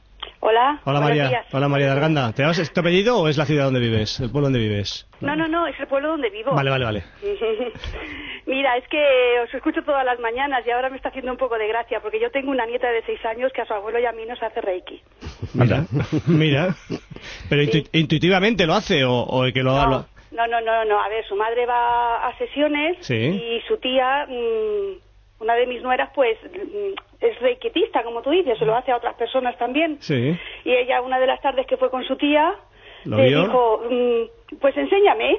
Hola. 0.47 0.79
Hola 0.85 1.01
María, 1.01 1.29
días. 1.29 1.47
hola 1.55 1.69
María 1.69 1.87
de 1.87 1.93
Arganda. 1.93 2.31
¿Te 2.35 2.43
vas 2.43 2.71
tu 2.71 2.81
apellido 2.81 3.17
o 3.19 3.29
es 3.29 3.39
la 3.39 3.47
ciudad 3.47 3.65
donde 3.65 3.81
vives, 3.81 4.21
el 4.21 4.31
pueblo 4.31 4.49
donde 4.49 4.59
vives? 4.59 5.07
No, 5.23 5.35
no, 5.35 5.49
no, 5.49 5.67
es 5.67 5.81
el 5.81 5.87
pueblo 5.87 6.09
donde 6.09 6.29
vivo. 6.29 6.51
Vale, 6.53 6.69
vale, 6.69 6.85
vale. 6.85 7.03
Mira, 8.47 8.77
es 8.77 8.87
que 8.89 9.41
os 9.43 9.55
escucho 9.55 9.83
todas 9.85 10.05
las 10.05 10.21
mañanas 10.21 10.63
y 10.67 10.71
ahora 10.71 10.91
me 10.91 10.97
está 10.97 11.09
haciendo 11.09 11.33
un 11.33 11.39
poco 11.39 11.57
de 11.57 11.67
gracia 11.67 12.01
porque 12.01 12.21
yo 12.21 12.31
tengo 12.31 12.51
una 12.51 12.67
nieta 12.67 12.91
de 12.91 13.03
seis 13.07 13.25
años 13.25 13.53
que 13.55 13.63
a 13.63 13.65
su 13.67 13.73
abuelo 13.73 13.99
y 13.99 14.05
a 14.05 14.13
mí 14.13 14.27
nos 14.27 14.43
hace 14.43 14.61
reiki. 14.61 15.01
Mira, 15.55 15.85
mira. 16.27 16.75
Pero 17.49 17.63
intu- 17.63 17.89
intuitivamente 17.93 18.67
lo 18.67 18.75
hace 18.75 19.03
o, 19.03 19.15
o 19.15 19.45
que 19.51 19.63
lo 19.63 19.71
haga... 19.75 20.05
No, 20.31 20.47
no, 20.47 20.61
no, 20.61 20.85
no. 20.85 21.01
A 21.03 21.09
ver, 21.09 21.25
su 21.27 21.37
madre 21.37 21.65
va 21.65 22.29
a 22.29 22.37
sesiones 22.37 22.99
Sí. 23.01 23.15
y 23.15 23.63
su 23.67 23.79
tía, 23.79 24.27
mm, 24.29 24.99
una 25.45 25.55
de 25.55 25.67
mis 25.67 25.83
nueras, 25.83 26.11
pues 26.15 26.37
mm, 26.43 26.95
es 27.21 27.39
reikitista, 27.41 28.03
como 28.03 28.23
tú 28.23 28.31
dices, 28.31 28.59
se 28.59 28.65
lo 28.65 28.75
hace 28.75 28.91
a 28.91 28.97
otras 28.97 29.15
personas 29.15 29.57
también. 29.59 29.99
Sí. 30.01 30.37
Y 30.65 30.73
ella, 30.73 31.03
una 31.03 31.19
de 31.19 31.27
las 31.27 31.41
tardes 31.41 31.67
que 31.67 31.77
fue 31.77 31.91
con 31.91 32.03
su 32.05 32.17
tía, 32.17 32.55
¿Lo 33.05 33.19
le 33.19 33.27
dijo, 33.27 33.83
mm, 33.89 34.57
pues 34.59 34.75
enséñame, 34.77 35.39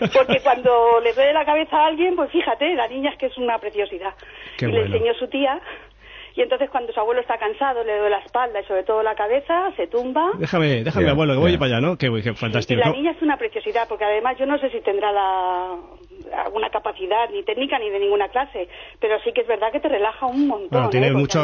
porque 0.12 0.40
cuando 0.42 1.00
le 1.00 1.12
duele 1.12 1.32
la 1.32 1.44
cabeza 1.44 1.76
a 1.76 1.86
alguien, 1.86 2.16
pues 2.16 2.30
fíjate, 2.32 2.74
la 2.74 2.88
niña 2.88 3.10
es 3.10 3.18
que 3.18 3.26
es 3.26 3.38
una 3.38 3.58
preciosidad. 3.58 4.14
Qué 4.58 4.66
y 4.66 4.72
le 4.72 4.80
enseñó 4.82 5.14
su 5.14 5.28
tía, 5.28 5.60
y 6.38 6.42
entonces 6.42 6.70
cuando 6.70 6.92
su 6.92 7.00
abuelo 7.00 7.20
está 7.20 7.36
cansado, 7.36 7.82
le 7.82 7.98
duele 7.98 8.10
la 8.10 8.20
espalda 8.24 8.60
y 8.60 8.64
sobre 8.64 8.84
todo 8.84 9.02
la 9.02 9.16
cabeza, 9.16 9.72
se 9.76 9.88
tumba. 9.88 10.30
Déjame, 10.38 10.84
déjame 10.84 11.06
Ya, 11.06 11.10
abuelo, 11.12 11.32
que 11.34 11.38
voy 11.40 11.56
para 11.58 11.76
allá, 11.76 11.80
¿no? 11.80 11.98
Qué, 11.98 12.08
qué 12.22 12.30
Y 12.30 12.34
fantástico. 12.34 12.80
la 12.80 12.92
niña 12.92 13.10
es 13.10 13.20
una 13.22 13.36
preciosidad, 13.36 13.88
porque 13.88 14.04
además 14.04 14.36
yo 14.38 14.46
no 14.46 14.56
sé 14.58 14.70
si 14.70 14.80
tendrá 14.80 15.10
la, 15.10 15.76
alguna 16.44 16.70
capacidad, 16.70 17.28
ni 17.32 17.42
técnica, 17.42 17.78
ni 17.80 17.90
de 17.90 17.98
ninguna 17.98 18.28
clase, 18.28 18.68
pero 19.00 19.16
sí 19.24 19.32
que 19.32 19.40
es 19.40 19.48
verdad 19.48 19.72
que 19.72 19.80
te 19.80 19.88
relaja 19.88 20.26
un 20.26 20.46
montón. 20.46 20.68
Bueno, 20.70 20.90
tiene 20.90 21.08
¿eh? 21.08 21.12
Mucho, 21.12 21.42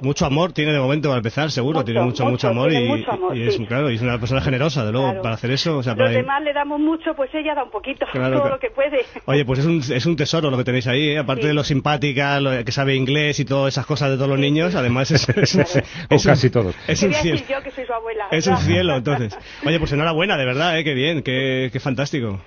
mucho 0.00 0.26
amor, 0.26 0.52
tiene 0.52 0.72
de 0.72 0.78
momento 0.78 1.08
para 1.08 1.18
empezar, 1.18 1.50
seguro, 1.50 1.78
Mucho, 1.80 1.84
tiene 1.86 2.00
mucho, 2.02 2.22
mucho, 2.24 2.30
mucho, 2.30 2.48
amor, 2.48 2.70
tiene 2.70 2.84
y, 2.86 2.88
mucho 2.88 3.10
amor, 3.10 3.36
y 3.36 3.42
es, 3.48 3.56
sí. 3.56 3.66
claro, 3.66 3.90
y 3.90 3.96
es 3.96 4.02
una 4.02 4.18
persona 4.18 4.40
generosa, 4.40 4.84
de 4.84 4.92
luego, 4.92 5.06
Claro. 5.08 5.22
para 5.22 5.34
hacer 5.34 5.50
eso. 5.50 5.78
O 5.78 5.82
sea, 5.82 5.94
Los 5.94 6.06
para- 6.06 6.10
demás 6.16 6.42
le 6.42 6.52
damos 6.52 6.78
mucho, 6.78 7.14
pues 7.14 7.34
ella 7.34 7.54
da 7.54 7.64
un 7.64 7.70
poquito, 7.70 8.06
Claro, 8.12 8.30
todo 8.34 8.40
claro. 8.42 8.54
lo 8.56 8.60
que 8.60 8.70
puede. 8.70 9.04
Oye, 9.26 9.44
pues 9.44 9.58
es 9.60 9.66
un, 9.66 9.78
es 9.78 10.06
un 10.06 10.14
tesoro 10.16 10.50
lo 10.50 10.56
que 10.56 10.64
tenéis 10.64 10.86
ahí, 10.86 11.10
¿eh? 11.10 11.18
aparte 11.18 11.42
Sí. 11.42 11.48
de 11.48 11.54
lo 11.54 11.64
simpática, 11.64 12.38
lo 12.40 12.64
que 12.64 12.70
sabe 12.72 12.94
inglés 12.94 13.40
y 13.40 13.44
todas 13.44 13.72
esas 13.74 13.86
cosas 13.86 14.11
de 14.12 14.16
todos 14.18 14.30
los 14.30 14.38
niños, 14.38 14.74
además 14.74 15.10
es, 15.10 15.28
es, 15.36 15.54
es- 15.56 15.76
O 16.10 16.14
es 16.14 16.24
un- 16.24 16.30
casi 16.30 16.50
todos. 16.50 16.74
Es 16.86 17.02
un 17.02 17.12
cielo. 17.12 17.38
decir 17.40 17.54
yo 17.56 17.62
que 17.62 17.70
soy 17.70 17.84
su 17.86 17.92
abuela. 17.92 18.26
Es 18.30 18.46
un 18.46 18.56
cielo, 18.58 18.96
entonces. 18.96 19.36
Oye, 19.66 19.78
pues 19.78 19.92
enhorabuena, 19.92 20.36
de 20.36 20.44
verdad, 20.44 20.78
¿eh? 20.78 20.84
qué 20.84 20.94
bien, 20.94 21.22
qué, 21.22 21.70
qué 21.72 21.80
fantástico. 21.80 22.40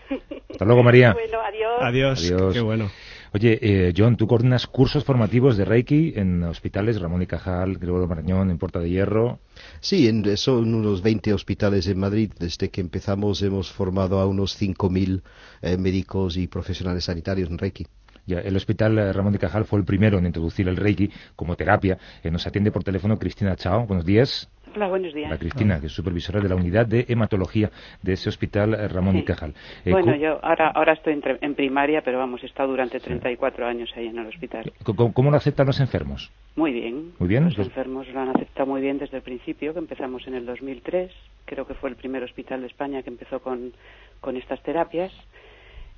Hasta 0.49 0.65
luego, 0.65 0.84
María. 0.84 1.13
Bueno, 1.13 1.39
adiós. 1.41 1.71
Adiós, 1.82 2.19
Adiós. 2.32 2.54
qué 2.54 2.62
bueno. 2.62 2.89
Oye, 3.34 3.60
eh, 3.62 3.93
John, 3.97 4.15
tú 4.15 4.28
coordinas 4.28 4.65
cursos 4.65 5.04
formativos 5.04 5.58
de 5.58 5.65
Reiki 5.65 6.13
en 6.15 6.41
hospitales 6.43 7.01
Ramón 7.01 7.21
y 7.21 7.28
Cajal, 7.28 7.78
Gregorio 7.78 8.08
Marañón, 8.08 8.49
en 8.49 8.58
Puerta 8.58 8.80
de 8.80 8.89
Hierro. 8.89 9.39
Sí, 9.82 10.08
en, 10.08 10.38
son 10.38 10.73
unos 10.73 11.01
20 11.01 11.34
hospitales 11.34 11.86
en 11.88 11.99
Madrid. 11.99 12.32
Desde 12.39 12.69
que 12.69 12.80
empezamos 12.80 13.41
hemos 13.41 13.69
formado 13.73 14.19
a 14.21 14.25
unos 14.25 14.58
5.000 14.62 15.21
eh, 15.63 15.75
médicos 15.75 16.38
y 16.38 16.47
profesionales 16.47 17.04
sanitarios 17.04 17.49
en 17.49 17.58
Reiki. 17.58 17.86
Ya, 18.25 18.39
el 18.39 18.55
Hospital 18.55 18.97
eh, 18.97 19.13
Ramón 19.13 19.35
y 19.35 19.38
Cajal 19.38 19.65
fue 19.65 19.79
el 19.79 19.85
primero 19.85 20.17
en 20.17 20.25
introducir 20.25 20.67
el 20.67 20.77
Reiki 20.77 21.09
como 21.35 21.55
terapia. 21.55 21.97
Eh, 22.23 22.31
nos 22.31 22.45
atiende 22.47 22.71
por 22.71 22.83
teléfono 22.83 23.19
Cristina 23.19 23.55
Chao. 23.55 23.85
Buenos 23.85 24.05
días. 24.05 24.49
Hola, 24.75 24.88
buenos 24.88 25.13
días. 25.13 25.29
La 25.29 25.38
Cristina, 25.38 25.79
que 25.79 25.85
es 25.85 25.93
supervisora 25.93 26.41
de 26.41 26.49
la 26.49 26.55
unidad 26.55 26.85
de 26.85 27.05
hematología 27.07 27.69
de 28.01 28.13
ese 28.13 28.27
Hospital 28.27 28.73
eh, 28.73 28.88
Ramón 28.89 29.15
y 29.15 29.19
Sí. 29.19 29.25
Cajal. 29.25 29.53
Eh, 29.85 29.91
Bueno, 29.91 30.07
¿cómo- 30.07 30.17
yo 30.17 30.39
ahora, 30.43 30.69
ahora 30.71 30.93
estoy 30.93 31.21
en, 31.41 31.55
primaria, 31.55 32.01
pero 32.01 32.17
vamos, 32.17 32.43
he 32.43 32.47
estado 32.47 32.69
durante 32.71 32.99
34 32.99 33.65
años 33.67 33.89
ahí 33.95 34.07
en 34.07 34.17
el 34.17 34.27
hospital. 34.27 34.73
¿cómo, 34.83 35.13
cómo 35.13 35.31
lo 35.31 35.38
aceptan 35.38 35.67
los 35.67 35.79
enfermos? 35.79 36.29
Muy 36.57 36.73
bien. 36.73 37.13
Muy 37.19 37.29
bien. 37.29 37.45
Los 37.45 37.57
Los- 37.57 37.67
enfermos 37.67 38.07
lo 38.09 38.19
han 38.19 38.29
aceptado 38.29 38.65
muy 38.67 38.81
bien 38.81 38.97
desde 38.97 39.17
el 39.17 39.23
principio, 39.23 39.71
que 39.73 39.79
empezamos 39.79 40.27
en 40.27 40.33
el 40.35 40.45
2003. 40.45 41.11
Creo 41.45 41.65
que 41.67 41.75
fue 41.75 41.89
el 41.91 41.95
primer 41.95 42.23
hospital 42.23 42.61
de 42.61 42.67
España 42.67 43.01
que 43.03 43.09
empezó 43.11 43.39
con, 43.39 43.71
con 44.19 44.35
estas 44.35 44.61
terapias. 44.63 45.13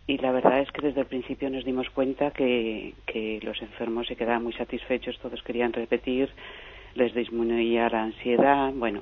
Y 0.07 0.17
la 0.19 0.31
verdad 0.31 0.61
es 0.61 0.71
que 0.71 0.81
desde 0.81 1.01
el 1.01 1.07
principio 1.07 1.49
nos 1.49 1.65
dimos 1.65 1.89
cuenta 1.89 2.31
que, 2.31 2.93
que 3.05 3.39
los 3.43 3.61
enfermos 3.61 4.07
se 4.07 4.15
quedaban 4.15 4.43
muy 4.43 4.53
satisfechos, 4.53 5.19
todos 5.19 5.43
querían 5.43 5.73
repetir, 5.73 6.29
les 6.95 7.13
disminuía 7.13 7.89
la 7.89 8.03
ansiedad. 8.03 8.71
Bueno, 8.73 9.01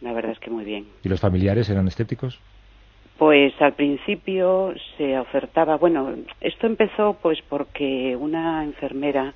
la 0.00 0.12
verdad 0.12 0.32
es 0.32 0.40
que 0.40 0.50
muy 0.50 0.64
bien. 0.64 0.86
¿Y 1.04 1.08
los 1.08 1.20
familiares 1.20 1.70
eran 1.70 1.86
escépticos? 1.86 2.40
Pues 3.18 3.52
al 3.60 3.74
principio 3.74 4.74
se 4.96 5.18
ofertaba, 5.18 5.76
bueno, 5.76 6.14
esto 6.40 6.66
empezó 6.66 7.18
pues 7.20 7.38
porque 7.48 8.16
una 8.16 8.64
enfermera 8.64 9.34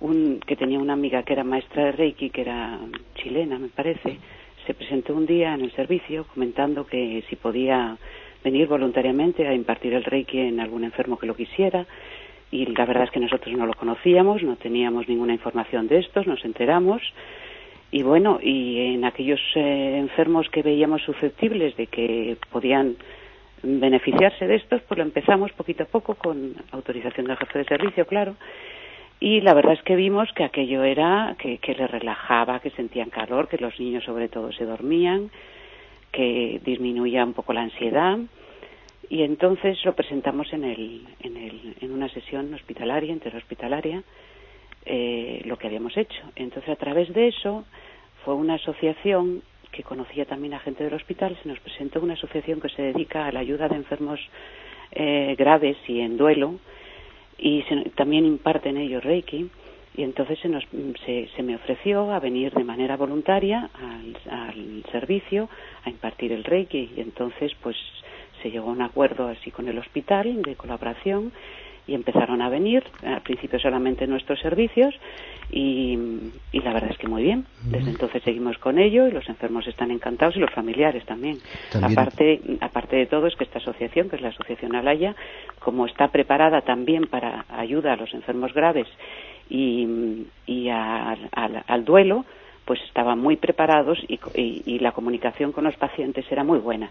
un, 0.00 0.40
que 0.44 0.56
tenía 0.56 0.80
una 0.80 0.94
amiga 0.94 1.22
que 1.22 1.32
era 1.32 1.44
maestra 1.44 1.84
de 1.84 1.92
Reiki, 1.92 2.30
que 2.30 2.40
era 2.40 2.78
chilena, 3.14 3.58
me 3.58 3.68
parece, 3.68 4.18
se 4.66 4.74
presentó 4.74 5.14
un 5.14 5.26
día 5.26 5.54
en 5.54 5.60
el 5.60 5.72
servicio 5.72 6.26
comentando 6.26 6.86
que 6.86 7.22
si 7.30 7.36
podía 7.36 7.96
venir 8.44 8.68
voluntariamente 8.68 9.48
a 9.48 9.54
impartir 9.54 9.94
el 9.94 10.04
Reiki 10.04 10.38
en 10.38 10.60
algún 10.60 10.84
enfermo 10.84 11.18
que 11.18 11.26
lo 11.26 11.34
quisiera. 11.34 11.86
Y 12.50 12.66
la 12.66 12.84
verdad 12.84 13.04
es 13.04 13.10
que 13.10 13.18
nosotros 13.18 13.56
no 13.56 13.66
lo 13.66 13.74
conocíamos, 13.74 14.42
no 14.42 14.56
teníamos 14.56 15.08
ninguna 15.08 15.32
información 15.32 15.88
de 15.88 15.98
estos, 15.98 16.26
nos 16.26 16.44
enteramos. 16.44 17.02
Y 17.90 18.02
bueno, 18.02 18.38
y 18.42 18.94
en 18.94 19.04
aquellos 19.04 19.40
eh, 19.54 19.98
enfermos 19.98 20.48
que 20.50 20.62
veíamos 20.62 21.02
susceptibles 21.02 21.76
de 21.76 21.86
que 21.86 22.36
podían 22.50 22.96
beneficiarse 23.62 24.46
de 24.46 24.56
estos, 24.56 24.82
pues 24.82 24.98
lo 24.98 25.04
empezamos 25.04 25.52
poquito 25.52 25.84
a 25.84 25.86
poco 25.86 26.14
con 26.14 26.54
autorización 26.70 27.26
del 27.26 27.36
jefe 27.38 27.60
de 27.60 27.64
servicio, 27.64 28.06
claro. 28.06 28.36
Y 29.20 29.40
la 29.40 29.54
verdad 29.54 29.72
es 29.74 29.82
que 29.82 29.96
vimos 29.96 30.28
que 30.34 30.44
aquello 30.44 30.84
era 30.84 31.34
que, 31.38 31.58
que 31.58 31.74
les 31.74 31.90
relajaba, 31.90 32.60
que 32.60 32.70
sentían 32.70 33.10
calor, 33.10 33.48
que 33.48 33.58
los 33.58 33.78
niños 33.80 34.04
sobre 34.04 34.28
todo 34.28 34.52
se 34.52 34.66
dormían, 34.66 35.30
que 36.12 36.60
disminuía 36.64 37.24
un 37.24 37.32
poco 37.32 37.52
la 37.52 37.62
ansiedad. 37.62 38.18
Y 39.10 39.22
entonces 39.22 39.84
lo 39.84 39.94
presentamos 39.94 40.52
en, 40.52 40.64
el, 40.64 41.06
en, 41.20 41.36
el, 41.36 41.76
en 41.80 41.92
una 41.92 42.08
sesión 42.08 42.52
hospitalaria, 42.54 43.12
interhospitalaria, 43.12 44.02
eh, 44.86 45.42
lo 45.44 45.56
que 45.58 45.66
habíamos 45.66 45.96
hecho. 45.96 46.22
Entonces, 46.36 46.70
a 46.70 46.76
través 46.76 47.12
de 47.12 47.28
eso, 47.28 47.64
fue 48.24 48.34
una 48.34 48.54
asociación 48.54 49.42
que 49.72 49.82
conocía 49.82 50.24
también 50.24 50.54
a 50.54 50.60
gente 50.60 50.84
del 50.84 50.94
hospital, 50.94 51.36
se 51.42 51.48
nos 51.48 51.58
presentó 51.60 52.00
una 52.00 52.14
asociación 52.14 52.60
que 52.60 52.68
se 52.68 52.82
dedica 52.82 53.26
a 53.26 53.32
la 53.32 53.40
ayuda 53.40 53.68
de 53.68 53.76
enfermos 53.76 54.20
eh, 54.92 55.34
graves 55.36 55.76
y 55.88 56.00
en 56.00 56.16
duelo, 56.16 56.60
y 57.38 57.62
se- 57.62 57.90
también 57.96 58.24
imparten 58.24 58.76
ellos 58.76 59.02
Reiki. 59.02 59.50
Y 59.96 60.02
entonces 60.02 60.38
se, 60.40 60.48
nos, 60.48 60.64
se, 61.06 61.28
se 61.36 61.42
me 61.44 61.54
ofreció 61.54 62.10
a 62.12 62.18
venir 62.18 62.52
de 62.52 62.64
manera 62.64 62.96
voluntaria 62.96 63.70
al, 63.74 64.16
al 64.28 64.84
servicio 64.90 65.48
a 65.84 65.90
impartir 65.90 66.32
el 66.32 66.42
Reiki. 66.44 66.90
Y 66.96 67.00
entonces, 67.00 67.52
pues, 67.62 67.76
se 68.44 68.50
llegó 68.50 68.68
a 68.68 68.72
un 68.72 68.82
acuerdo 68.82 69.26
así 69.28 69.50
con 69.50 69.68
el 69.68 69.78
hospital 69.78 70.42
de 70.42 70.54
colaboración 70.54 71.32
y 71.86 71.94
empezaron 71.94 72.42
a 72.42 72.50
venir, 72.50 72.84
al 73.02 73.22
principio 73.22 73.58
solamente 73.58 74.06
nuestros 74.06 74.38
servicios 74.40 74.94
y, 75.50 75.98
y 76.52 76.60
la 76.60 76.74
verdad 76.74 76.90
es 76.90 76.98
que 76.98 77.06
muy 77.06 77.22
bien. 77.22 77.46
Desde 77.64 77.90
entonces 77.90 78.22
seguimos 78.22 78.58
con 78.58 78.78
ello 78.78 79.08
y 79.08 79.12
los 79.12 79.26
enfermos 79.30 79.66
están 79.66 79.90
encantados 79.90 80.36
y 80.36 80.40
los 80.40 80.50
familiares 80.50 81.04
también. 81.06 81.40
También- 81.72 81.92
Aparte, 81.98 82.40
aparte 82.60 82.96
de 82.96 83.06
todo 83.06 83.26
es 83.26 83.34
que 83.36 83.44
esta 83.44 83.58
asociación, 83.58 84.10
que 84.10 84.16
es 84.16 84.22
la 84.22 84.28
Asociación 84.28 84.74
Alaya, 84.76 85.14
como 85.60 85.86
está 85.86 86.08
preparada 86.08 86.60
también 86.62 87.06
para 87.06 87.46
ayuda 87.48 87.94
a 87.94 87.96
los 87.96 88.12
enfermos 88.12 88.52
graves 88.52 88.86
y, 89.48 90.26
y 90.46 90.68
al- 90.68 91.28
al- 91.32 91.64
al 91.66 91.84
duelo, 91.84 92.24
pues 92.66 92.80
estaban 92.82 93.18
muy 93.18 93.36
preparados 93.36 93.98
y, 94.08 94.18
y- 94.34 94.62
y 94.66 94.78
la 94.80 94.92
comunicación 94.92 95.52
con 95.52 95.64
los 95.64 95.76
pacientes 95.76 96.30
era 96.30 96.44
muy 96.44 96.58
buena. 96.58 96.90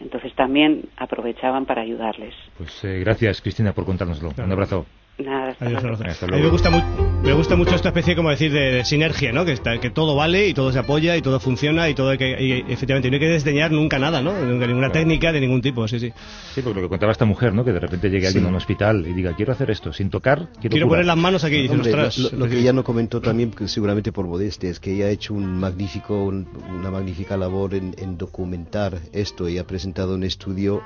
Entonces 0.00 0.34
también 0.34 0.88
aprovechaban 0.96 1.66
para 1.66 1.82
ayudarles. 1.82 2.34
Pues 2.58 2.84
eh, 2.84 2.98
gracias, 3.00 3.40
Cristina, 3.40 3.72
por 3.72 3.84
contárnoslo. 3.84 4.30
Un 4.36 4.52
abrazo. 4.52 4.86
Nada, 5.16 5.50
hasta 5.50 5.64
Adiós, 5.66 5.82
luego. 5.82 5.96
abrazo. 5.96 6.10
Hasta 6.24 6.26
A 6.26 6.36
mí 6.36 6.42
me 6.42 6.48
gusta, 6.50 6.70
mu- 6.70 7.22
me 7.22 7.32
gusta 7.34 7.54
mucho 7.54 7.76
esta 7.76 7.88
especie, 7.90 8.16
como 8.16 8.30
decir, 8.30 8.50
de, 8.52 8.72
de 8.72 8.84
sinergia, 8.84 9.32
¿no? 9.32 9.44
Que, 9.44 9.52
está, 9.52 9.78
que 9.78 9.90
todo 9.90 10.16
vale 10.16 10.48
y 10.48 10.54
todo 10.54 10.72
se 10.72 10.80
apoya 10.80 11.16
y 11.16 11.22
todo 11.22 11.38
funciona 11.38 11.88
y 11.88 11.94
todo 11.94 12.10
hay 12.10 12.18
que, 12.18 12.30
y, 12.42 12.72
efectivamente, 12.72 13.10
no 13.10 13.14
hay 13.14 13.20
que 13.20 13.28
desdeñar 13.28 13.70
nunca 13.70 14.00
nada, 14.00 14.20
¿no? 14.22 14.32
Nunca 14.44 14.66
ninguna 14.66 14.90
técnica 14.90 15.30
de 15.30 15.40
ningún 15.40 15.62
tipo, 15.62 15.86
sí, 15.86 16.00
sí. 16.00 16.12
Sí, 16.52 16.62
porque 16.62 16.80
lo 16.80 16.86
que 16.86 16.90
contaba 16.90 17.12
esta 17.12 17.26
mujer, 17.26 17.54
¿no? 17.54 17.64
Que 17.64 17.72
de 17.72 17.78
repente 17.78 18.10
llegue 18.10 18.26
alguien 18.26 18.44
a 18.46 18.48
un 18.48 18.56
hospital 18.56 19.06
y 19.06 19.12
diga, 19.12 19.36
quiero 19.36 19.52
hacer 19.52 19.70
esto, 19.70 19.92
sin 19.92 20.10
tocar, 20.10 20.48
quiero, 20.60 20.70
Quiero 20.72 20.86
curar". 20.88 20.88
poner 20.88 21.06
las 21.06 21.16
manos 21.16 21.44
aquí 21.44 21.58
y 21.58 21.68
Hombre, 21.68 21.92
lo, 21.92 22.02
ostras, 22.08 22.32
lo- 22.32 22.38
lo 22.40 22.48
que 22.50 22.58
ella 22.58 22.72
no 22.72 22.82
comentó 22.82 23.20
también, 23.20 23.52
que 23.52 23.68
seguramente 23.68 24.10
por 24.10 24.26
modestia, 24.26 24.68
es 24.68 24.80
que 24.80 24.94
ella 24.94 25.06
ha 25.06 25.10
hecho 25.10 25.32
un 25.32 25.60
magnífico, 25.60 26.24
un- 26.24 26.48
una 26.76 26.90
magnífica 26.90 27.36
labor 27.36 27.74
en, 27.74 27.94
en 27.98 28.18
documentar 28.18 28.98
esto 29.12 29.48
y 29.48 29.58
ha 29.58 29.64
presentado 29.66 30.16
un 30.16 30.24
estudio 30.24 30.82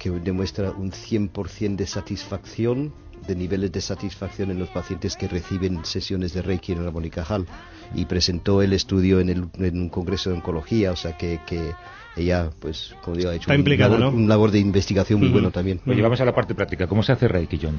que 0.00 0.10
demuestra 0.10 0.72
un 0.72 0.90
100% 0.90 1.76
de 1.76 1.86
satisfacción, 1.86 2.92
de 3.28 3.36
niveles 3.36 3.70
de 3.70 3.80
satisfacción 3.80 4.50
en 4.50 4.58
los 4.58 4.68
pacientes 4.70 5.16
que 5.16 5.28
reciben 5.28 5.84
sesiones 5.84 6.32
de 6.32 6.42
Reiki 6.42 6.72
en 6.72 6.84
Ramón 6.84 7.04
y 7.04 7.10
Cajal. 7.10 7.46
Y 7.94 8.06
presentó 8.06 8.60
el 8.62 8.72
estudio 8.72 9.20
en, 9.20 9.28
el- 9.28 9.48
en 9.58 9.80
un 9.80 9.88
congreso 9.88 10.30
de 10.30 10.36
oncología, 10.36 10.90
o 10.92 10.96
sea 10.96 11.16
que, 11.16 11.40
que 11.46 11.72
ella, 12.16 12.50
pues, 12.60 12.94
como 13.02 13.16
digo, 13.16 13.30
ha 13.30 13.34
hecho 13.34 13.50
Está 13.52 13.54
un, 13.62 13.78
labor, 13.78 14.00
¿no? 14.00 14.08
un 14.10 14.28
labor 14.28 14.50
de 14.50 14.58
investigación 14.58 15.20
muy 15.20 15.28
Ujú. 15.28 15.34
bueno 15.34 15.50
también. 15.52 15.80
Oye, 15.86 16.02
vamos 16.02 16.20
a 16.20 16.24
la 16.24 16.34
parte 16.34 16.54
práctica. 16.54 16.86
¿Cómo 16.88 17.02
se 17.02 17.12
hace 17.12 17.28
Reiki, 17.28 17.58
John? 17.62 17.78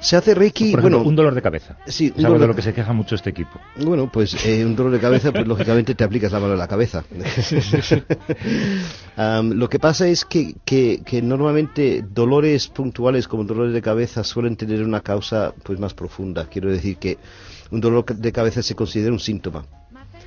Se 0.00 0.16
hace 0.16 0.34
Reiki, 0.34 0.70
Por 0.70 0.80
ejemplo, 0.80 0.98
bueno, 0.98 1.08
un 1.10 1.16
dolor 1.16 1.34
de 1.34 1.42
cabeza. 1.42 1.76
Sí, 1.86 2.12
un 2.16 2.22
dolor 2.22 2.40
de 2.40 2.46
lo 2.46 2.54
que 2.54 2.62
se 2.62 2.72
queja 2.72 2.92
mucho 2.94 3.14
este 3.14 3.30
equipo. 3.30 3.60
Bueno, 3.76 4.10
pues 4.10 4.46
eh, 4.46 4.64
un 4.64 4.74
dolor 4.74 4.92
de 4.92 4.98
cabeza, 4.98 5.30
pues 5.30 5.46
lógicamente 5.46 5.94
te 5.94 6.04
aplicas 6.04 6.32
la 6.32 6.40
mano 6.40 6.54
en 6.54 6.58
la 6.58 6.68
cabeza. 6.68 7.04
Am, 9.16 9.52
lo 9.52 9.68
que 9.68 9.78
pasa 9.78 10.08
es 10.08 10.24
que, 10.24 10.54
que, 10.64 11.02
que 11.04 11.20
normalmente 11.20 12.02
dolores 12.08 12.68
puntuales 12.68 13.28
como 13.28 13.44
dolores 13.44 13.74
de 13.74 13.82
cabeza 13.82 14.24
suelen 14.24 14.56
tener 14.56 14.82
una 14.82 15.00
causa 15.00 15.52
pues 15.62 15.78
más 15.78 15.94
profunda. 15.94 16.46
Quiero 16.46 16.70
decir 16.70 16.96
que 16.96 17.18
un 17.70 17.80
dolor 17.80 18.04
de 18.06 18.32
cabeza 18.32 18.62
se 18.62 18.74
considera 18.74 19.12
un 19.12 19.20
síntoma. 19.20 19.64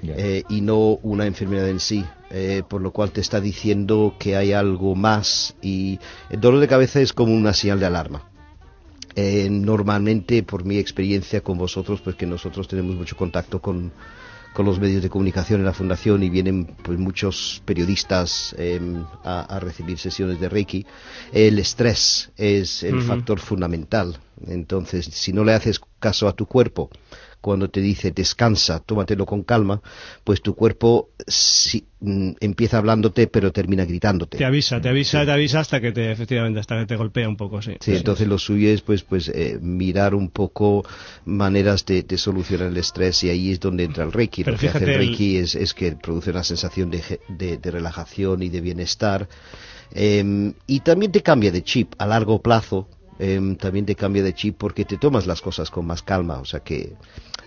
eh, 0.03 0.43
y 0.49 0.61
no 0.61 0.99
una 1.01 1.25
enfermedad 1.25 1.69
en 1.69 1.79
sí, 1.79 2.03
eh, 2.29 2.61
por 2.67 2.81
lo 2.81 2.91
cual 2.91 3.11
te 3.11 3.21
está 3.21 3.39
diciendo 3.39 4.15
que 4.19 4.35
hay 4.35 4.51
algo 4.51 4.95
más 4.95 5.55
y 5.61 5.97
el 6.29 6.41
dolor 6.41 6.59
de 6.59 6.67
cabeza 6.67 6.99
es 6.99 7.13
como 7.13 7.33
una 7.33 7.53
señal 7.53 7.79
de 7.79 7.85
alarma. 7.85 8.23
Eh, 9.15 9.47
normalmente, 9.49 10.43
por 10.43 10.65
mi 10.65 10.77
experiencia 10.77 11.41
con 11.41 11.57
vosotros, 11.57 12.01
pues 12.01 12.15
que 12.15 12.25
nosotros 12.25 12.67
tenemos 12.67 12.95
mucho 12.95 13.15
contacto 13.15 13.61
con, 13.61 13.91
con 14.53 14.65
los 14.65 14.79
medios 14.79 15.03
de 15.03 15.09
comunicación 15.09 15.59
en 15.59 15.65
la 15.65 15.73
fundación 15.73 16.23
y 16.23 16.29
vienen 16.29 16.65
pues 16.65 16.97
muchos 16.97 17.61
periodistas 17.65 18.55
eh, 18.57 18.79
a, 19.23 19.41
a 19.41 19.59
recibir 19.59 19.97
sesiones 19.99 20.39
de 20.39 20.49
Reiki. 20.49 20.85
El 21.31 21.59
estrés 21.59 22.31
es 22.37 22.83
el 22.83 23.01
factor 23.01 23.39
fundamental. 23.39 24.17
Entonces, 24.47 25.05
si 25.05 25.31
no 25.31 25.43
le 25.43 25.53
haces 25.53 25.79
caso 25.99 26.27
a 26.27 26.33
tu 26.33 26.45
cuerpo 26.45 26.89
cuando 27.43 27.69
te 27.69 27.81
dice 27.81 28.11
descansa, 28.11 28.79
tómatelo 28.79 29.25
con 29.25 29.43
calma, 29.43 29.81
pues 30.23 30.41
tu 30.41 30.55
cuerpo 30.55 31.09
sí, 31.27 31.85
mm, 31.99 32.31
empieza 32.39 32.77
hablándote 32.77 33.27
pero 33.27 33.51
termina 33.51 33.83
gritándote. 33.83 34.37
Te 34.37 34.45
avisa, 34.45 34.79
te 34.79 34.87
avisa, 34.87 35.25
te 35.25 35.31
avisa 35.33 35.59
hasta 35.59 35.81
que 35.81 35.91
te, 35.91 36.09
efectivamente, 36.09 36.61
hasta 36.61 36.79
que 36.79 36.85
te 36.85 36.95
golpea 36.95 37.27
un 37.27 37.35
poco, 37.35 37.61
sí. 37.61 37.73
Sí, 37.81 37.93
entonces 37.93 38.29
lo 38.29 38.37
suyo 38.37 38.69
es 38.69 38.81
pues 38.81 39.03
pues 39.03 39.27
eh, 39.27 39.59
mirar 39.61 40.15
un 40.15 40.29
poco 40.29 40.85
maneras 41.25 41.85
de, 41.85 42.03
de 42.03 42.17
solucionar 42.17 42.69
el 42.69 42.77
estrés 42.77 43.21
y 43.25 43.29
ahí 43.29 43.51
es 43.51 43.59
donde 43.59 43.83
entra 43.83 44.05
el 44.05 44.13
Reiki. 44.13 44.43
Pero 44.45 44.55
lo 44.55 44.61
que 44.61 44.69
hace 44.69 44.85
el 44.85 44.91
el- 44.91 44.97
Reiki 44.99 45.35
es, 45.35 45.55
es 45.55 45.73
que 45.73 45.91
produce 45.91 46.29
una 46.31 46.43
sensación 46.45 46.89
de, 46.91 47.19
de- 47.27 47.57
de 47.57 47.71
relajación 47.71 48.41
y 48.41 48.47
de 48.49 48.61
bienestar 48.61 49.27
Em, 49.95 50.53
y 50.65 50.79
también 50.79 51.11
te 51.11 51.21
cambia 51.21 51.51
de 51.51 51.63
chip 51.63 51.93
a 51.99 52.07
largo 52.07 52.41
plazo. 52.41 52.87
Em, 53.23 53.55
también 53.55 53.85
te 53.85 53.95
cambia 53.95 54.23
de 54.23 54.33
chip 54.33 54.57
porque 54.57 54.85
te 54.85 54.97
tomas 54.97 55.27
las 55.27 55.41
cosas 55.41 55.69
con 55.69 55.85
más 55.85 56.01
calma. 56.01 56.39
O 56.39 56.45
sea 56.45 56.59
que 56.61 56.93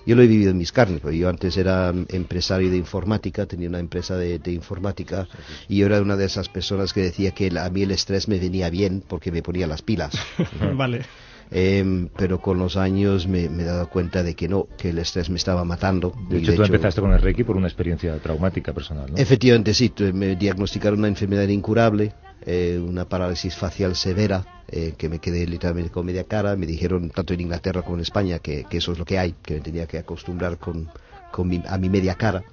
yo 0.07 0.15
lo 0.15 0.23
he 0.23 0.27
vivido 0.27 0.51
en 0.53 0.59
mis 0.59 0.73
carnes. 0.73 1.01
porque 1.01 1.19
yo 1.19 1.29
antes 1.29 1.57
era 1.57 1.93
mm, 1.93 2.07
empresario 2.11 2.71
de 2.71 2.77
informática, 2.77 3.47
tenía 3.47 3.69
una 3.69 3.81
empresa 3.81 4.17
de, 4.17 4.39
de 4.39 4.53
informática 4.53 5.27
y 5.69 5.79
yo 5.79 5.87
era 5.87 6.01
una 6.01 6.17
de 6.17 6.25
esas 6.25 6.49
personas 6.49 6.93
que 6.93 7.03
decía 7.03 7.33
que 7.33 7.51
a 7.59 7.69
mí 7.71 7.83
el 7.83 7.91
estrés 7.91 8.29
me 8.29 8.39
venía 8.39 8.71
bien 8.71 9.03
porque 9.07 9.33
me 9.33 9.43
ponía 9.43 9.67
las 9.67 9.83
pilas. 9.83 10.13
vale. 10.77 11.03
Em, 11.51 12.09
pero 12.17 12.41
con 12.41 12.59
los 12.59 12.77
años 12.77 13.29
me, 13.29 13.49
me 13.49 13.63
he 13.63 13.67
dado 13.67 13.89
cuenta 13.89 14.23
de 14.23 14.35
que 14.35 14.49
no, 14.49 14.67
que 14.77 14.91
el 14.91 14.99
estrés 14.99 15.31
me 15.31 15.37
estaba 15.37 15.65
matando. 15.65 16.13
De 16.29 16.39
hecho, 16.39 16.55
tú 16.55 16.63
empezaste 16.65 17.01
con 17.01 17.13
el 17.13 17.21
Reiki 17.21 17.45
por 17.45 17.57
una 17.57 17.69
experiencia 17.69 18.17
traumática 18.19 18.73
personal, 18.73 19.13
¿no? 19.13 19.17
Efectivamente, 19.17 19.73
sí, 19.73 19.93
me 20.13 20.35
diagnosticaron 20.35 20.99
una 20.99 21.09
enfermedad 21.09 21.47
incurable, 21.47 22.15
eh, 22.45 22.83
una 22.85 23.09
parálisis 23.09 23.55
facial 23.55 23.95
severa, 23.95 24.45
eh, 24.69 24.95
que 24.97 25.09
me 25.09 25.19
quedé 25.19 25.47
literalmente 25.47 25.91
con 25.91 26.07
media 26.07 26.25
cara. 26.25 26.57
Me 26.57 26.67
dijeron, 26.67 27.11
tanto 27.11 27.35
en 27.35 27.41
Inglaterra 27.41 27.83
como 27.83 27.97
en 27.97 28.03
España, 28.03 28.39
que, 28.39 28.65
que 28.65 28.79
eso 28.79 28.93
es 28.93 28.99
lo 28.99 29.05
que 29.05 29.19
hay, 29.19 29.35
que 29.43 29.55
me 29.55 29.61
tenía 29.61 29.87
que 29.87 29.99
acostumbrar 29.99 30.59
con, 30.59 30.89
con 31.31 31.49
mi- 31.49 31.63
a 31.69 31.79
mi 31.79 31.89
media 31.89 32.15
cara. 32.15 32.45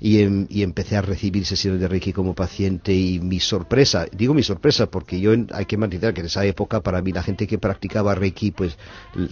Y, 0.00 0.20
em- 0.22 0.46
y 0.48 0.62
empecé 0.62 0.96
a 0.96 1.02
recibir 1.02 1.44
sesiones 1.44 1.80
de 1.80 1.88
Reiki 1.88 2.12
como 2.12 2.32
paciente 2.32 2.94
y 2.94 3.18
mi 3.18 3.40
sorpresa, 3.40 4.06
digo 4.12 4.32
mi 4.32 4.44
sorpresa 4.44 4.86
porque 4.86 5.18
yo 5.18 5.32
en- 5.32 5.48
hay 5.52 5.66
que 5.66 5.76
mantener 5.76 6.14
que 6.14 6.20
en 6.20 6.26
esa 6.26 6.44
época 6.46 6.80
para 6.82 7.02
mí 7.02 7.10
la 7.10 7.24
gente 7.24 7.48
que 7.48 7.58
practicaba 7.58 8.14
Reiki 8.14 8.52
pues 8.52 8.78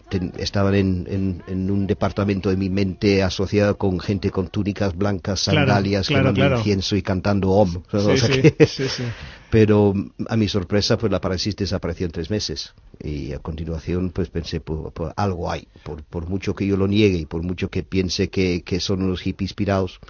ten- 0.09 0.33
estaban 0.39 0.75
en, 0.75 1.07
en- 1.09 1.43
en 1.47 1.71
un 1.71 1.87
departamento 1.87 2.51
de 2.51 2.57
mi 2.57 2.69
mente 2.69 3.23
asociado 3.23 3.79
con 3.79 4.01
gente 4.01 4.31
con 4.31 4.49
túnicas 4.49 4.97
blancas, 4.97 5.39
sandalias, 5.67 6.09
claro, 6.09 6.31
incienso 6.59 6.97
y 6.97 7.03
cantando 7.03 7.51
Om. 7.51 7.83
O 7.93 8.01
Sí, 8.01 8.19
sea 8.19 8.35
sí, 8.35 8.43
que- 8.43 8.67
sí, 8.67 8.89
sí. 8.89 9.03
Pero 9.51 9.95
a 10.29 10.37
mi 10.37 10.49
sorpresa 10.49 10.99
pues 10.99 11.13
la 11.13 11.21
parálisis 11.21 11.57
desapareció 11.57 12.07
en 12.07 12.13
tres 12.13 12.31
meses. 12.31 12.75
Y 13.03 13.33
a 13.33 13.39
continuación 13.39 14.11
pues 14.11 14.29
pensé 14.29 14.61
pues, 14.61 14.93
pues, 14.93 15.13
algo 15.17 15.51
hay, 15.51 15.69
por, 15.83 16.29
mucho 16.29 16.55
que 16.55 16.67
yo 16.67 16.77
lo 16.77 16.89
niegue 16.89 17.19
y 17.19 17.27
por 17.27 17.43
mucho 17.43 17.71
que 17.71 17.83
piense 17.83 18.29
que, 18.29 18.63
que 18.63 18.81
son 18.81 19.03
unos 19.03 19.21
hippies 19.21 19.55
pirados 19.55 20.01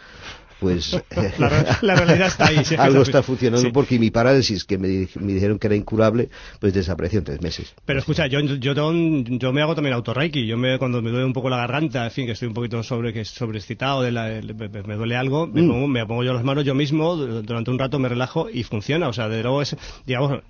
pues 0.61 0.93
La 1.39 1.49
re- 1.49 1.67
la 1.83 1.95
realidad 1.97 2.29
está 2.29 2.47
ahí, 2.47 2.57
sí, 2.57 2.61
es 2.63 2.69
que 2.71 2.77
algo 2.77 3.03
está- 3.03 3.19
está 3.19 3.23
funcionando 3.23 3.67
sí. 3.67 3.73
porque 3.73 3.99
mi 3.99 4.11
parálisis 4.11 4.65
que 4.65 4.79
me, 4.79 5.09
me 5.21 5.33
dijeron 5.35 5.59
que 5.59 5.67
era 5.67 5.77
incurable 5.77 6.29
pues 6.61 6.73
desapareció 6.75 7.19
en 7.19 7.25
tres 7.25 7.43
meses 7.43 7.75
Pero 7.85 7.99
escucha, 7.99 8.27
yo, 8.27 8.41
yo, 8.41 8.73
yo 8.73 9.53
me 9.53 9.63
hago 9.63 9.75
también 9.75 9.95
autorreiki. 9.95 10.47
Yo 10.47 10.57
me, 10.57 10.79
cuando 10.79 11.03
me 11.03 11.11
duele 11.11 11.25
un 11.27 11.33
poco 11.33 11.49
la 11.51 11.57
garganta, 11.59 12.05
en 12.05 12.11
fin, 12.11 12.27
que 12.27 12.33
estoy 12.33 12.49
un 12.49 12.55
poquito 12.55 12.83
sobre 12.83 13.13
que 13.13 13.25
sobreexcitado, 13.25 14.03
de 14.03 14.13
la- 14.13 14.41
me, 14.87 14.95
duele 14.97 15.17
algo, 15.17 15.47
me, 15.47 15.63
Mm. 15.63 15.69
pongo, 15.69 15.89
me 15.89 16.07
pongo 16.07 16.25
yo 16.25 16.33
las 16.33 16.45
manos 16.45 16.65
yo 16.65 16.75
mismo, 16.75 17.17
du- 17.17 17.43
durante 17.43 17.71
un 17.71 17.79
rato 17.79 17.99
me 17.99 18.09
relajo 18.09 18.49
y 18.53 18.63
funciona. 18.63 19.09
O 19.09 19.13
sea, 19.13 19.29
de 19.29 19.43
luego 19.43 19.63
es, 19.63 19.77
digamos, 20.07 20.41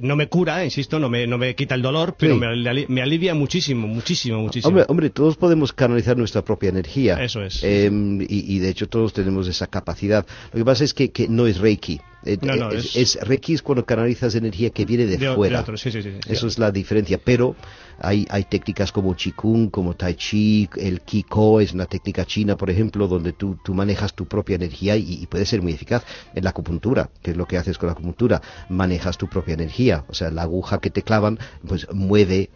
no 0.00 0.16
me 0.16 0.28
cura, 0.28 0.64
insisto, 0.64 0.98
no 0.98 1.08
me, 1.08 1.26
no 1.26 1.38
me 1.38 1.54
quita 1.54 1.74
el 1.74 1.82
dolor, 1.82 2.16
pero 2.18 2.34
Sí. 2.34 2.40
me, 2.40 2.86
me 2.88 3.02
alivia 3.02 3.34
muchísimo, 3.34 3.86
muchísimo, 3.86 4.38
muchísimo. 4.40 4.68
Hombre, 4.68 4.84
hombre, 4.88 5.10
todos 5.10 5.36
podemos 5.36 5.72
canalizar 5.72 6.16
nuestra 6.16 6.42
propia 6.42 6.68
energía. 6.70 7.22
Eso 7.22 7.42
es. 7.42 7.62
Em, 7.62 8.20
y, 8.22 8.26
y 8.56 8.58
de 8.58 8.68
hecho 8.70 8.88
todos 8.88 9.12
tenemos 9.12 9.48
esa 9.56 9.66
capacidad. 9.66 10.26
Lo 10.52 10.58
que 10.58 10.64
pasa 10.64 10.84
es 10.84 10.94
que, 10.94 11.10
que 11.10 11.28
no 11.28 11.46
es 11.46 11.58
Reiki. 11.58 12.00
Eh, 12.24 12.38
No, 12.42 12.56
no, 12.56 12.70
es, 12.72 13.18
Reiki 13.22 13.54
es 13.54 13.62
cuando 13.62 13.84
canalizas 13.84 14.34
energía 14.34 14.70
que 14.70 14.84
viene 14.84 15.06
de, 15.06 15.16
De 15.16 15.28
o- 15.28 15.30
de 15.30 15.36
fuera. 15.36 15.60
otro, 15.60 15.76
sí, 15.76 15.90
sí, 15.92 16.02
sí, 16.02 16.10
sí. 16.12 16.32
Eso 16.32 16.46
es 16.48 16.58
la 16.58 16.70
diferencia. 16.72 17.18
Pero 17.22 17.54
hay, 18.00 18.26
hay 18.30 18.44
técnicas 18.44 18.90
como 18.90 19.14
Qigong, 19.14 19.70
como 19.70 19.94
Tai 19.94 20.14
Chi, 20.14 20.68
el 20.76 21.02
Kiko 21.02 21.60
es 21.60 21.72
una 21.72 21.86
técnica 21.86 22.24
china, 22.24 22.56
por 22.56 22.68
ejemplo, 22.68 23.06
donde 23.06 23.32
tú, 23.32 23.56
tú 23.64 23.74
manejas 23.74 24.14
tu 24.14 24.26
propia 24.26 24.56
energía 24.56 24.96
y, 24.96 25.22
y 25.22 25.26
puede 25.26 25.46
ser 25.46 25.62
muy 25.62 25.72
eficaz. 25.72 26.02
En 26.34 26.42
la 26.44 26.50
acupuntura, 26.50 27.10
que 27.22 27.30
es 27.30 27.36
lo 27.36 27.46
que 27.46 27.58
haces 27.58 27.78
con 27.78 27.86
la 27.86 27.92
acupuntura, 27.92 28.42
manejas 28.68 29.16
tu 29.18 29.28
propia 29.28 29.54
energía. 29.54 30.04
O 30.08 30.14
sea, 30.14 30.30
la 30.30 30.42
aguja 30.42 30.78
que 30.80 30.90
te 30.90 31.02
clavan, 31.02 31.38
pues 31.66 31.86
mueve 31.92 32.50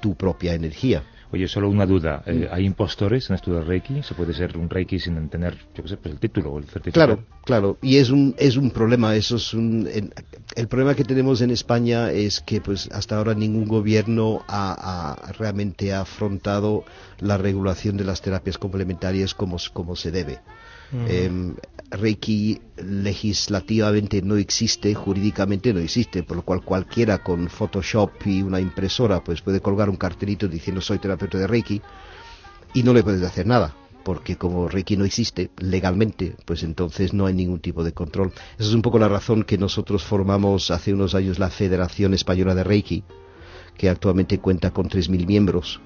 tu 0.00 0.16
propia 0.16 0.52
energía. 0.54 1.02
Oye, 1.34 1.48
solo 1.48 1.68
una 1.68 1.84
duda. 1.84 2.22
Eh, 2.26 2.48
¿Hay 2.48 2.64
impostores 2.64 3.28
en 3.28 3.34
esto 3.34 3.52
del 3.52 3.66
Reiki? 3.66 4.04
¿Se 4.04 4.14
puede 4.14 4.32
ser 4.32 4.56
un 4.56 4.70
Reiki 4.70 5.00
sin 5.00 5.28
tener, 5.28 5.56
yo 5.74 5.82
qué 5.82 5.88
sé, 5.88 5.96
pues 5.96 6.14
el 6.14 6.20
título 6.20 6.52
o 6.52 6.58
el 6.58 6.64
certificado? 6.66 7.16
Claro, 7.16 7.24
claro, 7.44 7.78
y 7.82 7.96
es 7.96 8.10
un 8.10 8.36
es 8.38 8.56
un 8.56 8.70
problema, 8.70 9.16
eso 9.16 9.34
es 9.34 9.52
un 9.52 9.88
en- 9.92 10.14
el 10.54 10.68
problema 10.68 10.94
que 10.94 11.02
tenemos 11.02 11.40
en 11.40 11.50
España 11.50 12.12
es 12.12 12.40
que 12.40 12.60
pues 12.60 12.88
hasta 12.92 13.16
ahora 13.16 13.34
ningún 13.34 13.64
gobierno 13.66 14.44
ha, 14.46 15.16
ha 15.26 15.32
realmente 15.32 15.92
afrontado 15.92 16.84
la 17.18 17.36
regulación 17.36 17.96
de 17.96 18.04
las 18.04 18.22
terapias 18.22 18.56
complementarias 18.56 19.34
como 19.34 19.56
como 19.72 19.96
se 19.96 20.12
debe. 20.12 20.38
Em, 21.08 21.54
Reiki 21.90 22.60
legislativamente 22.76 24.22
no 24.22 24.36
existe, 24.36 24.94
jurídicamente 24.94 25.72
no 25.72 25.80
existe, 25.80 26.22
por 26.22 26.36
lo 26.36 26.42
cual 26.44 26.62
cualquiera 26.62 27.18
con 27.22 27.48
Photoshop 27.48 28.10
y 28.26 28.42
una 28.42 28.60
impresora 28.60 29.22
pues 29.22 29.42
puede 29.42 29.60
colgar 29.60 29.90
un 29.90 29.96
cartelito 29.96 30.48
diciendo 30.48 30.80
soy 30.80 30.98
terapeuta 30.98 31.38
de 31.38 31.46
Reiki 31.46 31.82
y 32.74 32.82
no 32.82 32.92
le 32.92 33.02
puedes 33.02 33.22
hacer 33.22 33.46
nada 33.46 33.74
porque 34.04 34.36
como 34.36 34.68
Reiki 34.68 34.96
no 34.96 35.04
existe 35.04 35.50
legalmente, 35.58 36.36
pues 36.44 36.62
entonces 36.62 37.14
no 37.14 37.26
hay 37.26 37.34
ningún 37.34 37.60
tipo 37.60 37.82
de 37.82 37.92
control. 37.92 38.32
Esa 38.58 38.68
es 38.68 38.74
un 38.74 38.82
poco 38.82 38.98
la 38.98 39.08
razón 39.08 39.44
que 39.44 39.58
nosotros 39.58 40.04
formamos 40.04 40.70
hace 40.70 40.92
unos 40.92 41.14
años 41.14 41.38
la 41.38 41.48
Federación 41.48 42.12
Española 42.12 42.54
de 42.54 42.64
Reiki, 42.64 43.02
que 43.78 43.88
actualmente 43.88 44.38
cuenta 44.38 44.72
con 44.72 44.88
3.000 44.88 45.26
miembros. 45.26 45.80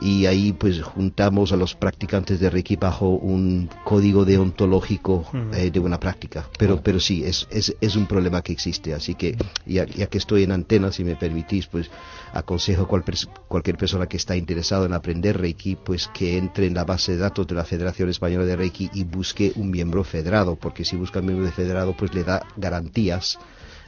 Y 0.00 0.26
ahí 0.26 0.52
pues 0.52 0.82
juntamos 0.82 1.52
a 1.52 1.56
los 1.56 1.74
practicantes 1.74 2.40
de 2.40 2.50
Reiki 2.50 2.76
bajo 2.76 3.08
un 3.08 3.68
código 3.84 4.24
deontológico 4.24 5.24
eh, 5.52 5.70
de 5.70 5.78
buena 5.78 5.98
práctica. 5.98 6.48
Pero, 6.58 6.82
pero 6.82 7.00
sí, 7.00 7.24
es, 7.24 7.46
es, 7.50 7.74
es 7.80 7.96
un 7.96 8.06
problema 8.06 8.42
que 8.42 8.52
existe. 8.52 8.94
Así 8.94 9.14
que 9.14 9.36
ya, 9.64 9.86
ya 9.86 10.06
que 10.06 10.18
estoy 10.18 10.42
en 10.42 10.52
antena, 10.52 10.92
si 10.92 11.04
me 11.04 11.16
permitís, 11.16 11.66
pues 11.66 11.90
aconsejo 12.32 12.82
a 12.82 12.88
cual 12.88 13.04
cualquier 13.48 13.76
persona 13.76 14.06
que 14.06 14.16
está 14.16 14.36
interesado 14.36 14.86
en 14.86 14.92
aprender 14.92 15.40
Reiki, 15.40 15.76
pues 15.76 16.08
que 16.08 16.38
entre 16.38 16.66
en 16.66 16.74
la 16.74 16.84
base 16.84 17.12
de 17.12 17.18
datos 17.18 17.46
de 17.46 17.54
la 17.54 17.64
Federación 17.64 18.08
Española 18.08 18.44
de 18.44 18.56
Reiki 18.56 18.90
y 18.92 19.04
busque 19.04 19.52
un 19.56 19.70
miembro 19.70 20.04
federado, 20.04 20.56
porque 20.56 20.84
si 20.84 20.96
busca 20.96 21.20
un 21.20 21.26
miembro 21.26 21.50
federado, 21.50 21.96
pues 21.96 22.14
le 22.14 22.24
da 22.24 22.42
garantías 22.56 23.38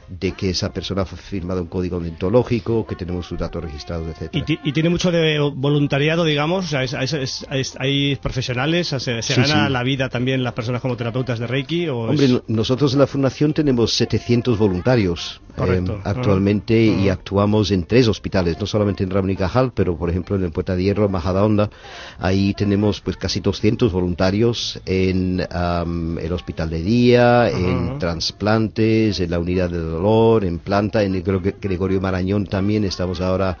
de 0.09 0.31
que 0.33 0.49
esa 0.51 0.71
persona 0.73 1.03
ha 1.03 1.05
firmado 1.05 1.61
un 1.61 1.67
código 1.67 1.99
deontológico, 1.99 2.85
que 2.87 2.95
tenemos 2.95 3.27
sus 3.27 3.37
datos 3.39 3.63
registrados, 3.63 4.07
etcétera. 4.09 4.45
Y, 4.47 4.69
y 4.69 4.73
tiene 4.73 4.89
mucho 4.89 5.11
de 5.11 5.39
voluntariado, 5.55 6.23
digamos, 6.25 6.65
o 6.65 6.67
sea, 6.67 6.83
es- 6.83 6.93
es- 6.93 7.45
es- 7.51 7.75
hay 7.79 8.15
profesionales, 8.15 8.87
se, 8.87 8.99
se 8.99 9.21
Sí, 9.21 9.33
gana 9.41 9.67
sí. 9.67 9.73
la 9.73 9.83
vida 9.83 10.09
también 10.09 10.43
las 10.43 10.53
personas 10.53 10.81
como 10.81 10.95
terapeutas 10.97 11.39
de 11.39 11.47
Reiki 11.47 11.87
o 11.89 11.99
Hombre, 11.99 12.41
nosotros 12.47 12.93
en 12.93 12.99
la 12.99 13.07
fundación 13.07 13.53
tenemos 13.53 13.93
700 13.93 14.57
voluntarios 14.57 15.41
eh, 15.57 15.83
actualmente 16.05 16.73
Ah. 16.97 17.01
y 17.01 17.09
actuamos 17.09 17.71
en 17.71 17.83
tres 17.83 18.07
hospitales, 18.07 18.57
no 18.61 18.65
solamente 18.65 19.03
en 19.03 19.09
Ramón 19.09 19.31
y 19.31 19.35
Cajal, 19.35 19.73
pero 19.75 19.97
por 19.97 20.09
ejemplo 20.09 20.37
en 20.37 20.43
el 20.45 20.51
Puerta 20.51 20.73
de 20.75 20.83
Hierro, 20.83 21.05
en 21.05 21.11
Majadahonda, 21.11 21.69
ahí 22.17 22.53
tenemos 22.53 23.01
pues 23.01 23.17
casi 23.17 23.41
200 23.41 23.91
voluntarios 23.91 24.79
en 24.85 25.45
am, 25.51 26.17
el 26.17 26.31
hospital 26.31 26.69
de 26.69 26.81
día, 26.81 27.49
en 27.49 27.99
trasplantes, 27.99 29.19
en 29.19 29.31
la 29.31 29.39
unidad 29.39 29.69
de 29.69 29.77
dolor, 30.03 30.45
en 30.45 30.59
planta, 30.59 31.03
en 31.03 31.15
el 31.15 31.23
Gre- 31.23 31.55
Gregorio 31.59 31.99
Marañón 32.01 32.45
también 32.45 32.83
estamos 32.85 33.21
ahora 33.21 33.57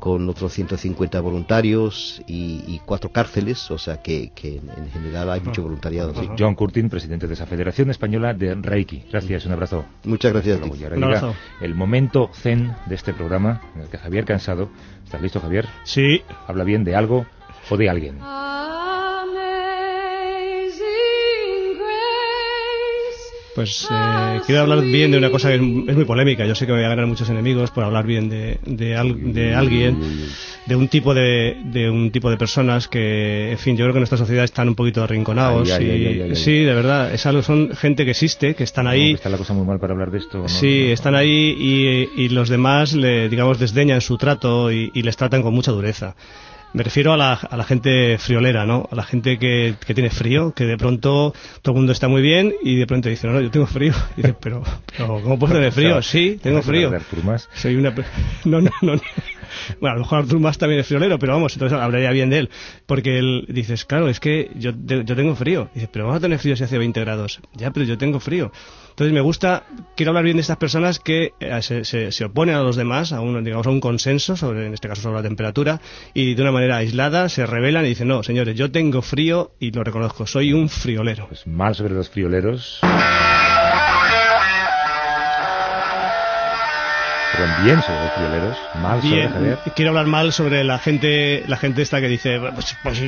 con 0.00 0.26
otros 0.30 0.54
150 0.54 1.20
voluntarios 1.20 2.22
y, 2.26 2.64
y 2.66 2.80
cuatro 2.86 3.10
cárceles, 3.10 3.70
o 3.70 3.76
sea 3.76 4.00
que, 4.00 4.30
que 4.34 4.56
en, 4.56 4.70
en 4.84 4.90
general 4.90 5.28
hay 5.30 5.40
mucho 5.42 5.62
voluntariado. 5.62 6.14
sí. 6.14 6.26
John 6.38 6.54
Curtin, 6.54 6.88
presidente 6.88 7.26
de 7.26 7.34
esa 7.34 7.44
Federación 7.44 7.90
Española 7.90 8.32
de 8.32 8.54
Reiki. 8.54 9.04
Gracias, 9.10 9.44
un 9.44 9.52
abrazo. 9.52 9.84
Muchas 10.04 10.32
gracias 10.32 10.58
a 10.58 10.62
Hasta 10.64 10.72
ti. 10.72 10.78
luego. 10.78 10.80
Y 10.80 10.84
ahora 10.84 10.96
Un 10.96 11.02
llega 11.12 11.18
abrazo. 11.18 11.38
el 11.60 11.74
momento 11.74 12.30
zen 12.32 12.72
de 12.86 12.94
este 12.94 13.12
programa, 13.12 13.60
en 13.74 13.82
el 13.82 13.88
que 13.88 13.98
Javier 13.98 14.24
Cansado. 14.24 14.70
¿Estás 15.04 15.20
listo, 15.20 15.38
Javier? 15.40 15.66
Sí. 15.84 16.22
Habla 16.46 16.64
bien 16.64 16.82
de 16.84 16.96
algo 16.96 17.26
o 17.68 17.76
de 17.76 17.90
alguien. 17.90 18.18
Pues 23.54 23.88
eh, 23.90 24.40
quiero 24.46 24.60
hablar 24.62 24.84
bien 24.84 25.10
de 25.10 25.18
una 25.18 25.30
cosa 25.30 25.48
que 25.48 25.56
es, 25.56 25.60
es 25.60 25.96
muy 25.96 26.04
polémica. 26.04 26.46
Yo 26.46 26.54
sé 26.54 26.66
que 26.66 26.72
me 26.72 26.78
voy 26.78 26.86
a 26.86 26.90
ganar 26.90 27.06
muchos 27.06 27.28
enemigos 27.30 27.70
por 27.72 27.82
hablar 27.82 28.06
bien 28.06 28.28
de, 28.28 28.58
de, 28.64 28.96
al- 28.96 29.34
de 29.34 29.54
alguien, 29.54 29.98
de 30.66 30.76
un 30.76 30.86
tipo 30.88 31.14
de, 31.14 31.56
de 31.64 31.90
un 31.90 32.12
tipo 32.12 32.30
de 32.30 32.36
personas 32.36 32.86
que, 32.86 33.50
en 33.50 33.58
fin, 33.58 33.76
yo 33.76 33.84
creo 33.84 33.92
que 33.92 33.98
en 33.98 34.02
nuestra 34.02 34.18
sociedad 34.18 34.44
están 34.44 34.68
un 34.68 34.76
poquito 34.76 35.02
arrinconados. 35.02 35.68
Ay, 35.72 35.84
ay, 35.84 35.86
y, 35.86 35.90
ay, 35.90 36.06
ay, 36.06 36.20
ay, 36.22 36.30
ay. 36.30 36.36
Sí, 36.36 36.58
de 36.60 36.74
verdad, 36.74 37.12
es 37.12 37.26
algo, 37.26 37.42
son 37.42 37.74
gente 37.74 38.04
que 38.04 38.12
existe, 38.12 38.54
que 38.54 38.62
están 38.64 38.86
ahí. 38.86 39.12
Está 39.14 39.28
la 39.28 39.36
cosa 39.38 39.52
muy 39.52 39.66
mal 39.66 39.80
para 39.80 39.94
hablar 39.94 40.12
de 40.12 40.18
esto. 40.18 40.38
¿no? 40.38 40.48
Sí, 40.48 40.84
están 40.92 41.16
ahí 41.16 41.56
y, 41.58 42.22
y 42.22 42.28
los 42.28 42.48
demás, 42.48 42.92
le, 42.94 43.28
digamos, 43.28 43.58
desdeñan 43.58 44.00
su 44.00 44.16
trato 44.16 44.70
y, 44.70 44.92
y 44.94 45.02
les 45.02 45.16
tratan 45.16 45.42
con 45.42 45.52
mucha 45.54 45.72
dureza. 45.72 46.14
Me 46.72 46.84
refiero 46.84 47.12
a 47.12 47.16
la, 47.16 47.32
a 47.32 47.56
la 47.56 47.64
gente 47.64 48.16
friolera, 48.18 48.64
¿no? 48.64 48.88
A 48.92 48.94
la 48.94 49.02
gente 49.02 49.38
que, 49.38 49.74
que 49.84 49.92
tiene 49.92 50.10
frío, 50.10 50.52
que 50.52 50.64
de 50.64 50.76
pronto 50.76 51.34
todo 51.62 51.72
el 51.74 51.78
mundo 51.78 51.92
está 51.92 52.06
muy 52.06 52.22
bien 52.22 52.54
y 52.62 52.76
de 52.76 52.86
pronto 52.86 53.08
dice, 53.08 53.26
no, 53.26 53.32
no, 53.32 53.40
yo 53.40 53.50
tengo 53.50 53.66
frío. 53.66 53.92
Y 54.16 54.22
dices, 54.22 54.36
pero, 54.40 54.62
pero 54.96 55.20
¿cómo 55.22 55.38
puedes 55.38 55.56
tener 55.56 55.72
frío? 55.72 56.00
Sí, 56.10 56.38
tengo 56.42 56.62
frío. 56.62 56.92
Soy 57.54 57.76
una... 57.76 57.92
No, 58.44 58.60
no, 58.60 58.70
no. 58.82 58.94
no. 58.94 59.00
Bueno, 59.80 59.92
a 59.92 59.94
lo 59.96 60.00
mejor 60.02 60.18
Artur 60.20 60.40
Mas 60.40 60.58
también 60.58 60.80
es 60.80 60.86
friolero, 60.86 61.18
pero 61.18 61.32
vamos, 61.34 61.52
entonces 61.54 61.78
hablaría 61.78 62.10
bien 62.10 62.30
de 62.30 62.38
él. 62.38 62.50
Porque 62.86 63.18
él 63.18 63.46
dices, 63.48 63.84
claro, 63.84 64.08
es 64.08 64.20
que 64.20 64.50
yo, 64.56 64.72
yo 64.86 65.16
tengo 65.16 65.34
frío. 65.34 65.68
Dices, 65.74 65.88
pero 65.92 66.06
vamos 66.06 66.18
a 66.18 66.20
tener 66.20 66.38
frío 66.38 66.56
si 66.56 66.64
hace 66.64 66.78
20 66.78 67.00
grados. 67.00 67.40
Ya, 67.54 67.70
pero 67.72 67.86
yo 67.86 67.98
tengo 67.98 68.20
frío. 68.20 68.52
Entonces 68.90 69.14
me 69.14 69.20
gusta, 69.20 69.64
quiero 69.96 70.10
hablar 70.10 70.24
bien 70.24 70.36
de 70.36 70.42
estas 70.42 70.58
personas 70.58 70.98
que 70.98 71.32
eh, 71.40 71.62
se, 71.62 71.84
se- 71.84 72.12
se 72.12 72.24
oponen 72.26 72.54
a 72.56 72.62
los 72.62 72.76
demás, 72.76 73.12
a 73.12 73.20
un, 73.20 73.42
digamos, 73.42 73.66
a 73.66 73.70
un 73.70 73.80
consenso, 73.80 74.36
sobre, 74.36 74.66
en 74.66 74.74
este 74.74 74.88
caso 74.88 75.00
sobre 75.00 75.16
la 75.16 75.22
temperatura, 75.22 75.80
y 76.12 76.34
de 76.34 76.42
una 76.42 76.52
manera 76.52 76.76
aislada 76.76 77.28
se 77.30 77.46
rebelan 77.46 77.86
y 77.86 77.90
dicen, 77.90 78.08
no, 78.08 78.22
señores, 78.22 78.56
yo 78.56 78.70
tengo 78.70 79.00
frío 79.00 79.52
y 79.58 79.70
lo 79.70 79.84
reconozco, 79.84 80.26
soy 80.26 80.52
un 80.52 80.68
friolero. 80.68 81.28
Pues 81.28 81.46
mal 81.46 81.74
sobre 81.74 81.94
los 81.94 82.10
frioleros. 82.10 82.80
Perdón, 87.40 87.64
bien 87.64 87.80
sobre 87.82 88.00
los 88.00 88.12
frioleros. 88.12 88.56
Mal 88.82 89.00
sobre 89.00 89.16
Bien, 89.16 89.32
Javier. 89.32 89.58
quiero 89.74 89.90
hablar 89.92 90.06
mal 90.06 90.32
sobre 90.32 90.62
la 90.62 90.78
gente 90.78 91.42
la 91.46 91.56
gente 91.56 91.80
esta 91.80 92.00
que 92.00 92.08
dice, 92.08 92.38
pues, 92.38 92.76
pues, 92.82 93.02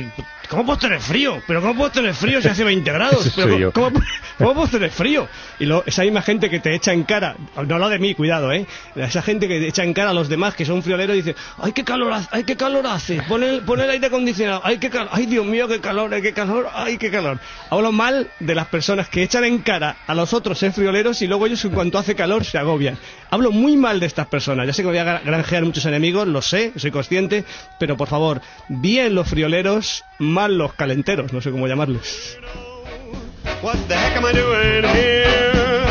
¿cómo 0.49 0.65
puedo 0.65 0.79
tener 0.79 0.99
frío? 1.01 1.41
¿Pero 1.47 1.61
cómo 1.61 1.75
puedo 1.75 1.91
tener 1.91 2.13
frío 2.13 2.41
si 2.41 2.47
hace 2.47 2.63
20 2.63 2.91
grados? 2.91 3.31
¿Pero. 3.35 3.71
¿cómo, 3.71 3.91
cómo, 3.91 4.05
cómo 4.37 4.53
puedo 4.53 4.67
tener 4.67 4.91
frío? 4.91 5.27
Y 5.59 5.65
lo, 5.65 5.83
esa 5.85 6.03
misma 6.03 6.21
gente 6.21 6.49
que 6.49 6.59
te 6.59 6.73
echa 6.75 6.93
en 6.93 7.03
cara, 7.03 7.35
no 7.55 7.75
hablo 7.75 7.89
de 7.89 7.99
mí, 7.99 8.13
cuidado, 8.15 8.51
¿eh? 8.51 8.65
Esa 8.95 9.21
gente 9.21 9.47
que 9.47 9.59
te 9.59 9.67
echa 9.67 9.83
en 9.83 9.93
cara 9.93 10.11
a 10.11 10.13
los 10.13 10.29
demás 10.29 10.55
que 10.55 10.65
son 10.65 10.83
frioleros 10.83 11.15
y 11.15 11.21
dice, 11.21 11.35
¡ay, 11.61 11.71
qué 11.71 11.83
calor 11.83 12.13
hace! 12.13 12.27
¡Ay, 12.31 12.43
qué 12.43 12.55
calor 12.55 12.85
hace! 12.87 13.21
Pon 13.23 13.43
el, 13.43 13.61
pon 13.61 13.79
el 13.79 13.89
aire 13.89 14.07
acondicionado, 14.07 14.61
¡ay, 14.63 14.77
qué 14.77 14.89
calor! 14.89 15.09
¡Ay, 15.11 15.25
Dios 15.25 15.45
mío, 15.45 15.67
qué 15.67 15.79
calor! 15.79 16.13
¡Ay, 16.13 16.21
qué 16.21 16.33
calor! 16.33 16.67
¡Ay, 16.73 16.97
qué 16.97 17.09
calor! 17.11 17.39
Hablo 17.69 17.91
mal 17.91 18.29
de 18.39 18.55
las 18.55 18.67
personas 18.67 19.09
que 19.09 19.23
echan 19.23 19.43
en 19.45 19.59
cara 19.59 19.97
a 20.07 20.13
los 20.15 20.33
otros 20.33 20.59
ser 20.59 20.71
frioleros 20.73 21.21
y 21.21 21.27
luego 21.27 21.45
ellos 21.47 21.63
en 21.65 21.71
cuanto 21.71 21.97
hace 21.97 22.15
calor 22.15 22.43
se 22.45 22.57
agobian. 22.57 22.97
Hablo 23.29 23.51
muy 23.51 23.75
mal 23.77 23.99
de 23.99 24.05
estas 24.05 24.27
personas. 24.27 24.67
Ya 24.67 24.73
sé 24.73 24.81
que 24.83 24.87
voy 24.89 24.97
a 24.97 25.05
gra- 25.05 25.23
granjear 25.23 25.63
muchos 25.63 25.85
enemigos, 25.85 26.27
lo 26.27 26.41
sé, 26.41 26.71
soy 26.75 26.91
consciente, 26.91 27.45
pero 27.79 27.97
por 27.97 28.07
favor, 28.07 28.41
bien 28.67 29.15
los 29.15 29.27
frioleros, 29.27 30.03
mal 30.33 30.57
los 30.57 30.73
calenteros, 30.73 31.31
no 31.31 31.41
sé 31.41 31.51
cómo 31.51 31.67
llamarles. 31.67 32.37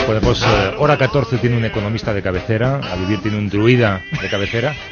Bueno, 0.07 0.21
pues 0.21 0.43
eh, 0.43 0.75
hora 0.79 0.99
14 0.99 1.39
tiene 1.39 1.57
un 1.57 1.65
economista 1.65 2.13
de 2.13 2.21
cabecera, 2.21 2.77
a 2.83 2.97
vivir 2.97 3.21
tiene 3.23 3.39
un 3.39 3.49
druida 3.49 4.03
de 4.21 4.29
cabecera. 4.29 4.75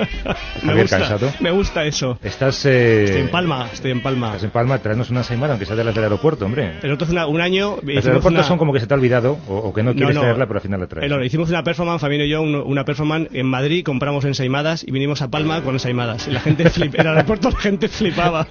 Me 0.63 0.69
Javier 0.69 0.83
gusta, 0.85 0.99
Cansado. 0.99 1.33
me 1.41 1.51
gusta 1.51 1.85
eso. 1.85 2.19
Estás, 2.23 2.65
eh, 2.65 3.05
Estoy 3.05 3.21
en 3.23 3.29
Palma, 3.29 3.69
estoy 3.71 3.91
en 3.91 4.01
Palma. 4.03 4.29
Estás 4.29 4.45
en 4.45 4.51
Palma, 4.51 4.79
traernos 4.79 5.11
una 5.11 5.21
ensaimada, 5.21 5.53
aunque 5.53 5.67
sea 5.67 5.77
de 5.77 5.85
las 5.85 5.95
del 5.95 6.05
aeropuerto, 6.05 6.47
hombre. 6.47 6.75
Nosotros 6.83 7.11
una- 7.11 7.27
un 7.27 7.41
año 7.43 7.73
Los 7.77 7.83
hicimos 7.83 8.07
aeropuertos 8.07 8.33
una- 8.41 8.49
son 8.49 8.57
como 8.59 8.73
que 8.73 8.81
se 8.81 8.87
te 8.87 8.95
ha 8.95 8.97
olvidado 8.97 9.39
o, 9.49 9.57
o 9.57 9.75
que 9.75 9.83
no 9.83 9.93
quieres 9.95 10.15
no. 10.15 10.23
traerla, 10.23 10.47
pero 10.47 10.59
al 10.59 10.63
final 10.63 10.81
la 10.81 10.87
traes. 10.87 11.11
Eh, 11.11 11.15
no, 11.15 11.23
hicimos 11.23 11.51
una 11.51 11.63
performance, 11.63 12.01
Fabián 12.01 12.23
y 12.23 12.29
yo, 12.31 12.41
un- 12.41 12.55
una 12.55 12.85
performance 12.87 13.29
en 13.35 13.47
Madrid, 13.47 13.85
compramos 13.85 14.25
ensaimadas 14.25 14.85
y 14.87 14.91
vinimos 14.93 15.21
a 15.21 15.29
Palma 15.29 15.63
con 15.63 15.75
ensaimadas. 15.75 16.29
Y 16.29 16.31
la 16.31 16.41
gente 16.41 16.71
flip, 16.71 16.95
en 16.95 17.01
el 17.03 17.09
aeropuerto 17.09 17.51
la 17.51 17.59
gente 17.59 17.89
flipaba. 17.89 18.47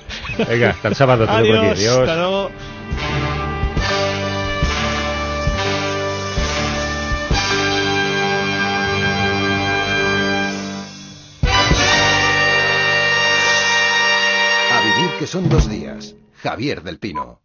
Venga, 0.48 0.70
hasta 0.72 0.88
el 0.90 0.96
sábado. 0.96 1.26
te 1.26 1.32
veo 1.42 1.56
por 1.56 1.66
aquí. 1.66 1.68
Adiós, 1.68 1.80
Adiós. 1.80 1.98
hasta 2.00 2.16
luego. 2.16 2.52
son 15.30 15.48
dos 15.48 15.70
días. 15.70 16.16
Javier 16.42 16.82
del 16.82 16.98
Pino. 16.98 17.40